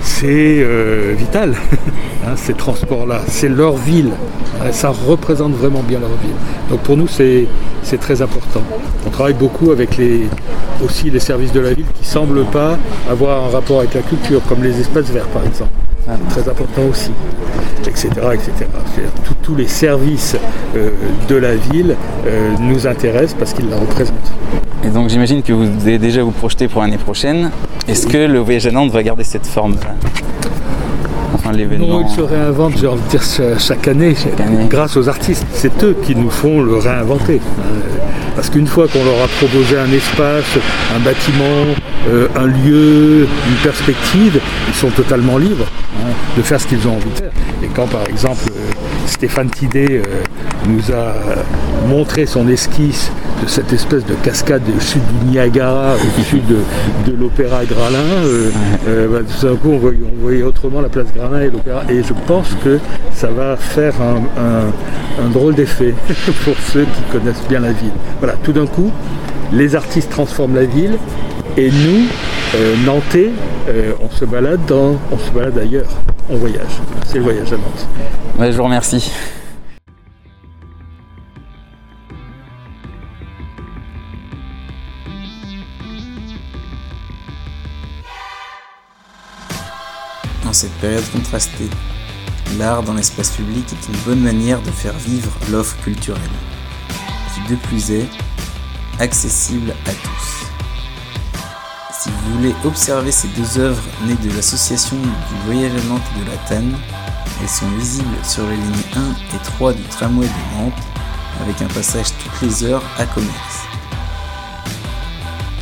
c'est 0.02 0.58
euh, 0.60 1.14
vital, 1.16 1.54
hein, 2.26 2.34
ces 2.36 2.54
transports-là. 2.54 3.20
C'est 3.28 3.48
leur 3.48 3.76
ville. 3.76 4.12
Ça 4.72 4.90
représente 4.90 5.52
vraiment 5.52 5.82
bien 5.82 6.00
leur 6.00 6.08
ville. 6.08 6.34
Donc 6.68 6.80
pour 6.80 6.96
nous, 6.96 7.06
c'est 7.06 7.46
très 8.00 8.22
important. 8.22 8.62
On 9.06 9.10
travaille 9.10 9.34
beaucoup 9.34 9.70
avec 9.70 9.90
aussi 10.84 11.10
les 11.10 11.20
services 11.20 11.52
de 11.52 11.60
la 11.60 11.74
ville 11.74 11.86
qui 11.94 12.02
ne 12.02 12.06
semblent 12.06 12.44
pas 12.46 12.76
avoir 13.08 13.44
un 13.44 13.50
rapport 13.50 13.80
avec 13.80 13.94
la 13.94 14.02
culture, 14.02 14.40
comme 14.48 14.62
les 14.62 14.80
espaces 14.80 15.10
verts 15.10 15.28
par 15.28 15.44
exemple. 15.44 15.70
Très 16.30 16.48
important 16.48 16.82
aussi, 16.90 17.10
etc. 17.86 18.08
etc. 18.32 18.52
Tous 19.42 19.54
les 19.54 19.68
services 19.68 20.36
euh, 20.76 20.90
de 21.28 21.36
la 21.36 21.54
ville 21.54 21.96
euh, 22.26 22.54
nous 22.60 22.86
intéressent 22.86 23.34
parce 23.38 23.52
qu'ils 23.52 23.68
la 23.68 23.76
représentent. 23.76 24.32
Et 24.84 24.88
donc 24.88 25.10
j'imagine 25.10 25.42
que 25.42 25.52
vous 25.52 25.66
devez 25.66 25.98
déjà 25.98 26.22
vous 26.22 26.30
projeter 26.30 26.68
pour 26.68 26.80
l'année 26.80 26.98
prochaine. 26.98 27.50
Est-ce 27.86 28.06
que 28.06 28.18
le 28.18 28.38
voyage 28.38 28.66
à 28.66 28.70
Nantes 28.70 28.90
va 28.90 29.02
garder 29.02 29.24
cette 29.24 29.46
forme-là? 29.46 29.94
Enfin, 31.34 31.52
Non, 31.52 32.04
il 32.06 32.08
se 32.08 32.20
réinvente, 32.22 32.72
j'ai 32.78 32.86
envie 32.86 33.02
de 33.02 33.08
dire, 33.08 33.22
chaque 33.58 33.86
année, 33.86 34.14
grâce 34.70 34.96
aux 34.96 35.08
artistes. 35.08 35.46
C'est 35.52 35.82
eux 35.84 35.96
qui 36.02 36.14
nous 36.14 36.30
font 36.30 36.62
le 36.62 36.76
réinventer. 36.76 37.40
Parce 38.38 38.50
qu'une 38.50 38.68
fois 38.68 38.86
qu'on 38.86 39.02
leur 39.02 39.20
a 39.20 39.26
proposé 39.26 39.76
un 39.76 39.92
espace, 39.92 40.44
un 40.94 41.00
bâtiment, 41.00 41.74
euh, 42.08 42.28
un 42.36 42.46
lieu, 42.46 43.26
une 43.48 43.56
perspective, 43.64 44.40
ils 44.68 44.74
sont 44.74 44.90
totalement 44.90 45.38
libres 45.38 45.66
hein, 45.96 46.12
de 46.36 46.42
faire 46.42 46.60
ce 46.60 46.68
qu'ils 46.68 46.86
ont 46.86 46.92
envie 46.92 47.10
de 47.10 47.18
faire. 47.18 47.32
Et 47.64 47.66
quand 47.66 47.88
par 47.88 48.06
exemple 48.08 48.44
euh, 48.46 48.70
Stéphane 49.08 49.50
Tidé 49.50 49.86
euh, 49.90 50.02
nous 50.68 50.92
a 50.92 51.14
montré 51.88 52.26
son 52.26 52.48
esquisse 52.48 53.10
de 53.42 53.48
cette 53.48 53.72
espèce 53.72 54.04
de 54.04 54.14
cascade 54.14 54.62
au 54.76 54.80
sud 54.80 55.02
du 55.20 55.30
Niagara, 55.30 55.94
au 55.94 56.22
sud 56.24 56.42
de, 56.46 57.12
l'Opéra 57.12 57.64
Gralin, 57.64 57.98
bah, 59.10 59.18
tout 59.20 59.46
d'un 59.46 59.56
coup 59.56 59.70
on 59.70 60.22
voyait, 60.22 60.42
autrement 60.42 60.80
la 60.80 60.88
place 60.88 61.06
Gralin 61.14 61.40
et 61.40 61.50
l'Opéra. 61.50 61.82
Et 61.88 62.02
je 62.02 62.12
pense 62.26 62.54
que 62.62 62.78
ça 63.14 63.28
va 63.28 63.56
faire 63.56 63.94
un, 64.00 65.28
drôle 65.30 65.54
d'effet 65.54 65.94
pour 66.44 66.54
ceux 66.72 66.84
qui 66.84 67.02
connaissent 67.12 67.46
bien 67.48 67.60
la 67.60 67.72
ville. 67.72 67.92
Tout 68.42 68.52
d'un 68.52 68.66
coup, 68.66 68.90
les 69.52 69.74
artistes 69.74 70.10
transforment 70.10 70.56
la 70.56 70.64
ville 70.64 70.98
et 71.58 71.72
nous, 71.72 72.06
euh, 72.54 72.76
Nantais, 72.84 73.32
euh, 73.68 73.92
on 74.00 74.08
se 74.10 74.24
balade 74.24 74.64
dans, 74.66 74.96
on 75.10 75.18
se 75.18 75.28
balade 75.32 75.58
ailleurs, 75.58 75.90
on 76.30 76.36
voyage. 76.36 76.80
C'est 77.04 77.16
le 77.16 77.24
voyage 77.24 77.52
à 77.52 77.56
Nantes. 77.56 78.52
je 78.52 78.56
vous 78.56 78.62
remercie. 78.62 79.10
Dans 90.44 90.52
cette 90.52 90.70
période 90.74 91.02
contrastée, 91.10 91.68
l'art 92.56 92.84
dans 92.84 92.94
l'espace 92.94 93.32
public 93.32 93.66
est 93.72 93.88
une 93.92 93.98
bonne 94.06 94.20
manière 94.20 94.62
de 94.62 94.70
faire 94.70 94.94
vivre 94.94 95.32
l'offre 95.50 95.76
culturelle. 95.82 96.22
Qui 97.34 97.52
de 97.52 97.58
plus 97.58 97.90
est, 97.90 98.06
accessible 99.00 99.74
à 99.86 99.90
tous. 99.90 100.47
Si 102.00 102.10
vous 102.10 102.36
voulez 102.36 102.54
observer 102.64 103.10
ces 103.10 103.26
deux 103.28 103.58
œuvres 103.58 103.82
nées 104.06 104.14
de 104.14 104.32
l'association 104.36 104.96
du 104.96 105.34
voyage 105.46 105.72
à 105.72 105.88
Nantes 105.88 106.00
de 106.16 106.30
la 106.30 106.36
Tanne, 106.48 106.76
elles 107.42 107.48
sont 107.48 107.68
visibles 107.70 108.06
sur 108.22 108.46
les 108.46 108.54
lignes 108.54 109.16
1 109.32 109.34
et 109.34 109.42
3 109.42 109.72
du 109.72 109.82
tramway 109.82 110.26
de 110.26 110.56
Nantes, 110.56 110.80
avec 111.42 111.60
un 111.60 111.66
passage 111.66 112.06
toutes 112.22 112.40
les 112.42 112.62
heures 112.62 112.84
à 112.98 113.04
commerce. 113.06 113.64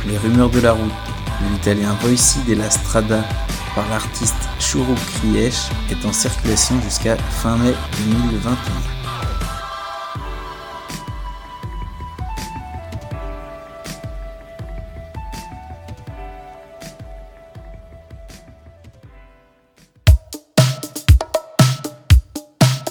Les 0.05 0.17
rumeurs 0.19 0.51
de 0.51 0.59
la 0.59 0.73
route 0.73 0.91
de 1.41 1.53
l'italien 1.53 1.97
Voici 2.01 2.37
della 2.45 2.69
Strada 2.69 3.23
par 3.73 3.89
l'artiste 3.89 4.35
Churo 4.59 4.93
Kriech 5.15 5.71
est 5.89 6.05
en 6.05 6.13
circulation 6.13 6.79
jusqu'à 6.83 7.17
fin 7.41 7.57
mai 7.57 7.73
2021. 8.05 8.96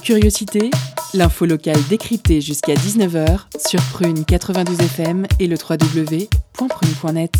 Curiosité, 0.07 0.71
l'info 1.13 1.45
locale 1.45 1.75
décryptée 1.89 2.39
jusqu'à 2.39 2.75
19h 2.75 3.39
sur 3.67 3.81
Prune 3.91 4.23
92 4.23 4.79
FM 4.79 5.27
et 5.37 5.47
le 5.47 5.57
www.prune.net. 5.57 7.33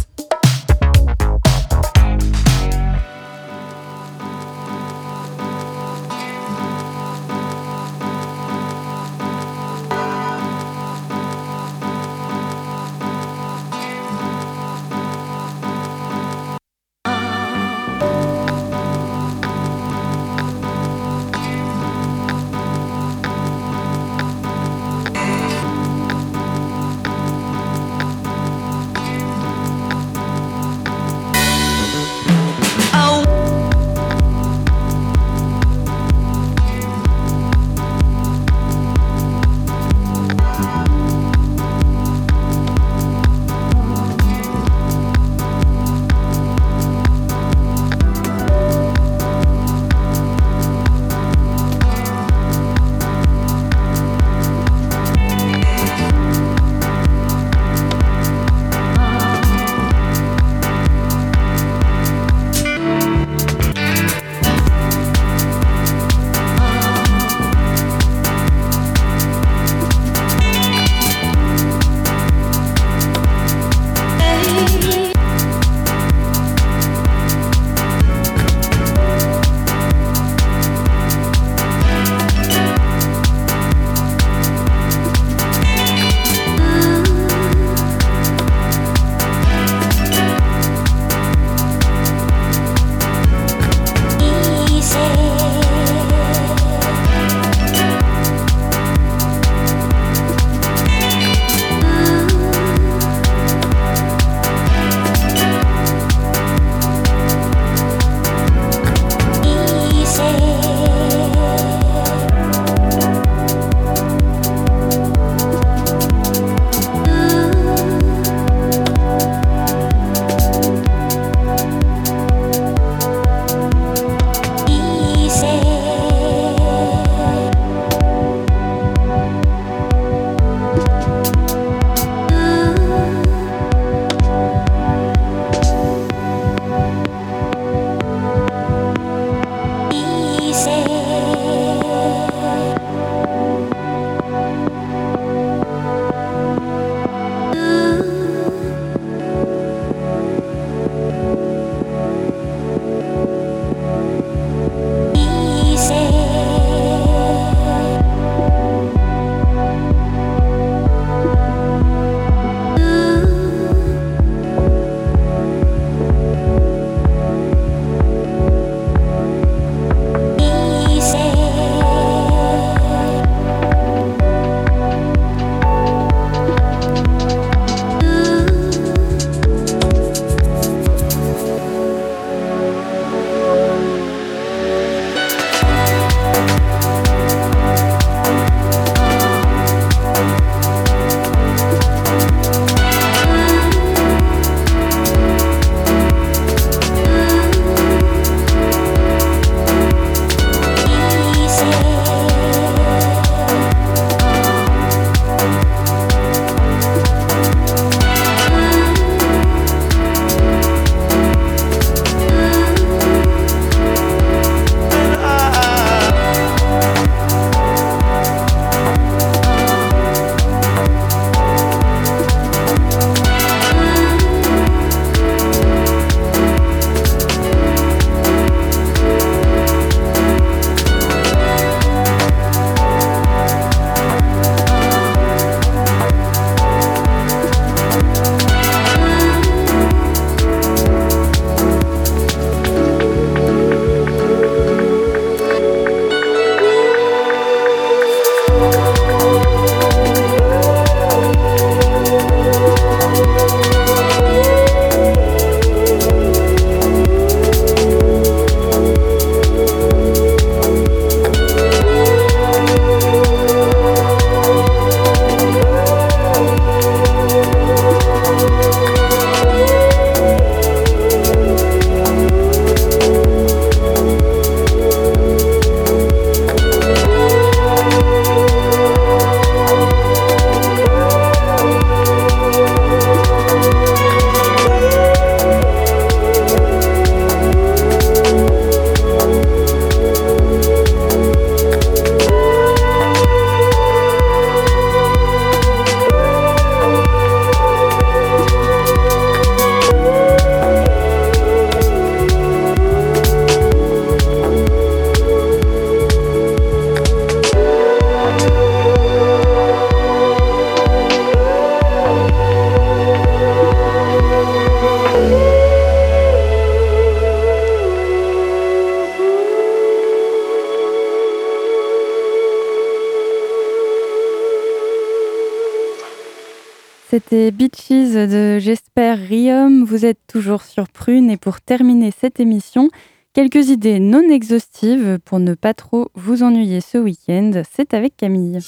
de 328.26 328.58
J'espère 328.58 329.20
Riom. 329.20 329.84
Vous 329.84 330.04
êtes 330.04 330.20
toujours 330.28 330.64
sur 330.64 330.88
Prune 330.90 331.30
et 331.30 331.38
pour 331.38 331.62
terminer 331.62 332.12
cette 332.18 332.40
émission, 332.40 332.90
quelques 333.34 333.70
idées 333.70 334.00
non 334.00 334.28
exhaustives 334.30 335.20
pour 335.24 335.40
ne 335.40 335.54
pas 335.54 335.76
trop 335.76 336.10
vous 336.16 336.42
ennuyer 336.42 336.82
ce 336.82 336.98
week-end. 336.98 337.62
C'est 337.72 337.94
avec 337.94 338.18
Camille. 338.18 338.60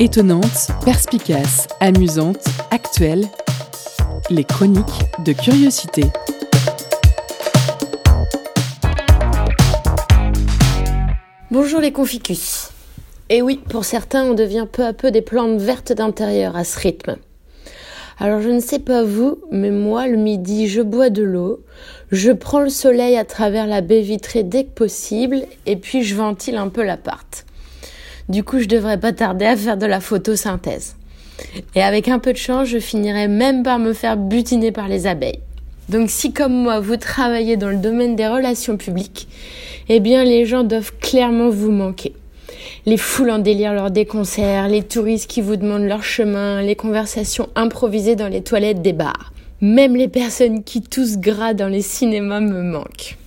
Étonnante, 0.00 0.70
perspicace, 0.84 1.68
amusante, 1.78 2.44
actuelle, 2.72 3.24
les 4.30 4.44
chroniques 4.44 5.04
de 5.24 5.32
curiosité. 5.32 6.04
Bonjour 11.50 11.80
les 11.80 11.92
conficus. 11.92 12.69
Et 13.32 13.42
oui, 13.42 13.60
pour 13.68 13.84
certains, 13.84 14.24
on 14.24 14.34
devient 14.34 14.66
peu 14.70 14.84
à 14.84 14.92
peu 14.92 15.12
des 15.12 15.22
plantes 15.22 15.60
vertes 15.60 15.92
d'intérieur 15.92 16.56
à 16.56 16.64
ce 16.64 16.76
rythme. 16.80 17.16
Alors 18.18 18.42
je 18.42 18.48
ne 18.48 18.58
sais 18.58 18.80
pas 18.80 19.04
vous, 19.04 19.38
mais 19.52 19.70
moi 19.70 20.08
le 20.08 20.16
midi, 20.16 20.66
je 20.66 20.82
bois 20.82 21.10
de 21.10 21.22
l'eau, 21.22 21.60
je 22.10 22.32
prends 22.32 22.58
le 22.58 22.68
soleil 22.68 23.16
à 23.16 23.24
travers 23.24 23.68
la 23.68 23.82
baie 23.82 24.00
vitrée 24.00 24.42
dès 24.42 24.64
que 24.64 24.70
possible, 24.70 25.42
et 25.64 25.76
puis 25.76 26.02
je 26.02 26.16
ventile 26.16 26.56
un 26.56 26.68
peu 26.68 26.82
l'appart. 26.82 27.46
Du 28.28 28.42
coup, 28.42 28.58
je 28.58 28.66
devrais 28.66 28.98
pas 28.98 29.12
tarder 29.12 29.46
à 29.46 29.56
faire 29.56 29.76
de 29.76 29.86
la 29.86 30.00
photosynthèse. 30.00 30.96
Et 31.76 31.82
avec 31.82 32.08
un 32.08 32.18
peu 32.18 32.32
de 32.32 32.38
chance, 32.38 32.66
je 32.66 32.78
finirai 32.78 33.28
même 33.28 33.62
par 33.62 33.78
me 33.78 33.92
faire 33.92 34.16
butiner 34.16 34.72
par 34.72 34.88
les 34.88 35.06
abeilles. 35.06 35.40
Donc 35.88 36.10
si 36.10 36.32
comme 36.32 36.52
moi, 36.52 36.80
vous 36.80 36.96
travaillez 36.96 37.56
dans 37.56 37.70
le 37.70 37.76
domaine 37.76 38.16
des 38.16 38.26
relations 38.26 38.76
publiques, 38.76 39.28
eh 39.88 40.00
bien 40.00 40.24
les 40.24 40.46
gens 40.46 40.64
doivent 40.64 40.92
clairement 40.98 41.48
vous 41.48 41.70
manquer 41.70 42.12
les 42.86 42.96
foules 42.96 43.30
en 43.30 43.38
délire 43.38 43.74
lors 43.74 43.90
des 43.90 44.06
concerts, 44.06 44.68
les 44.68 44.82
touristes 44.82 45.30
qui 45.30 45.42
vous 45.42 45.56
demandent 45.56 45.86
leur 45.86 46.02
chemin, 46.02 46.62
les 46.62 46.76
conversations 46.76 47.48
improvisées 47.54 48.16
dans 48.16 48.28
les 48.28 48.42
toilettes 48.42 48.82
des 48.82 48.92
bars. 48.92 49.32
Même 49.60 49.96
les 49.96 50.08
personnes 50.08 50.64
qui 50.64 50.80
toussent 50.80 51.18
gras 51.18 51.52
dans 51.52 51.68
les 51.68 51.82
cinémas 51.82 52.40
me 52.40 52.62
manquent. 52.62 53.18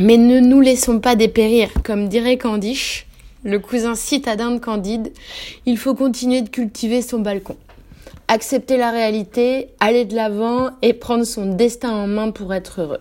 Mais 0.00 0.16
ne 0.16 0.40
nous 0.40 0.60
laissons 0.60 0.98
pas 0.98 1.16
dépérir, 1.16 1.70
comme 1.84 2.08
dirait 2.08 2.38
Candiche, 2.38 3.06
le 3.44 3.60
cousin 3.60 3.94
citadin 3.94 4.50
de 4.50 4.58
Candide, 4.58 5.12
il 5.64 5.78
faut 5.78 5.94
continuer 5.94 6.42
de 6.42 6.48
cultiver 6.48 7.02
son 7.02 7.20
balcon. 7.20 7.56
Accepter 8.26 8.76
la 8.76 8.90
réalité, 8.90 9.68
aller 9.78 10.04
de 10.04 10.16
l'avant 10.16 10.70
et 10.82 10.92
prendre 10.92 11.24
son 11.24 11.54
destin 11.54 11.90
en 11.90 12.06
main 12.08 12.30
pour 12.32 12.52
être 12.52 12.80
heureux. 12.80 13.00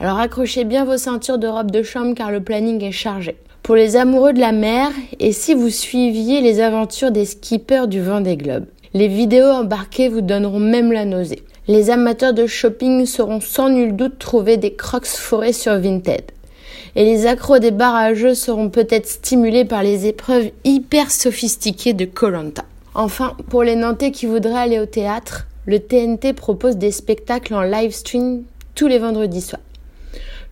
Alors 0.00 0.18
accrochez 0.18 0.64
bien 0.64 0.84
vos 0.84 0.96
ceintures 0.96 1.38
de 1.38 1.46
robe 1.46 1.70
de 1.70 1.82
chambre 1.82 2.14
car 2.14 2.30
le 2.30 2.42
planning 2.42 2.82
est 2.82 2.92
chargé 2.92 3.36
pour 3.62 3.76
les 3.76 3.96
amoureux 3.96 4.32
de 4.32 4.40
la 4.40 4.52
mer 4.52 4.90
et 5.18 5.32
si 5.32 5.54
vous 5.54 5.70
suiviez 5.70 6.40
les 6.40 6.60
aventures 6.60 7.10
des 7.10 7.24
skippers 7.24 7.86
du 7.86 8.00
vent 8.00 8.20
des 8.20 8.36
globes. 8.36 8.66
Les 8.94 9.08
vidéos 9.08 9.50
embarquées 9.50 10.08
vous 10.08 10.20
donneront 10.20 10.58
même 10.58 10.92
la 10.92 11.04
nausée. 11.04 11.44
Les 11.68 11.90
amateurs 11.90 12.34
de 12.34 12.46
shopping 12.46 13.06
sauront 13.06 13.40
sans 13.40 13.68
nul 13.68 13.94
doute 13.94 14.18
trouver 14.18 14.56
des 14.56 14.74
crocs 14.74 15.06
forés 15.06 15.52
sur 15.52 15.78
Vinted. 15.78 16.32
Et 16.96 17.04
les 17.04 17.26
accros 17.26 17.60
des 17.60 17.70
barrageux 17.70 18.34
seront 18.34 18.70
peut-être 18.70 19.06
stimulés 19.06 19.64
par 19.64 19.84
les 19.84 20.06
épreuves 20.06 20.50
hyper 20.64 21.10
sophistiquées 21.10 21.92
de 21.92 22.06
Colanta. 22.06 22.64
Enfin, 22.94 23.36
pour 23.48 23.62
les 23.62 23.76
Nantais 23.76 24.10
qui 24.10 24.26
voudraient 24.26 24.58
aller 24.58 24.80
au 24.80 24.86
théâtre, 24.86 25.46
le 25.66 25.78
TNT 25.78 26.32
propose 26.32 26.76
des 26.76 26.90
spectacles 26.90 27.54
en 27.54 27.62
live 27.62 27.92
stream 27.92 28.42
tous 28.74 28.88
les 28.88 28.98
vendredis 28.98 29.42
soirs. 29.42 29.62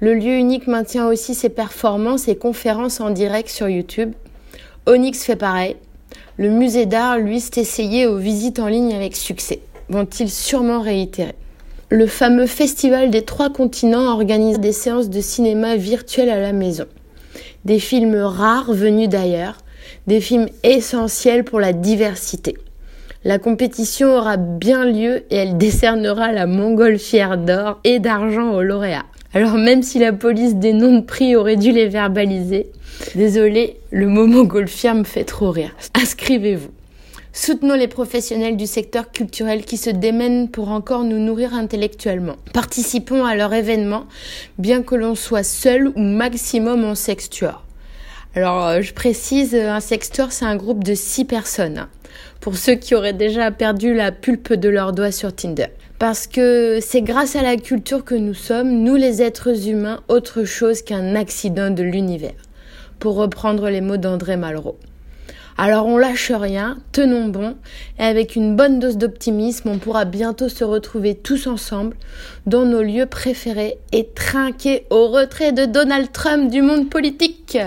Le 0.00 0.14
lieu 0.14 0.34
unique 0.34 0.68
maintient 0.68 1.08
aussi 1.08 1.34
ses 1.34 1.48
performances 1.48 2.28
et 2.28 2.36
conférences 2.36 3.00
en 3.00 3.10
direct 3.10 3.48
sur 3.48 3.68
YouTube. 3.68 4.12
Onyx 4.86 5.24
fait 5.24 5.34
pareil. 5.34 5.74
Le 6.36 6.50
musée 6.50 6.86
d'art, 6.86 7.18
lui, 7.18 7.40
s'est 7.40 7.60
essayé 7.60 8.06
aux 8.06 8.16
visites 8.16 8.60
en 8.60 8.68
ligne 8.68 8.94
avec 8.94 9.16
succès. 9.16 9.60
Vont-ils 9.88 10.30
sûrement 10.30 10.80
réitérer? 10.80 11.34
Le 11.88 12.06
fameux 12.06 12.46
Festival 12.46 13.10
des 13.10 13.22
Trois 13.22 13.50
Continents 13.50 14.12
organise 14.12 14.60
des 14.60 14.70
séances 14.70 15.10
de 15.10 15.20
cinéma 15.20 15.74
virtuelles 15.74 16.30
à 16.30 16.40
la 16.40 16.52
maison. 16.52 16.84
Des 17.64 17.80
films 17.80 18.14
rares 18.14 18.72
venus 18.72 19.08
d'ailleurs, 19.08 19.58
des 20.06 20.20
films 20.20 20.46
essentiels 20.62 21.42
pour 21.42 21.58
la 21.58 21.72
diversité. 21.72 22.56
La 23.24 23.40
compétition 23.40 24.16
aura 24.16 24.36
bien 24.36 24.84
lieu 24.84 25.24
et 25.30 25.36
elle 25.36 25.58
décernera 25.58 26.30
la 26.30 26.46
montgolfière 26.46 27.36
d'or 27.36 27.80
et 27.82 27.98
d'argent 27.98 28.52
aux 28.52 28.62
lauréats. 28.62 29.06
Alors 29.34 29.58
même 29.58 29.82
si 29.82 29.98
la 29.98 30.12
police 30.12 30.54
des 30.54 30.72
noms 30.72 31.00
de 31.00 31.04
prix 31.04 31.34
aurait 31.34 31.56
dû 31.56 31.72
les 31.72 31.88
verbaliser, 31.88 32.70
désolé, 33.16 33.80
le 33.90 34.06
moment 34.06 34.44
golfière 34.44 34.94
me 34.94 35.02
fait 35.02 35.24
trop 35.24 35.50
rire. 35.50 35.74
Inscrivez-vous. 35.94 36.70
Soutenons 37.32 37.74
les 37.74 37.88
professionnels 37.88 38.56
du 38.56 38.66
secteur 38.66 39.10
culturel 39.10 39.64
qui 39.64 39.76
se 39.76 39.90
démènent 39.90 40.48
pour 40.48 40.70
encore 40.70 41.02
nous 41.02 41.18
nourrir 41.18 41.54
intellectuellement. 41.54 42.36
Participons 42.54 43.24
à 43.24 43.34
leur 43.34 43.52
événement, 43.52 44.06
bien 44.58 44.82
que 44.82 44.94
l'on 44.94 45.16
soit 45.16 45.42
seul 45.42 45.88
ou 45.88 46.00
maximum 46.00 46.84
en 46.84 46.94
sextuor. 46.94 47.64
Alors, 48.34 48.66
euh, 48.66 48.80
je 48.82 48.94
précise, 48.94 49.54
un 49.54 49.80
sextuor, 49.80 50.32
c'est 50.32 50.44
un 50.44 50.56
groupe 50.56 50.84
de 50.84 50.94
six 50.94 51.24
personnes. 51.24 51.88
Pour 52.40 52.56
ceux 52.56 52.74
qui 52.74 52.94
auraient 52.94 53.12
déjà 53.12 53.50
perdu 53.50 53.94
la 53.94 54.12
pulpe 54.12 54.52
de 54.52 54.68
leurs 54.68 54.92
doigts 54.92 55.12
sur 55.12 55.34
Tinder 55.34 55.68
parce 55.98 56.28
que 56.28 56.78
c'est 56.80 57.02
grâce 57.02 57.34
à 57.34 57.42
la 57.42 57.56
culture 57.56 58.04
que 58.04 58.14
nous 58.14 58.34
sommes, 58.34 58.84
nous 58.84 58.94
les 58.94 59.20
êtres 59.20 59.68
humains, 59.68 60.00
autre 60.08 60.44
chose 60.44 60.82
qu'un 60.82 61.16
accident 61.16 61.70
de 61.70 61.82
l'univers, 61.82 62.40
pour 63.00 63.16
reprendre 63.16 63.68
les 63.68 63.80
mots 63.80 63.96
d'André 63.96 64.36
Malraux. 64.36 64.78
Alors 65.56 65.86
on 65.86 65.98
lâche 65.98 66.30
rien, 66.30 66.78
tenons 66.92 67.26
bon, 67.26 67.56
et 67.98 68.04
avec 68.04 68.36
une 68.36 68.54
bonne 68.54 68.78
dose 68.78 68.96
d'optimisme, 68.96 69.70
on 69.70 69.78
pourra 69.78 70.04
bientôt 70.04 70.48
se 70.48 70.62
retrouver 70.62 71.16
tous 71.16 71.48
ensemble 71.48 71.96
dans 72.46 72.64
nos 72.64 72.82
lieux 72.82 73.06
préférés 73.06 73.78
et 73.90 74.06
trinquer 74.14 74.86
au 74.90 75.08
retrait 75.08 75.50
de 75.50 75.64
Donald 75.64 76.12
Trump 76.12 76.48
du 76.48 76.62
monde 76.62 76.88
politique. 76.88 77.58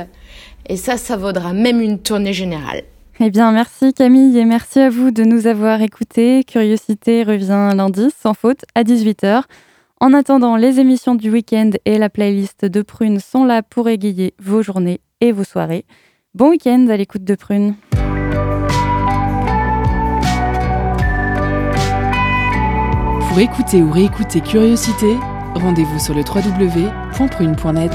Et 0.67 0.77
ça, 0.77 0.95
ça 0.95 1.17
vaudra 1.17 1.51
même 1.51 1.81
une 1.81 1.99
tournée 1.99 2.31
générale. 2.31 2.83
Eh 3.23 3.29
bien, 3.29 3.51
merci 3.51 3.93
Camille 3.93 4.35
et 4.39 4.45
merci 4.45 4.79
à 4.79 4.89
vous 4.89 5.11
de 5.11 5.23
nous 5.23 5.45
avoir 5.45 5.79
écoutés. 5.83 6.43
Curiosité 6.43 7.21
revient 7.23 7.71
lundi, 7.75 8.09
sans 8.19 8.33
faute, 8.33 8.65
à 8.73 8.81
18h. 8.81 9.43
En 9.99 10.13
attendant, 10.13 10.55
les 10.55 10.79
émissions 10.79 11.13
du 11.13 11.29
week-end 11.29 11.69
et 11.85 11.99
la 11.99 12.09
playlist 12.09 12.65
de 12.65 12.81
Prune 12.81 13.19
sont 13.19 13.45
là 13.45 13.61
pour 13.61 13.89
égayer 13.89 14.33
vos 14.39 14.63
journées 14.63 15.01
et 15.19 15.31
vos 15.31 15.43
soirées. 15.43 15.85
Bon 16.33 16.49
week-end 16.49 16.87
à 16.89 16.97
l'écoute 16.97 17.23
de 17.23 17.35
Prune. 17.35 17.75
Pour 23.29 23.39
écouter 23.39 23.83
ou 23.83 23.91
réécouter 23.91 24.41
Curiosité, 24.41 25.15
rendez-vous 25.53 25.99
sur 25.99 26.15
le 26.15 26.21
www.prune.net. 26.23 27.91